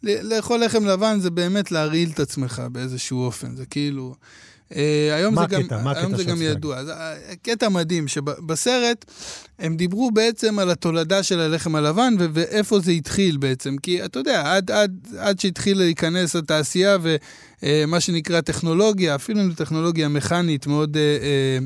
לאכול 0.03 0.65
לחם 0.65 0.85
לבן 0.85 1.21
זה 1.21 1.31
באמת 1.31 1.73
להרעיל 1.73 2.11
את 2.15 2.21
עצמך 2.21 2.63
באיזשהו 2.73 3.25
אופן, 3.25 3.57
זה 3.57 3.67
כאילו... 3.67 4.15
אה, 4.77 5.15
היום 5.15 5.35
זה 5.35 5.47
גם, 5.49 5.61
הקטע? 5.61 5.83
מה 5.83 5.93
היום 5.97 6.17
זה 6.17 6.25
גם 6.25 6.43
ידוע. 6.43 6.77
אז, 6.77 6.89
אה, 6.89 7.15
קטע 7.43 7.69
מדהים, 7.69 8.09
שבסרט 8.09 9.05
הם 9.59 9.77
דיברו 9.77 10.11
בעצם 10.11 10.59
על 10.59 10.71
התולדה 10.71 11.23
של 11.23 11.41
הלחם 11.41 11.75
הלבן 11.75 12.15
ו- 12.19 12.27
ואיפה 12.33 12.81
זה 12.81 12.91
התחיל 12.93 13.37
בעצם. 13.37 13.77
כי 13.83 14.05
אתה 14.05 14.19
יודע, 14.19 14.57
עד, 14.57 14.71
עד, 14.71 14.97
עד 15.19 15.41
שהתחיל 15.41 15.79
להיכנס 15.79 16.35
לתעשייה 16.35 16.97
ומה 17.63 18.01
שנקרא 18.01 18.41
טכנולוגיה, 18.41 19.15
אפילו 19.15 19.41
אם 19.41 19.51
זו 19.51 19.57
טכנולוגיה 19.57 20.09
מכנית 20.09 20.67
מאוד 20.67 20.97
אה, 20.97 21.03
אה, 21.03 21.59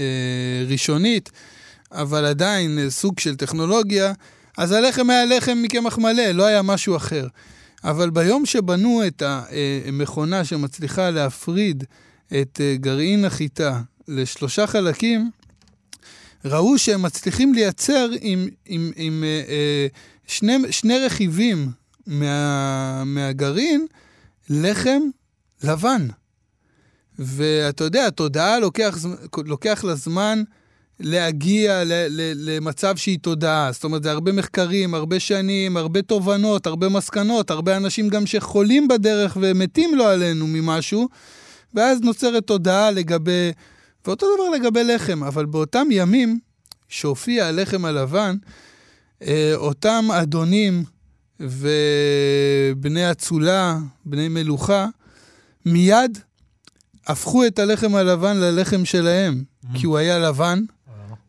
אה, 0.00 0.64
ראשונית, 0.68 1.30
אבל 1.92 2.24
עדיין 2.24 2.78
אה, 2.78 2.90
סוג 2.90 3.20
של 3.20 3.36
טכנולוגיה, 3.36 4.12
אז 4.58 4.72
הלחם 4.72 5.10
היה 5.10 5.24
לחם 5.24 5.58
מקמח 5.62 5.98
מלא, 5.98 6.30
לא 6.30 6.46
היה 6.46 6.62
משהו 6.62 6.96
אחר. 6.96 7.26
אבל 7.84 8.10
ביום 8.10 8.46
שבנו 8.46 9.06
את 9.06 9.22
המכונה 9.86 10.44
שמצליחה 10.44 11.10
להפריד 11.10 11.84
את 12.40 12.60
אה, 12.60 12.76
גרעין 12.76 13.24
החיטה 13.24 13.80
לשלושה 14.08 14.66
חלקים, 14.66 15.30
ראו 16.44 16.78
שהם 16.78 17.02
מצליחים 17.02 17.54
לייצר 17.54 18.08
עם, 18.20 18.48
עם, 18.66 18.92
עם 18.96 19.24
אה, 19.24 19.42
אה, 19.48 19.86
שני, 20.26 20.56
שני 20.70 20.98
רכיבים 20.98 21.70
מה, 22.06 23.04
מהגרעין 23.04 23.86
לחם 24.50 25.00
לבן. 25.62 26.08
ואתה 27.18 27.84
יודע, 27.84 28.06
התודעה 28.06 28.58
לוקח, 28.58 28.98
לוקח 29.44 29.84
לה 29.84 29.94
זמן 29.94 30.42
להגיע 31.02 31.84
ל, 31.84 31.92
ל, 31.92 32.32
למצב 32.36 32.96
שהיא 32.96 33.18
תודעה. 33.18 33.72
זאת 33.72 33.84
אומרת, 33.84 34.02
זה 34.02 34.10
הרבה 34.10 34.32
מחקרים, 34.32 34.94
הרבה 34.94 35.20
שנים, 35.20 35.76
הרבה 35.76 36.02
תובנות, 36.02 36.66
הרבה 36.66 36.88
מסקנות, 36.88 37.50
הרבה 37.50 37.76
אנשים 37.76 38.08
גם 38.08 38.26
שחולים 38.26 38.88
בדרך 38.88 39.36
ומתים 39.40 39.94
לא 39.94 40.12
עלינו 40.12 40.46
ממשהו, 40.46 41.08
ואז 41.74 42.00
נוצרת 42.00 42.46
תודעה 42.46 42.90
לגבי... 42.90 43.52
ואותו 44.06 44.26
דבר 44.34 44.48
לגבי 44.50 44.84
לחם, 44.84 45.24
אבל 45.24 45.46
באותם 45.46 45.86
ימים 45.90 46.38
שהופיע 46.88 47.46
הלחם 47.46 47.84
הלבן, 47.84 48.36
אה, 49.22 49.52
אותם 49.54 50.04
אדונים 50.12 50.84
ובני 51.40 53.10
אצולה, 53.10 53.78
בני 54.04 54.28
מלוכה, 54.28 54.86
מיד 55.66 56.18
הפכו 57.06 57.46
את 57.46 57.58
הלחם 57.58 57.94
הלבן 57.94 58.36
ללחם 58.36 58.84
שלהם, 58.84 59.44
כי 59.74 59.86
הוא 59.86 59.98
היה 59.98 60.18
לבן, 60.18 60.62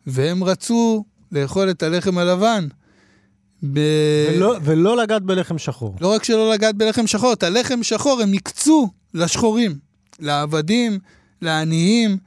והם 0.08 0.44
רצו 0.44 1.06
לאכול 1.32 1.70
את 1.70 1.84
הלחם 1.84 2.18
הלבן. 2.18 2.68
ב... 3.74 3.80
ולא- 4.36 4.56
ולא 4.64 4.98
לגעת 4.98 5.22
בלחם 5.24 5.58
שחור. 5.58 5.96
לא 6.02 6.14
רק 6.14 6.24
שלא 6.24 6.54
לגעת 6.54 6.76
בלחם 6.76 7.08
שחור, 7.08 7.34
את 7.34 7.44
הלחם 7.44 7.84
שחור 7.84 8.22
הם 8.22 8.34
הקצו 8.34 8.90
לשחורים, 9.14 9.76
לעבדים, 10.20 11.00
לעניים, 11.42 12.18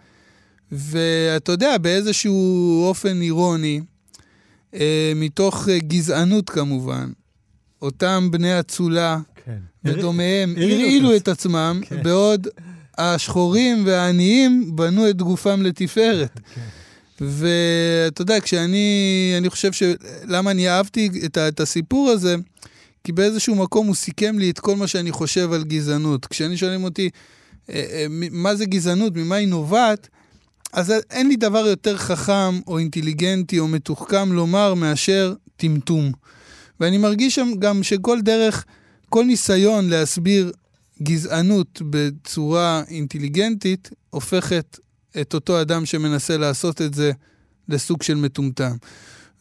ואתה 0.73 1.53
יודע, 1.53 1.79
באיזשהו 1.79 2.85
אופן 2.89 3.21
אירוני, 3.23 3.81
אה, 4.75 5.13
מתוך 5.17 5.69
אה, 5.69 5.79
גזענות 5.79 6.51
כמובן, 6.51 7.11
אותם 7.83 8.29
בני 8.31 8.61
אצולה 8.61 9.19
כן. 9.45 9.59
ודומיהם 9.85 10.55
הרעילו 10.57 11.17
את 11.17 11.29
עצמם, 11.29 11.81
כן. 11.85 12.03
בעוד 12.03 12.49
השחורים 12.99 13.87
והעניים 13.87 14.77
בנו 14.77 15.11
את 15.11 15.23
גופם 15.23 15.63
לתפארת. 15.63 16.41
כן. 16.55 16.61
ואתה 17.21 18.23
יודע, 18.23 18.41
כשאני, 18.41 19.35
אני 19.39 19.51
חושב 19.51 19.73
ש... 19.73 19.83
למה 20.25 20.51
אני 20.51 20.69
אהבתי 20.69 21.11
את, 21.25 21.39
את 21.39 21.61
הסיפור 21.61 22.11
הזה? 22.11 22.37
כי 23.05 23.13
באיזשהו 23.13 23.55
מקום 23.55 23.87
הוא 23.87 23.95
סיכם 23.95 24.39
לי 24.39 24.51
את 24.51 24.61
כל 24.61 24.77
מה 24.77 24.87
שאני 24.87 25.13
חושב 25.13 25.53
על 25.53 25.65
גזענות. 25.65 26.27
כשאני 26.27 26.57
שואלים 26.57 26.85
אותי, 26.85 27.11
אה, 27.71 27.75
אה, 27.75 28.07
מה 28.31 28.55
זה 28.55 28.67
גזענות, 28.67 29.17
ממה 29.17 29.35
היא 29.35 29.49
נובעת, 29.49 30.09
אז 30.73 30.93
אין 31.11 31.29
לי 31.29 31.37
דבר 31.37 31.67
יותר 31.67 31.97
חכם 31.97 32.61
או 32.67 32.79
אינטליגנטי 32.79 33.59
או 33.59 33.69
מתוחכם 33.69 34.33
לומר 34.33 34.75
מאשר 34.75 35.35
טמטום. 35.57 36.13
ואני 36.81 36.99
מרגיש 36.99 37.35
שם 37.35 37.49
גם 37.59 37.83
שכל 37.83 38.21
דרך, 38.21 38.65
כל 39.09 39.25
ניסיון 39.25 39.89
להסביר 39.89 40.53
גזענות 41.03 41.83
בצורה 41.91 42.83
אינטליגנטית, 42.89 43.91
הופכת 44.11 44.79
את 45.21 45.35
אותו 45.35 45.61
אדם 45.61 45.87
שמנסה 45.87 46.37
לעשות 46.37 46.83
את 46.83 46.95
זה 46.95 47.13
לסוג 47.69 48.03
של 48.03 48.15
מטומטם. 48.15 48.77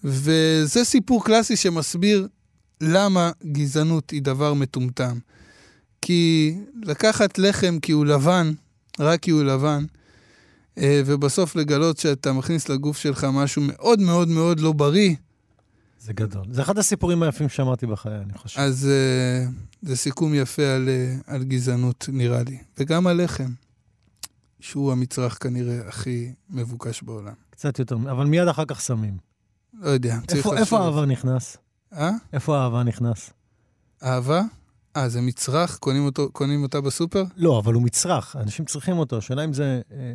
וזה 0.03 0.83
סיפור 0.83 1.25
קלאסי 1.25 1.55
שמסביר 1.55 2.27
למה 2.81 3.31
גזענות 3.51 4.09
היא 4.09 4.21
דבר 4.21 4.53
מטומטם. 4.53 5.17
כי 6.01 6.55
לקחת 6.83 7.37
לחם 7.37 7.77
כי 7.81 7.91
הוא 7.91 8.05
לבן, 8.05 8.51
רק 8.99 9.19
כי 9.19 9.31
הוא 9.31 9.43
לבן, 9.43 9.85
אה, 10.77 11.01
ובסוף 11.05 11.55
לגלות 11.55 11.97
שאתה 11.97 12.33
מכניס 12.33 12.69
לגוף 12.69 12.97
שלך 12.97 13.27
משהו 13.33 13.61
מאוד 13.65 13.99
מאוד 13.99 14.27
מאוד 14.27 14.59
לא 14.59 14.71
בריא, 14.71 15.15
זה 16.05 16.13
גדול. 16.13 16.45
זה 16.51 16.61
אחד 16.61 16.77
הסיפורים 16.77 17.23
היפים 17.23 17.49
שאמרתי 17.49 17.85
בחיי, 17.85 18.15
אני 18.15 18.33
חושב. 18.33 18.59
אז 18.59 18.89
uh, 18.89 19.87
זה 19.87 19.95
סיכום 19.95 20.33
יפה 20.33 20.63
על, 20.63 20.89
uh, 20.89 21.23
על 21.33 21.43
גזענות, 21.43 22.09
נראה 22.13 22.43
לי. 22.43 22.57
וגם 22.77 23.07
על 23.07 23.23
לחם, 23.23 23.49
שהוא 24.65 24.91
המצרך 24.91 25.43
כנראה 25.43 25.87
הכי 25.87 26.33
מבוקש 26.49 27.01
בעולם. 27.03 27.33
קצת 27.49 27.79
יותר, 27.79 27.95
אבל 28.11 28.25
מיד 28.25 28.47
אחר 28.47 28.65
כך 28.67 28.81
שמים. 28.81 29.17
לא 29.73 29.89
יודע, 29.89 30.17
צריך 30.27 30.37
איפה- 30.37 30.49
לחשוב. 30.53 30.59
איפה 30.59 30.85
אהבה 30.85 31.05
נכנס? 31.05 31.57
אה? 31.93 32.11
איפה 32.33 32.57
אהבה 32.57 32.83
נכנס? 32.83 33.29
אהבה? 34.03 34.41
אה, 34.97 35.09
זה 35.09 35.21
מצרך? 35.21 35.77
קונים, 35.79 36.05
אותו, 36.05 36.29
קונים 36.31 36.63
אותה 36.63 36.81
בסופר? 36.81 37.23
לא, 37.37 37.59
אבל 37.59 37.73
הוא 37.73 37.83
מצרך, 37.83 38.35
אנשים 38.35 38.65
צריכים 38.65 38.97
אותו. 38.97 39.17
השאלה 39.17 39.43
אם 39.45 39.53
זה 39.53 39.81
אה, 39.91 40.13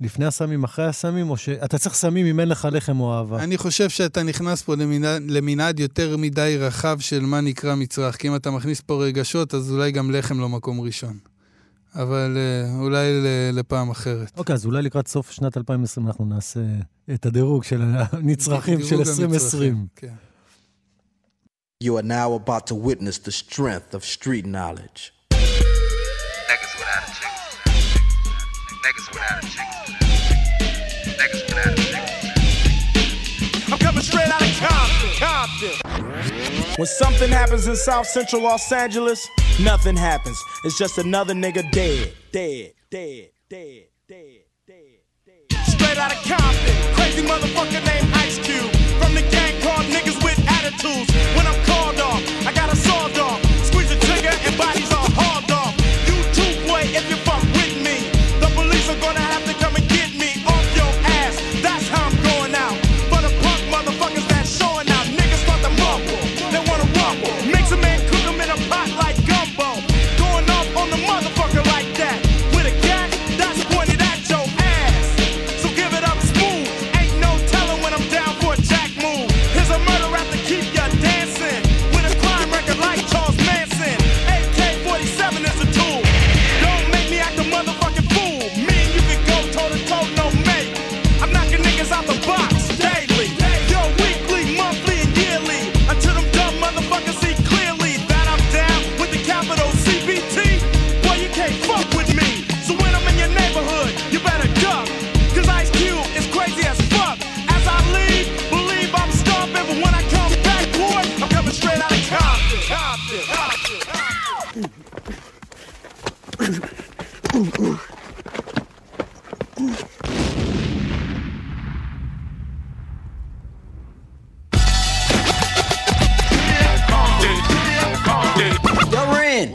לפני 0.00 0.26
הסמים, 0.26 0.64
אחרי 0.64 0.86
הסמים, 0.86 1.30
או 1.30 1.36
שאתה 1.36 1.78
צריך 1.78 1.94
סמים 1.94 2.26
אם 2.26 2.40
אין 2.40 2.48
לך 2.48 2.68
לחם 2.72 3.00
או 3.00 3.14
אהבה. 3.14 3.42
אני 3.44 3.58
חושב 3.58 3.88
שאתה 3.88 4.22
נכנס 4.22 4.62
פה 4.62 4.74
למנעד, 4.74 5.22
למנעד 5.28 5.80
יותר 5.80 6.16
מדי 6.16 6.56
רחב 6.60 6.98
של 7.00 7.20
מה 7.20 7.40
נקרא 7.40 7.74
מצרך. 7.74 8.16
כי 8.16 8.28
אם 8.28 8.36
אתה 8.36 8.50
מכניס 8.50 8.80
פה 8.80 9.04
רגשות, 9.04 9.54
אז 9.54 9.72
אולי 9.72 9.92
גם 9.92 10.10
לחם 10.10 10.40
לא 10.40 10.48
מקום 10.48 10.80
ראשון. 10.80 11.18
אבל 11.98 12.36
אה, 12.36 12.78
אולי 12.78 13.08
לפעם 13.52 13.90
אחרת. 13.90 14.38
אוקיי, 14.38 14.54
אז 14.54 14.66
אולי 14.66 14.82
לקראת 14.82 15.08
סוף 15.08 15.30
שנת 15.30 15.56
2020 15.56 16.06
אנחנו 16.06 16.24
נעשה 16.24 16.60
את 17.14 17.26
הדירוג 17.26 17.64
של 17.64 17.82
הנצרכים 17.82 18.82
של 18.82 18.88
דירוג 18.88 19.08
2020. 19.08 19.30
המצרכים, 19.30 19.86
כן. 19.96 20.14
You 21.84 21.96
are 21.96 22.02
now 22.02 22.34
about 22.34 22.66
to 22.66 22.74
witness 22.74 23.18
the 23.18 23.32
strength 23.32 23.94
of 23.94 24.04
street 24.04 24.46
knowledge. 24.46 25.17
When 36.78 36.86
something 36.86 37.28
happens 37.28 37.66
in 37.66 37.74
South 37.74 38.06
Central 38.06 38.40
Los 38.40 38.70
Angeles, 38.70 39.28
nothing 39.58 39.96
happens. 39.96 40.40
It's 40.62 40.78
just 40.78 40.96
another 40.98 41.34
nigga 41.34 41.68
dead, 41.72 42.12
dead, 42.30 42.72
dead, 42.88 43.30
dead, 43.48 43.86
dead, 44.06 44.44
dead, 44.68 45.00
dead. 45.26 45.66
straight 45.66 45.98
out 45.98 46.14
of 46.14 46.22
Compton. 46.22 46.94
Crazy 46.94 47.26
motherfucker 47.26 47.84
named 47.84 48.14
Ice 48.14 48.38
Cube. 48.38 48.70
From 49.02 49.12
the 49.12 49.22
gang 49.22 49.60
called 49.60 49.86
niggas 49.86 50.22
with 50.22 50.38
attitudes. 50.46 51.10
When 51.34 51.48
I'm 51.48 51.58
called 51.66 51.98
off, 51.98 52.37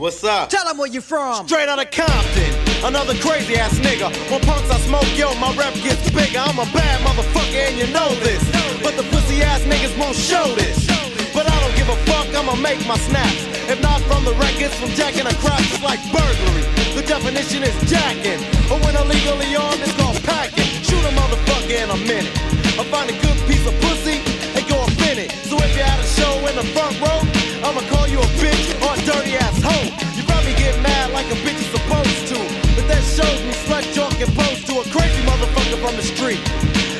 What's 0.04 0.20
up? 0.20 0.50
tell 0.50 0.68
them 0.68 0.76
where 0.76 0.92
you 0.92 1.00
from. 1.00 1.48
Straight 1.48 1.64
out 1.64 1.80
of 1.80 1.88
Compton, 1.88 2.52
another 2.84 3.16
crazy 3.24 3.56
ass 3.56 3.72
nigga. 3.80 4.12
When 4.28 4.36
punks 4.44 4.68
I 4.68 4.76
smoke, 4.84 5.08
yo, 5.16 5.32
my 5.40 5.48
rep 5.56 5.72
gets 5.80 6.12
bigger. 6.12 6.44
I'm 6.44 6.60
a 6.60 6.68
bad 6.76 7.00
motherfucker 7.00 7.72
and 7.72 7.80
you 7.80 7.88
know 7.88 8.12
this. 8.20 8.44
But 8.84 9.00
the 9.00 9.02
pussy 9.08 9.40
ass 9.40 9.64
niggas 9.64 9.96
won't 9.96 10.12
show 10.12 10.44
this. 10.60 10.84
But 11.32 11.48
I 11.48 11.56
don't 11.56 11.72
give 11.72 11.88
a 11.88 11.96
fuck, 12.04 12.28
I'ma 12.36 12.52
make 12.60 12.84
my 12.84 13.00
snaps. 13.00 13.48
If 13.72 13.80
not 13.80 14.04
from 14.04 14.28
the 14.28 14.36
records, 14.36 14.76
from 14.76 14.92
jacking 14.92 15.24
a 15.24 15.32
crop, 15.40 15.64
it's 15.72 15.80
like 15.80 16.04
burglary. 16.12 16.68
The 16.92 17.00
definition 17.08 17.64
is 17.64 17.72
jacking. 17.88 18.44
But 18.68 18.84
when 18.84 19.00
illegally 19.00 19.56
armed, 19.56 19.80
it's 19.80 19.96
called 19.96 20.20
packing. 20.28 20.68
Shoot 20.84 21.00
a 21.00 21.16
motherfucker 21.16 21.80
in 21.80 21.88
a 21.88 21.96
minute. 22.04 22.36
I 22.76 22.84
find 22.92 23.08
a 23.08 23.16
good 23.24 23.40
piece 23.48 23.64
of 23.64 23.72
pussy 23.80 24.20
and 24.52 24.68
go 24.68 24.84
in 25.08 25.16
it. 25.16 25.32
So 25.48 25.56
if 25.64 25.72
you 25.72 25.80
had 25.80 25.96
a 25.96 26.04
show 26.04 26.44
in 26.44 26.60
the 26.60 26.66
front 26.76 26.92
row, 27.00 27.43
I'ma 27.62 27.82
call 27.92 28.08
you 28.08 28.18
a 28.18 28.30
bitch 28.42 28.74
or 28.82 28.92
a 28.96 29.00
dirty 29.06 29.36
ass 29.36 29.60
hoe. 29.62 29.86
You 30.16 30.22
probably 30.24 30.54
get 30.58 30.74
mad 30.82 31.12
like 31.12 31.28
a 31.30 31.38
bitch 31.44 31.60
is 31.60 31.70
supposed 31.70 32.26
to. 32.32 32.38
But 32.74 32.88
that 32.90 33.02
shows 33.04 33.38
me 33.46 33.52
slut 33.68 33.84
talk 33.94 34.16
and 34.18 34.32
pose 34.34 34.64
to 34.66 34.82
a 34.82 34.84
crazy 34.90 35.22
motherfucker 35.22 35.78
from 35.78 35.94
the 35.94 36.02
street. 36.02 36.42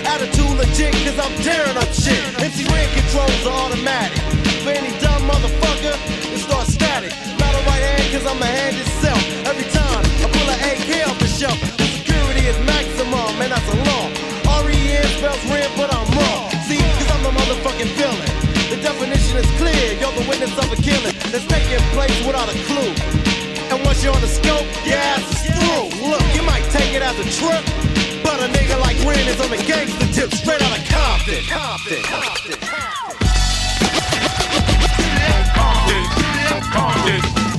Attitude 0.06 0.54
legit, 0.54 0.94
cause 1.02 1.18
I'm 1.18 1.34
tearing 1.42 1.76
up 1.76 1.90
shit. 1.90 2.20
MC 2.38 2.62
Ren 2.70 2.86
controls 2.94 3.42
are 3.48 3.56
automatic. 3.66 4.20
For 4.62 4.70
any 4.70 4.92
dumb 5.00 5.26
motherfucker, 5.26 5.96
it 6.30 6.38
starts 6.38 6.74
static. 6.74 7.10
Not 7.40 7.52
a 7.52 7.60
right 7.66 7.82
hand, 7.82 8.06
cause 8.12 8.26
I'm 8.28 8.40
a 8.40 8.46
hand 8.46 8.76
itself. 8.76 9.20
Every 9.48 9.68
time 9.72 10.04
I 10.22 10.26
pull 10.28 10.48
an 10.54 10.60
AK 10.70 11.08
off 11.08 11.18
the 11.18 11.28
shelf, 11.28 11.58
the 11.76 11.86
security 11.98 12.46
is 12.46 12.58
maximum, 12.68 13.32
and 13.42 13.50
that's 13.50 13.68
a 13.72 13.76
law. 13.90 14.06
R-E-N 14.60 15.08
spells 15.18 15.44
red, 15.50 15.68
but 15.76 15.88
I'm 15.92 16.06
wrong. 16.14 16.48
See, 16.68 16.78
cause 16.78 17.10
I'm 17.10 17.22
the 17.24 17.32
motherfucking 17.32 17.92
villain. 17.98 18.33
Definition 18.84 19.38
is 19.38 19.46
clear, 19.56 19.96
you're 19.98 20.12
the 20.12 20.28
witness 20.28 20.52
of 20.58 20.70
a 20.70 20.76
killing 20.76 21.16
that's 21.32 21.46
taking 21.46 21.80
place 21.96 22.12
without 22.26 22.52
a 22.52 22.56
clue. 22.68 22.92
And 23.72 23.82
once 23.82 24.04
you're 24.04 24.14
on 24.14 24.20
the 24.20 24.28
scope, 24.28 24.66
your 24.84 24.98
ass 24.98 25.24
is 25.32 25.56
through. 25.56 25.88
Look, 26.06 26.20
you 26.36 26.42
might 26.42 26.64
take 26.68 26.92
it 26.92 27.00
as 27.00 27.18
a 27.18 27.24
trip, 27.24 27.64
but 28.22 28.38
a 28.44 28.48
nigga 28.52 28.78
like 28.82 28.98
Ren 29.00 29.26
is 29.26 29.40
on 29.40 29.48
the 29.48 29.56
gangster 29.56 30.06
tip, 30.12 30.34
straight 30.34 30.60
out 30.60 30.78
of 30.78 30.84
Compton. 30.84 31.44
Compton. 31.48 32.02
Compton. 32.02 32.74
Easy 37.04 37.40
as 37.40 37.53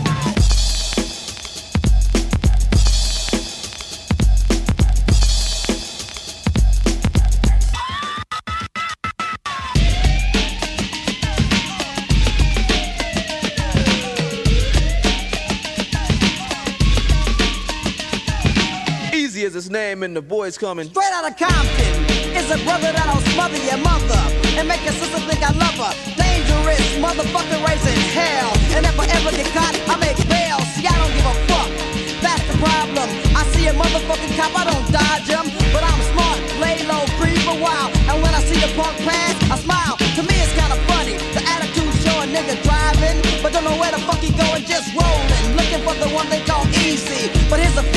his 19.55 19.71
name 19.71 20.03
and 20.03 20.11
the 20.11 20.21
boys 20.21 20.57
coming. 20.57 20.83
Straight 20.91 21.15
out 21.15 21.23
of 21.23 21.39
Compton 21.39 21.95
is 22.35 22.51
a 22.51 22.59
brother 22.67 22.91
that'll 22.91 23.23
smother 23.31 23.55
your 23.63 23.79
mother 23.79 24.19
and 24.59 24.67
make 24.67 24.83
your 24.83 24.91
sister 24.99 25.15
think 25.23 25.39
I 25.39 25.55
love 25.55 25.79
her. 25.79 25.95
Dangerous 26.19 26.83
motherfucker 26.99 27.63
raising 27.63 27.95
hell. 28.11 28.51
And 28.75 28.83
if 28.83 28.99
I 28.99 29.07
ever 29.15 29.31
get 29.31 29.47
caught, 29.55 29.71
I 29.87 29.95
make 30.03 30.19
bail. 30.27 30.59
See, 30.75 30.83
I 30.83 30.91
don't 30.99 31.13
give 31.15 31.23
a 31.23 31.35
fuck. 31.47 31.71
That's 32.19 32.43
the 32.51 32.57
problem. 32.59 33.07
I 33.31 33.47
see 33.55 33.71
a 33.71 33.73
motherfucking 33.73 34.35
cop, 34.35 34.51
I 34.59 34.67
don't 34.67 34.87
dodge 34.91 35.31
him. 35.31 35.47
But 35.71 35.87
I'm 35.87 36.01
smart, 36.11 36.39
lay 36.59 36.83
low, 36.83 37.07
creep 37.15 37.39
a 37.47 37.55
while. 37.55 37.89
And 38.11 38.19
when 38.19 38.35
I 38.35 38.43
see 38.43 38.59
the 38.59 38.67
punk 38.75 38.99
pass, 39.07 39.39
I 39.47 39.55
smile. 39.55 39.95
To 40.19 40.21
me, 40.27 40.35
it's 40.35 40.51
kinda 40.51 40.75
funny. 40.91 41.15
The 41.31 41.39
attitude 41.47 41.95
show 42.03 42.15
a 42.19 42.27
nigga 42.27 42.59
driving, 42.59 43.23
but 43.39 43.55
don't 43.55 43.63
know 43.63 43.79
where 43.79 43.95
the 43.95 44.03
fuck 44.03 44.19
he 44.19 44.35
going, 44.35 44.67
just 44.67 44.91
rolling. 44.91 45.43
Looking 45.55 45.79
for 45.87 45.95
the 45.95 46.11
one 46.11 46.27
they 46.27 46.43
call 46.43 46.67
easy. 46.83 47.31
But 47.47 47.63
here's 47.63 47.79
a 47.79 47.87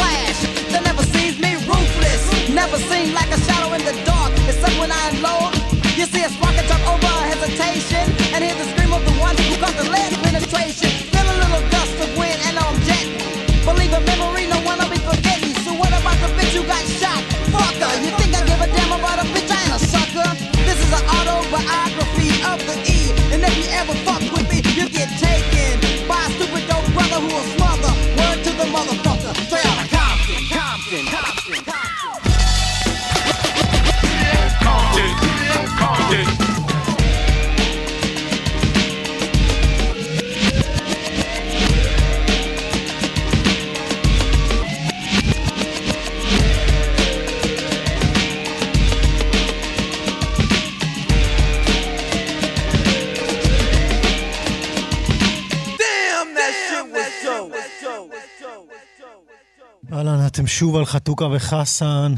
שוב 60.59 60.77
על 60.77 60.85
חתוכה 60.85 61.25
וחסן. 61.25 62.15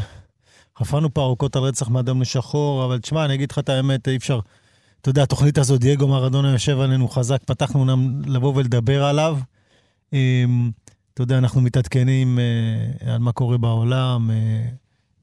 חפרנו 0.78 1.14
פה 1.14 1.22
ארוכות 1.22 1.57
על 1.57 1.62
רצח 1.62 1.88
מאדום 1.88 2.20
לשחור, 2.20 2.84
אבל 2.84 2.99
תשמע, 2.99 3.24
אני 3.24 3.34
אגיד 3.34 3.53
לך 3.53 3.59
את 3.59 3.68
האמת, 3.68 4.09
אי 4.09 4.16
אפשר... 4.16 4.41
אתה 5.01 5.09
יודע, 5.09 5.22
התוכנית 5.22 5.59
הזאת, 5.59 5.80
דייגו 5.80 6.09
מרדונה 6.09 6.53
יושב 6.53 6.80
עלינו 6.80 7.09
חזק, 7.09 7.43
פתחנו 7.45 7.80
אומנם 7.80 8.22
לבוא 8.26 8.53
ולדבר 8.57 9.05
עליו. 9.05 9.38
אמ, 10.12 10.70
אתה 11.14 11.22
יודע, 11.22 11.38
אנחנו 11.38 11.61
מתעדכנים 11.61 12.38
אה, 12.38 13.14
על 13.14 13.18
מה 13.18 13.32
קורה 13.32 13.59
בעולם, 13.59 14.30
אה, 14.30 14.36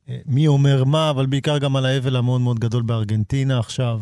אה, 0.09 0.20
מי 0.26 0.47
אומר 0.47 0.84
מה, 0.84 1.09
אבל 1.09 1.26
בעיקר 1.26 1.57
גם 1.57 1.76
על 1.76 1.86
האבל 1.86 2.15
המאוד 2.15 2.41
מאוד 2.41 2.59
גדול 2.59 2.84
בארגנטינה 2.84 3.59
עכשיו. 3.59 4.01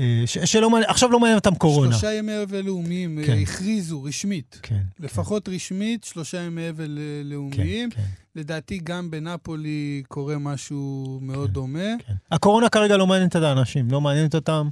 אה, 0.00 0.22
ש- 0.26 0.38
שלא 0.38 0.70
מעניין, 0.70 0.90
עכשיו 0.90 1.10
לא 1.10 1.20
מעניין 1.20 1.38
אותם 1.38 1.54
קורונה. 1.54 1.92
שלושה 1.92 2.12
ימי 2.14 2.32
אבל 2.42 2.60
לאומיים 2.60 3.18
כן. 3.20 3.26
כן. 3.36 3.38
הכריזו 3.42 4.02
רשמית. 4.02 4.60
כן, 4.62 4.80
לפחות 5.00 5.48
רשמית, 5.48 6.04
שלושה 6.04 6.40
ימי 6.42 6.68
אבל 6.70 6.98
אה, 7.00 7.22
כן, 7.22 7.28
לאומיים. 7.28 7.90
כן, 7.90 8.02
לדעתי 8.36 8.80
גם 8.84 9.10
בנפולי 9.10 10.02
קורה 10.08 10.38
משהו 10.38 11.18
מאוד 11.22 11.46
כן. 11.48 11.52
דומה. 11.54 11.88
כן. 12.06 12.12
הקורונה 12.32 12.68
כרגע 12.68 12.96
לא 12.96 13.06
מעניינת 13.06 13.36
את 13.36 13.42
האנשים, 13.42 13.90
לא 13.90 14.00
מעניינת 14.00 14.34
אותם. 14.34 14.68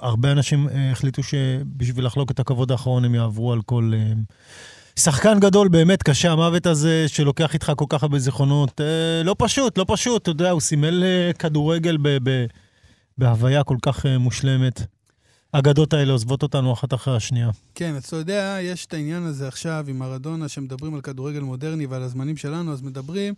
הרבה 0.00 0.32
אנשים 0.32 0.68
אה, 0.68 0.90
החליטו 0.92 1.22
שבשביל 1.22 2.06
לחלוק 2.06 2.30
את 2.30 2.40
הכבוד 2.40 2.70
האחרון 2.72 3.04
הם 3.04 3.14
יעברו 3.14 3.52
על 3.52 3.62
כל... 3.62 3.92
אה, 3.96 4.12
שחקן 4.96 5.40
גדול, 5.40 5.68
באמת 5.68 6.02
קשה 6.02 6.32
המוות 6.32 6.66
הזה, 6.66 7.04
שלוקח 7.08 7.54
איתך 7.54 7.72
כל 7.76 7.84
כך 7.88 8.02
הרבה 8.02 8.18
זיכרונות. 8.18 8.80
אה, 8.80 9.22
לא 9.24 9.34
פשוט, 9.38 9.78
לא 9.78 9.84
פשוט, 9.88 10.22
אתה 10.22 10.30
יודע, 10.30 10.50
הוא 10.50 10.60
סימל 10.60 11.04
אה, 11.04 11.30
כדורגל 11.38 11.96
ב- 12.02 12.18
ב- 12.22 12.46
בהוויה 13.18 13.64
כל 13.64 13.76
כך 13.82 14.06
אה, 14.06 14.18
מושלמת. 14.18 14.82
האגדות 15.52 15.92
האלה 15.92 16.12
עוזבות 16.12 16.42
אותנו 16.42 16.72
אחת 16.72 16.94
אחרי 16.94 17.16
השנייה. 17.16 17.50
כן, 17.74 17.94
אז 17.94 18.04
אתה 18.04 18.16
יודע, 18.16 18.58
יש 18.62 18.86
את 18.86 18.94
העניין 18.94 19.22
הזה 19.22 19.48
עכשיו 19.48 19.84
עם 19.88 19.98
מרדונה, 19.98 20.48
שמדברים 20.48 20.94
על 20.94 21.00
כדורגל 21.00 21.40
מודרני 21.40 21.86
ועל 21.86 22.02
הזמנים 22.02 22.36
שלנו, 22.36 22.72
אז 22.72 22.82
מדברים, 22.82 23.34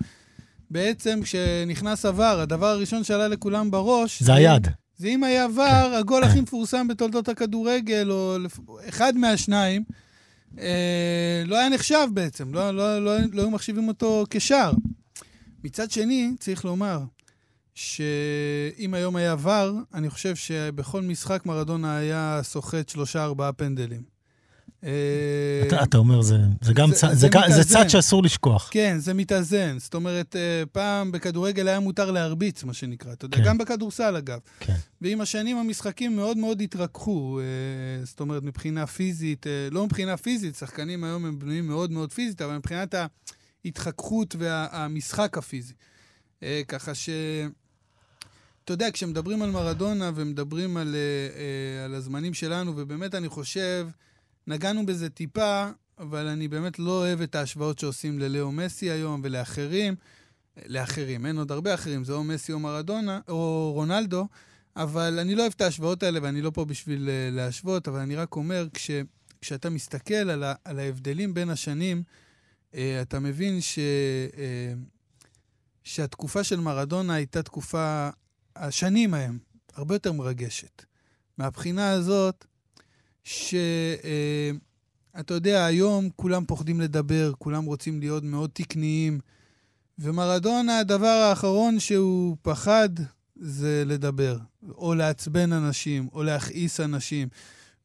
בעצם 0.70 1.20
כשנכנס 1.22 2.04
עבר, 2.04 2.40
הדבר 2.40 2.66
הראשון 2.66 3.04
שעלה 3.04 3.28
לכולם 3.28 3.70
בראש... 3.70 4.22
זה 4.22 4.34
היד. 4.34 4.68
זה 4.96 5.08
אם 5.08 5.24
היה 5.24 5.44
עבר, 5.44 5.96
הגול 5.98 6.24
הכי 6.24 6.40
מפורסם 6.40 6.88
בתולדות 6.88 7.28
הכדורגל, 7.28 8.10
או 8.10 8.36
אחד 8.88 9.16
מהשניים, 9.16 9.84
אה, 10.58 11.42
לא 11.46 11.58
היה 11.58 11.68
נחשב 11.68 12.06
בעצם, 12.12 12.54
לא, 12.54 12.70
לא, 12.70 13.04
לא, 13.04 13.16
לא 13.32 13.42
היו 13.42 13.50
מחשיבים 13.50 13.88
אותו 13.88 14.24
כשער. 14.30 14.72
מצד 15.64 15.90
שני, 15.90 16.30
צריך 16.38 16.64
לומר 16.64 17.00
שאם 17.74 18.94
היום 18.94 19.16
היה 19.16 19.32
עבר, 19.32 19.72
אני 19.94 20.10
חושב 20.10 20.36
שבכל 20.36 21.02
משחק 21.02 21.46
מרדונה 21.46 21.96
היה 21.96 22.40
סוחט 22.42 22.88
שלושה-ארבעה 22.88 23.52
פנדלים. 23.52 24.02
אה, 24.84 25.62
אתה, 25.68 25.82
אתה 25.82 25.98
אומר, 25.98 26.22
זה, 26.22 26.36
זה 26.62 26.72
גם 26.72 26.88
זה- 26.90 26.94
צד, 26.96 27.12
זה 27.12 27.28
זה, 27.48 27.62
זה. 27.62 27.64
צד 27.74 27.88
שאסור 27.88 28.22
לשכוח. 28.22 28.68
כן, 28.72 28.96
זה 28.98 29.14
מתאזן. 29.14 29.78
זאת 29.78 29.94
אומרת, 29.94 30.36
אה, 30.36 30.62
פעם 30.72 31.12
בכדורגל 31.12 31.68
היה 31.68 31.80
מותר 31.80 32.10
להרביץ, 32.10 32.64
מה 32.64 32.72
שנקרא. 32.72 33.12
אתה 33.12 33.24
יודע, 33.24 33.36
כן. 33.36 33.44
גם 33.44 33.58
בכדורסל, 33.58 34.16
אגב. 34.16 34.38
כן. 34.60 34.74
ועם 35.00 35.20
השנים 35.20 35.56
המשחקים 35.56 36.16
מאוד 36.16 36.36
מאוד 36.36 36.60
התרככו. 36.60 37.40
אה, 37.40 38.04
זאת 38.04 38.20
אומרת, 38.20 38.42
מבחינה 38.42 38.86
פיזית, 38.86 39.46
לא 39.70 39.84
מבחינה 39.86 40.16
פיזית, 40.16 40.54
שחקנים 40.56 41.04
היום 41.04 41.24
הם 41.24 41.38
בנויים 41.38 41.66
מאוד 41.66 41.90
מאוד 41.90 42.12
פיזית, 42.12 42.42
אבל 42.42 42.56
מבחינת 42.56 42.94
ההתחככות 43.64 44.36
והמשחק 44.38 45.38
הפיזי. 45.38 45.74
ככה 46.68 46.94
ש... 46.94 47.10
אתה 48.70 48.74
יודע, 48.74 48.90
כשמדברים 48.92 49.42
על 49.42 49.50
מרדונה 49.50 50.10
ומדברים 50.14 50.76
על, 50.76 50.94
אה, 50.94 51.40
אה, 51.40 51.84
על 51.84 51.94
הזמנים 51.94 52.34
שלנו, 52.34 52.72
ובאמת 52.76 53.14
אני 53.14 53.28
חושב, 53.28 53.88
נגענו 54.46 54.86
בזה 54.86 55.10
טיפה, 55.10 55.68
אבל 55.98 56.26
אני 56.26 56.48
באמת 56.48 56.78
לא 56.78 56.90
אוהב 56.90 57.20
את 57.20 57.34
ההשוואות 57.34 57.78
שעושים 57.78 58.18
ללאו 58.18 58.52
מסי 58.52 58.90
היום 58.90 59.20
ולאחרים. 59.24 59.94
לאחרים, 60.66 61.26
אין 61.26 61.38
עוד 61.38 61.52
הרבה 61.52 61.74
אחרים, 61.74 62.04
זה 62.04 62.12
או 62.12 62.24
מסי 62.24 62.52
או 62.52 62.58
מרדונה, 62.58 63.20
או 63.28 63.72
רונלדו, 63.74 64.28
אבל 64.76 65.18
אני 65.18 65.34
לא 65.34 65.42
אוהב 65.42 65.52
את 65.56 65.60
ההשוואות 65.60 66.02
האלה, 66.02 66.18
ואני 66.22 66.42
לא 66.42 66.50
פה 66.54 66.64
בשביל 66.64 67.08
אה, 67.08 67.28
להשוות, 67.32 67.88
אבל 67.88 67.98
אני 67.98 68.16
רק 68.16 68.36
אומר, 68.36 68.66
כש, 68.74 68.90
כשאתה 69.40 69.70
מסתכל 69.70 70.14
על, 70.14 70.42
ה, 70.42 70.54
על 70.64 70.78
ההבדלים 70.78 71.34
בין 71.34 71.50
השנים, 71.50 72.02
אה, 72.74 73.02
אתה 73.02 73.20
מבין 73.20 73.60
ש, 73.60 73.78
אה, 74.38 74.72
שהתקופה 75.84 76.44
של 76.44 76.60
מרדונה 76.60 77.14
הייתה 77.14 77.42
תקופה, 77.42 78.10
השנים 78.56 79.14
ההם, 79.14 79.38
הרבה 79.74 79.94
יותר 79.94 80.12
מרגשת. 80.12 80.84
מהבחינה 81.38 81.90
הזאת, 81.90 82.44
שאתה 83.24 84.54
יודע, 85.30 85.64
היום 85.64 86.08
כולם 86.16 86.44
פוחדים 86.44 86.80
לדבר, 86.80 87.32
כולם 87.38 87.64
רוצים 87.64 88.00
להיות 88.00 88.24
מאוד 88.24 88.50
תקניים, 88.52 89.20
ומרדונה, 89.98 90.78
הדבר 90.78 91.06
האחרון 91.06 91.80
שהוא 91.80 92.36
פחד 92.42 92.88
זה 93.36 93.82
לדבר, 93.86 94.38
או 94.70 94.94
לעצבן 94.94 95.52
אנשים, 95.52 96.08
או 96.12 96.22
להכעיס 96.22 96.80
אנשים. 96.80 97.28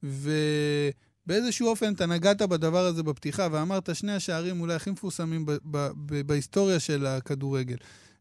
ובאיזשהו 0.04 1.68
אופן 1.68 1.94
אתה 1.94 2.06
נגעת 2.06 2.42
בדבר 2.42 2.86
הזה 2.86 3.04
בפתיחה, 3.04 3.48
ואמרת 3.52 3.96
שני 3.96 4.12
השערים 4.12 4.62
אולי 4.62 4.74
הכי 4.74 4.92
מפורסמים 4.92 5.46
ב- 5.46 5.52
ב- 5.52 5.92
ב- 6.06 6.22
בהיסטוריה 6.22 6.80
של 6.80 7.06
הכדורגל. 7.06 7.78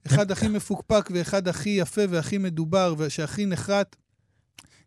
אחד 0.07 0.31
הכי 0.31 0.49
מפוקפק 0.49 1.11
ואחד 1.13 1.49
הכי 1.49 1.71
יפה 1.71 2.03
והכי 2.09 2.39
מדובר, 2.39 2.95
ושהכי 2.99 3.47
נחרט, 3.47 3.97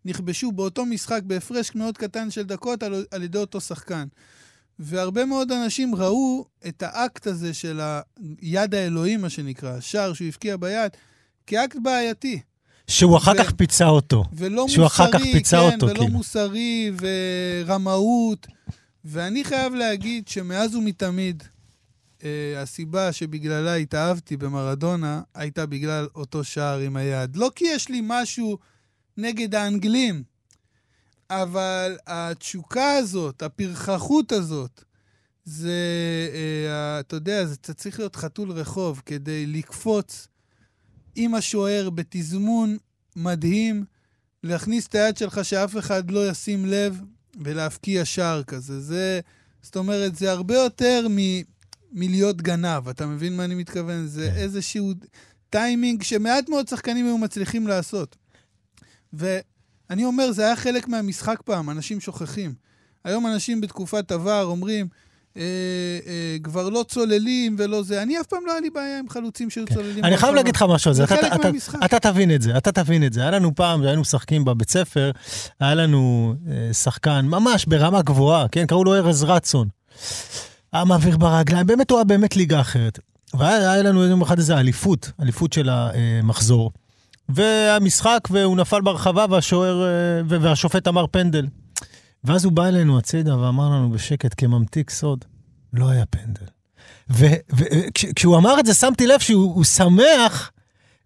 נכבשו 0.06 0.52
באותו 0.52 0.86
משחק 0.86 1.22
בהפרש 1.24 1.76
מאוד 1.76 1.98
קטן 1.98 2.32
של 2.32 2.44
דקות 2.44 2.84
על, 2.84 3.06
על 3.12 3.24
ידי 3.24 3.38
אותו 3.38 3.62
שחקן. 3.62 4.08
והרבה 4.80 5.26
מאוד 5.26 5.52
אנשים 5.52 5.96
ראו 5.96 6.46
את 6.68 6.84
האקט 6.84 7.28
הזה 7.28 7.54
של 7.54 7.82
היד 8.42 8.76
האלוהים, 8.76 9.22
מה 9.22 9.30
שנקרא, 9.30 9.78
השער 9.78 10.14
שהוא 10.14 10.28
הבקיע 10.28 10.58
ביד, 10.58 10.92
כאקט 11.48 11.78
בעייתי. 11.84 12.40
שהוא 12.88 13.18
אחר 13.18 13.32
ו- 13.32 13.44
כך 13.44 13.52
פיצה 13.52 13.88
אותו. 13.88 14.24
ולא 14.34 14.68
שהוא 14.68 14.84
מוסרי, 14.84 14.86
אחר 14.86 15.12
כך 15.12 15.22
פיצה 15.22 15.58
כן, 15.58 15.74
אותו, 15.74 15.86
ולא 15.86 15.94
כאילו. 15.94 16.08
מוסרי 16.08 16.92
ורמאות. 17.66 18.48
ואני 19.06 19.44
חייב 19.44 19.74
להגיד 19.74 20.28
שמאז 20.28 20.76
ומתמיד, 20.76 21.44
אה, 22.24 22.62
הסיבה 22.62 23.12
שבגללה 23.12 23.76
התאהבתי 23.76 24.38
במרדונה 24.38 25.22
הייתה 25.36 25.66
בגלל 25.66 26.08
אותו 26.16 26.44
שער 26.44 26.80
עם 26.80 26.96
היד. 26.96 27.36
לא 27.36 27.52
כי 27.56 27.66
יש 27.66 27.90
לי 27.90 28.02
משהו 28.04 28.58
נגד 29.18 29.56
האנגלים, 29.56 30.24
אבל 31.30 31.98
התשוקה 32.08 32.92
הזאת, 32.92 33.42
הפרחחות 33.42 34.32
הזאת, 34.32 34.84
זה, 35.46 35.80
אה, 36.34 37.00
אתה 37.00 37.16
יודע, 37.16 37.46
זה 37.46 37.54
אתה 37.54 37.74
צריך 37.74 38.00
להיות 38.00 38.16
חתול 38.16 38.52
רחוב 38.52 39.02
כדי 39.06 39.46
לקפוץ 39.46 40.28
עם 41.16 41.36
השוער 41.36 41.90
בתזמון 41.90 42.78
מדהים, 43.16 43.86
להכניס 44.44 44.88
את 44.88 44.96
היד 44.96 45.18
שלך 45.18 45.46
שאף 45.46 45.78
אחד 45.78 46.12
לא 46.12 46.30
ישים 46.30 46.66
לב 46.66 47.02
ולהבקיע 47.44 48.06
שער 48.06 48.44
כזה. 48.44 48.80
זה, 48.82 49.20
זאת 49.62 49.76
אומרת, 49.76 50.16
זה 50.16 50.32
הרבה 50.32 50.56
יותר 50.56 51.08
מ, 51.10 51.18
מלהיות 51.92 52.42
גנב, 52.42 52.90
אתה 52.90 53.06
מבין 53.06 53.38
מה 53.38 53.44
אני 53.46 53.56
מתכוון? 53.56 54.08
זה 54.08 54.30
כן. 54.34 54.38
איזשהו 54.42 54.92
טיימינג 55.50 56.04
שמעט 56.04 56.50
מאוד 56.50 56.68
שחקנים 56.68 57.06
היו 57.06 57.18
מצליחים 57.18 57.68
לעשות. 57.68 58.16
ואני 59.14 60.06
אומר, 60.06 60.32
זה 60.32 60.46
היה 60.46 60.56
חלק 60.56 60.88
מהמשחק 60.88 61.42
פעם, 61.46 61.70
אנשים 61.70 62.00
שוכחים. 62.00 62.54
היום 63.04 63.28
אנשים 63.28 63.62
בתקופת 63.62 64.12
עבר 64.12 64.44
אומרים, 64.44 64.88
אה, 65.38 65.42
אה, 66.08 66.38
כבר 66.44 66.70
לא 66.70 66.86
צוללים 66.90 67.56
ולא 67.60 67.84
זה. 67.84 68.02
אני 68.02 68.20
אף 68.22 68.26
פעם 68.26 68.40
לא 68.46 68.52
היה 68.52 68.62
לי 68.62 68.70
בעיה 68.70 69.00
עם 69.00 69.10
חלוצים 69.10 69.50
שהיו 69.50 69.66
צוללים. 69.74 69.96
כן. 69.96 70.04
אני 70.04 70.18
חייב. 70.18 70.36
להגיד 70.36 70.56
לך 70.56 70.66
משהו 70.70 70.90
על 70.90 70.96
זה. 70.96 71.06
זה 71.06 71.14
אתה- 71.16 71.16
חלק 71.24 71.34
אתה- 71.40 71.48
מהמשחק. 71.48 71.80
אתה 71.86 72.00
תבין 72.00 72.36
את 72.36 72.42
זה, 72.42 72.58
אתה 72.58 72.72
תבין 72.72 73.06
את 73.06 73.14
זה. 73.14 73.22
היה 73.22 73.32
לנו 73.32 73.56
פעם, 73.56 73.82
היינו 73.84 74.02
משחקים 74.02 74.46
בבית 74.46 74.70
ספר, 74.70 75.12
היה 75.60 75.76
לנו 75.76 76.34
אה, 76.52 76.74
שחקן 76.74 77.26
ממש 77.26 77.66
ברמה 77.66 78.02
גבוהה, 78.02 78.48
כן? 78.48 78.66
קראו 78.66 78.84
לו 78.84 78.96
ארז 78.96 79.24
רצון. 79.24 79.68
היה 80.74 80.86
מעביר 80.86 81.18
ברגליים, 81.18 81.68
באמת 81.68 81.92
הוא 81.92 81.98
היה 81.98 82.04
באמת 82.04 82.36
ליגה 82.36 82.62
אחרת. 82.62 83.00
והיה 83.34 83.72
היה 83.72 83.84
לנו 83.84 84.04
יום 84.04 84.22
אחד 84.22 84.38
איזה 84.38 84.58
אליפות, 84.58 85.12
אליפות 85.22 85.54
של 85.54 85.70
המחזור. 85.72 86.72
והמשחק, 87.30 88.20
והוא 88.30 88.58
נפל 88.58 88.82
ברחבה, 88.82 89.26
והשוער, 89.30 89.84
והשופט 90.28 90.88
אמר 90.88 91.06
פנדל. 91.12 91.48
ואז 92.24 92.46
הוא 92.46 92.54
בא 92.54 92.66
אלינו 92.66 92.98
הצידה 92.98 93.38
ואמר 93.38 93.70
לנו 93.70 93.92
בשקט, 93.92 94.34
כממתיק 94.38 94.90
סוד, 94.90 95.26
לא 95.74 95.90
היה 95.90 96.06
פנדל. 96.06 96.46
וכשהוא 97.10 98.38
אמר 98.38 98.60
את 98.60 98.66
זה, 98.66 98.74
שמתי 98.74 99.08
לב 99.08 99.20
שהוא 99.20 99.56
הוא 99.56 99.64
שמח 99.64 100.52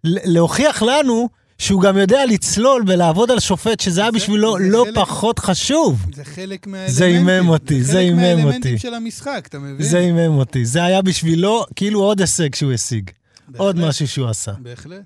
להוכיח 0.04 0.82
לנו 0.82 1.28
שהוא 1.62 1.82
גם 1.82 1.96
יודע 1.96 2.26
לצלול 2.26 2.84
ולעבוד 2.86 3.30
על 3.30 3.40
שופט, 3.40 3.80
שזה 3.80 4.00
היה 4.00 4.10
זה- 4.10 4.16
בשבילו 4.18 4.56
זה 4.58 4.64
לא 4.68 4.84
חלק- 4.86 4.94
פחות 4.94 5.38
חשוב. 5.38 6.06
זה 6.14 6.24
חלק 6.24 6.66
מהאלמנטים. 6.66 6.94
זה 6.94 7.04
הימם 7.04 7.48
אותי, 7.48 7.82
זה 7.82 7.92
חלק 7.92 8.00
הימם 8.00 8.16
מהאלמנטים 8.16 8.56
אותי. 8.72 8.78
של 8.78 8.94
המשחק, 8.94 9.44
אתה 9.48 9.58
מבין? 9.58 9.82
זה 9.86 9.98
הימם 9.98 10.38
אותי. 10.38 10.64
זה 10.64 10.84
היה 10.84 11.02
בשבילו 11.02 11.64
כאילו 11.76 12.00
עוד 12.00 12.20
הישג 12.20 12.54
שהוא 12.54 12.72
השיג. 12.72 13.10
עוד. 13.56 13.76
משהו 13.78 14.08
שהוא 14.08 14.28
עשה. 14.28 14.52
בהחלט. 14.62 15.02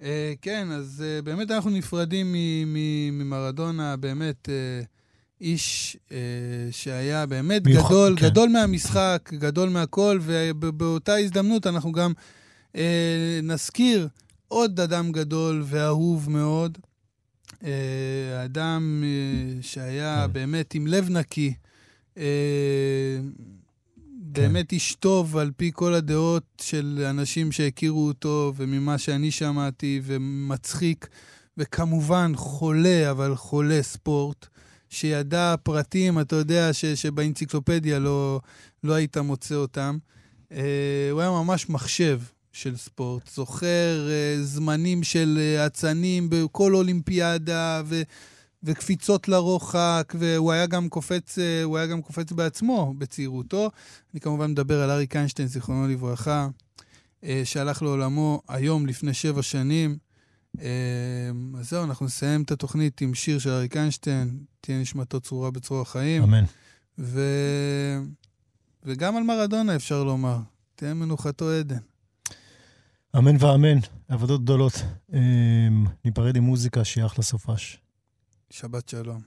Uh, 0.00 0.04
כן, 0.42 0.68
אז 0.72 1.04
uh, 1.20 1.24
באמת 1.24 1.50
אנחנו 1.50 1.70
נפרדים 1.70 2.34
ממרדונה, 3.12 3.96
באמת 3.96 4.48
uh, 4.48 4.86
איש 5.40 5.96
uh, 6.08 6.12
שהיה 6.70 7.26
באמת 7.26 7.66
מיוחד, 7.66 7.88
גדול, 7.88 8.16
כן. 8.18 8.26
גדול 8.28 8.48
מהמשחק, 8.48 9.30
גדול 9.32 9.68
מהכל, 9.68 10.18
ובאותה 10.24 11.16
הזדמנות 11.16 11.66
אנחנו 11.66 11.92
גם 11.92 12.12
uh, 12.72 12.76
נזכיר 13.42 14.08
עוד 14.54 14.80
אדם 14.80 15.12
גדול 15.12 15.62
ואהוב 15.66 16.30
מאוד. 16.30 16.78
Uh, 17.52 17.64
אדם 18.44 19.02
uh, 19.02 19.62
שהיה 19.62 20.24
כן. 20.26 20.32
באמת 20.32 20.74
עם 20.74 20.86
לב 20.86 21.10
נקי. 21.10 21.54
Uh, 22.14 22.20
באמת 24.06 24.72
איש 24.72 24.94
טוב 24.94 25.36
על 25.36 25.50
פי 25.56 25.70
כל 25.74 25.94
הדעות 25.94 26.44
של 26.60 27.06
אנשים 27.10 27.52
שהכירו 27.52 28.06
אותו 28.06 28.52
וממה 28.56 28.98
שאני 28.98 29.30
שמעתי, 29.30 30.00
ומצחיק, 30.04 31.08
וכמובן 31.56 32.32
חולה, 32.36 33.10
אבל 33.10 33.36
חולה 33.36 33.82
ספורט, 33.82 34.46
שידע 34.88 35.54
פרטים, 35.62 36.20
אתה 36.20 36.36
יודע, 36.36 36.72
ש, 36.72 36.84
שבאנציקלופדיה 36.84 37.98
לא, 37.98 38.40
לא 38.84 38.92
היית 38.92 39.16
מוצא 39.16 39.54
אותם. 39.54 39.98
אה, 40.52 41.08
הוא 41.10 41.20
היה 41.20 41.30
ממש 41.30 41.68
מחשב 41.68 42.20
של 42.54 42.76
ספורט, 42.76 43.30
זוכר 43.34 44.08
אה, 44.10 44.42
זמנים 44.42 45.02
של 45.02 45.38
אה, 45.40 45.66
אצנים 45.66 46.30
בכל 46.30 46.74
אולימפיאדה, 46.74 47.82
ו... 47.84 48.02
וקפיצות 48.62 49.28
לרוחק, 49.28 50.14
והוא 50.18 50.52
היה 50.52 50.66
גם 50.66 50.88
קופץ, 50.88 51.38
אה, 51.38 51.62
הוא 51.62 51.76
היה 51.76 51.86
גם 51.86 52.02
קופץ 52.02 52.32
בעצמו 52.32 52.94
בצעירותו. 52.98 53.70
אני 54.12 54.20
כמובן 54.20 54.50
מדבר 54.50 54.82
על 54.82 54.90
אריק 54.90 55.16
איינשטיין, 55.16 55.48
זיכרונו 55.48 55.88
לברכה, 55.88 56.48
שהלך 57.44 57.82
לעולמו 57.82 58.42
היום 58.48 58.86
לפני 58.86 59.14
שבע 59.14 59.42
שנים. 59.42 59.96
אז 60.58 61.70
זהו, 61.70 61.84
אנחנו 61.84 62.06
נסיים 62.06 62.42
את 62.42 62.50
התוכנית 62.50 63.00
עם 63.00 63.14
שיר 63.14 63.38
של 63.38 63.50
אריק 63.50 63.76
איינשטיין, 63.76 64.38
תהיה 64.60 64.80
נשמתו 64.80 65.20
צרורה 65.20 65.50
בצרור 65.50 65.80
החיים. 65.80 66.22
אמן. 66.22 66.44
ו... 66.98 67.20
וגם 68.82 69.16
על 69.16 69.22
מרדונה 69.22 69.76
אפשר 69.76 70.04
לומר, 70.04 70.38
תהיה 70.74 70.94
מנוחתו 70.94 71.50
עדן. 71.50 71.93
אמן 73.18 73.36
ואמן, 73.38 73.78
עבודות 74.08 74.42
גדולות. 74.42 74.72
אה, 75.14 75.18
ניפרד 76.04 76.36
עם 76.36 76.42
מוזיקה 76.42 76.84
שיהיה 76.84 77.06
אחלה 77.06 77.24
סופש. 77.24 77.80
שבת 78.50 78.88
שלום. 78.88 79.20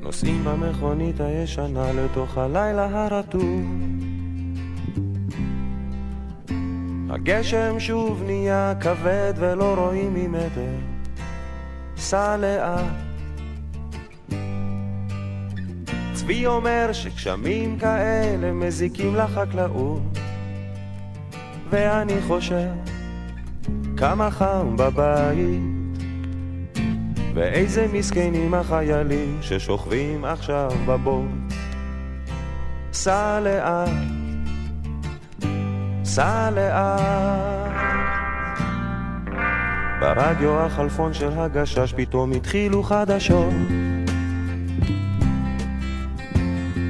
נוסעים 0.00 0.44
במכונית 0.44 1.20
הישנה 1.20 1.92
לתוך 1.92 2.38
הלילה 2.38 3.04
הרטוב. 3.04 3.64
הגשם 7.10 7.80
שוב 7.80 8.22
נהיה 8.26 8.74
כבד 8.80 9.32
ולא 9.36 9.74
רואים 9.74 10.14
ממטר. 10.14 10.76
סע 11.96 12.36
לאט. 12.36 13.13
צבי 16.24 16.46
אומר 16.46 16.88
שגשמים 16.92 17.78
כאלה 17.78 18.52
מזיקים 18.52 19.16
לחקלאות. 19.16 20.02
ואני 21.70 22.22
חושב 22.26 22.68
כמה 23.96 24.30
חם 24.30 24.76
בבית. 24.76 25.60
ואיזה 27.34 27.86
מסכנים 27.92 28.54
החיילים 28.54 29.38
ששוכבים 29.42 30.24
עכשיו 30.24 30.70
בבור. 30.86 31.26
סע 32.92 33.40
לאט, 33.40 33.88
סע 36.04 36.50
לאט. 36.50 37.72
ברדיו 40.00 40.60
החלפון 40.60 41.14
של 41.14 41.30
הגשש 41.36 41.94
פתאום 41.96 42.32
התחילו 42.32 42.82
חדשות. 42.82 43.83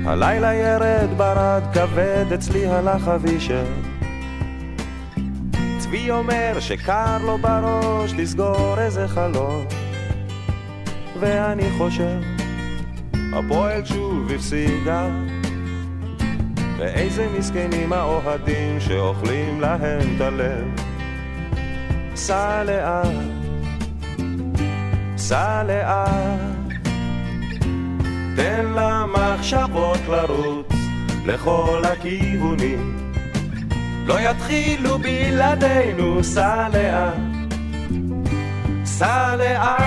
הלילה 0.06 0.54
ירד 0.54 1.08
ברד 1.16 1.62
כבד, 1.72 2.32
אצלי 2.34 2.66
הלך 2.66 3.08
אבישר. 3.08 3.64
צבי 5.78 6.10
אומר 6.10 6.56
שקר 6.60 7.18
לו 7.26 7.38
בראש 7.38 8.12
לסגור 8.12 8.80
איזה 8.80 9.08
חלון. 9.08 9.66
ואני 11.20 11.70
חושב, 11.78 12.20
הפועל 13.32 13.84
שוב 13.84 14.30
הפסידה. 14.30 15.08
ואיזה 16.78 17.28
מסכנים 17.38 17.92
האוהדים 17.92 18.80
שאוכלים 18.80 19.60
להם 19.60 20.16
את 20.16 20.20
הלב. 20.20 20.64
סע 22.14 22.64
לאט, 22.64 23.06
סע 25.16 25.62
לאט, 25.62 26.63
תן 28.36 28.66
למחשבות 28.74 30.00
לרוץ 30.08 30.72
לכל 31.26 31.82
הכיוונים. 31.84 32.96
לא 34.06 34.20
יתחילו 34.20 34.98
בלעדינו, 34.98 36.24
סע 36.24 36.68
לאט, 36.68 37.14
סע 38.84 39.36
לאט. 39.36 39.84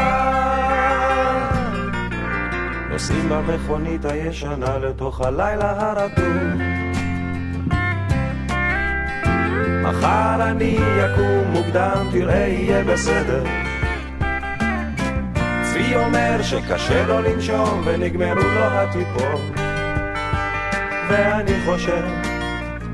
נוסעים 2.89 3.29
במכונית 3.29 4.05
הישנה 4.05 4.77
לתוך 4.77 5.21
הלילה 5.21 5.91
הרטוב. 5.91 6.61
מחר 9.83 10.51
אני 10.51 10.77
יקום 10.97 11.51
מוקדם, 11.51 12.07
תראה 12.11 12.47
יהיה 12.47 12.83
בסדר. 12.83 13.66
צבי 15.77 15.95
אומר 15.95 16.41
שקשה 16.41 17.05
לו 17.05 17.21
לנשום 17.21 17.81
ונגמרו 17.85 18.41
לו 18.41 18.63
הטיפות. 18.63 19.41
ואני 21.09 21.53
חושב, 21.65 22.03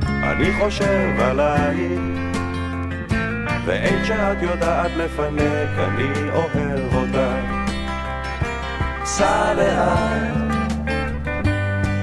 אני 0.07 0.53
חושב 0.59 1.19
עלייך. 1.19 2.01
ואין 3.65 4.05
שאת 4.05 4.41
יודעת 4.41 4.91
לפנק, 4.97 5.69
אני 5.77 6.29
אוהב 6.29 6.95
אותך. 6.95 7.17
סע 9.03 9.53
לאט, 9.53 10.53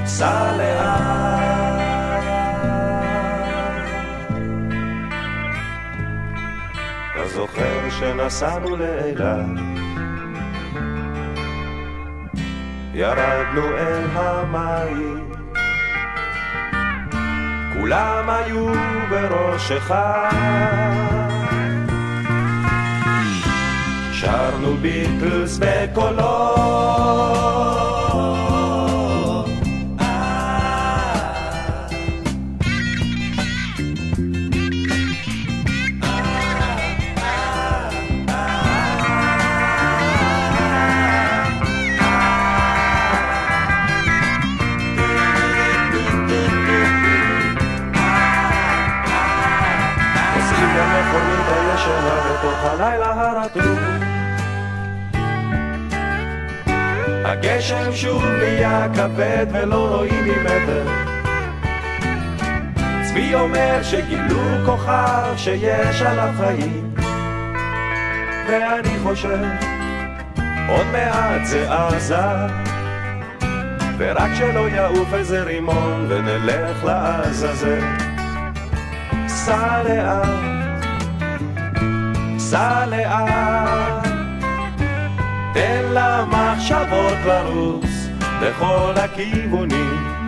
סע 0.05 0.57
לאט. 0.57 1.41
זוכר 7.27 7.91
שנסענו 7.91 8.77
לאילת? 8.77 9.70
ירדנו 13.01 13.77
אל 13.77 14.05
המים, 14.13 15.33
כולם 17.73 18.31
היו 18.31 18.67
בראש 19.11 19.73
אחד. 19.73 20.31
שרנו 24.13 24.77
ביטלס 24.77 25.59
בקולות. 25.61 27.70
כוכב 65.31 65.39
שיש 65.39 66.03
עליו 66.03 66.35
חיים. 66.37 66.95
ואני 68.49 68.99
חושב, 69.03 69.39
עוד 70.69 70.87
מעט 70.93 71.45
זה 71.45 71.73
עזה. 71.73 72.17
ורק 73.99 74.31
שלא 74.35 74.69
יעוף 74.69 75.15
איזה 75.15 75.43
רימון 75.43 76.07
ונלך 76.09 76.85
לעזאזל. 76.85 77.81
סע 79.29 79.83
לאט, 79.83 80.29
סע 82.39 82.87
לאט, 82.87 84.09
תן 85.55 85.83
למחשבות 85.93 87.19
לרוץ 87.27 88.09
לכל 88.43 88.93
הכיוונים. 88.97 90.21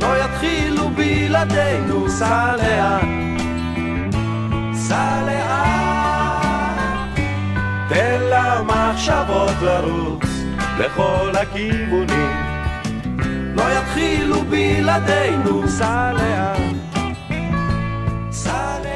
לא 0.00 0.24
יתחילו 0.24 0.90
בלעדינו, 0.90 2.10
סע 2.10 2.56
לאט, 2.56 3.01
תן 7.94 8.20
למחשבות 8.20 9.62
לרוץ 9.62 10.24
לכל 10.78 11.32
הכיוונים. 11.40 12.36
לא 13.56 13.62
יתחילו 13.62 14.40
בלעדינו, 14.40 15.68
סע 15.68 16.12
לאט. 16.12 16.60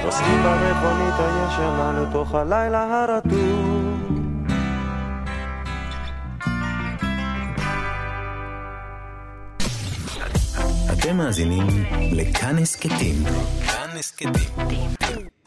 נוסעים 0.04 0.42
במכונית 0.42 1.14
הישנה 1.18 1.92
לתוך 2.02 2.34
הלילה 2.34 3.02
הרטוב. 3.02 3.86
אתם 10.92 11.16
מאזינים 11.16 11.66
לכאן 12.12 12.58
הסכתים. 12.58 13.24
כאן 13.66 13.98
הסכתים. 13.98 14.50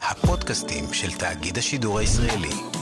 הפודקאסטים 0.02 0.84
של 0.92 1.12
תאגיד 1.12 1.58
השידור 1.58 1.98
הישראלי. 1.98 2.79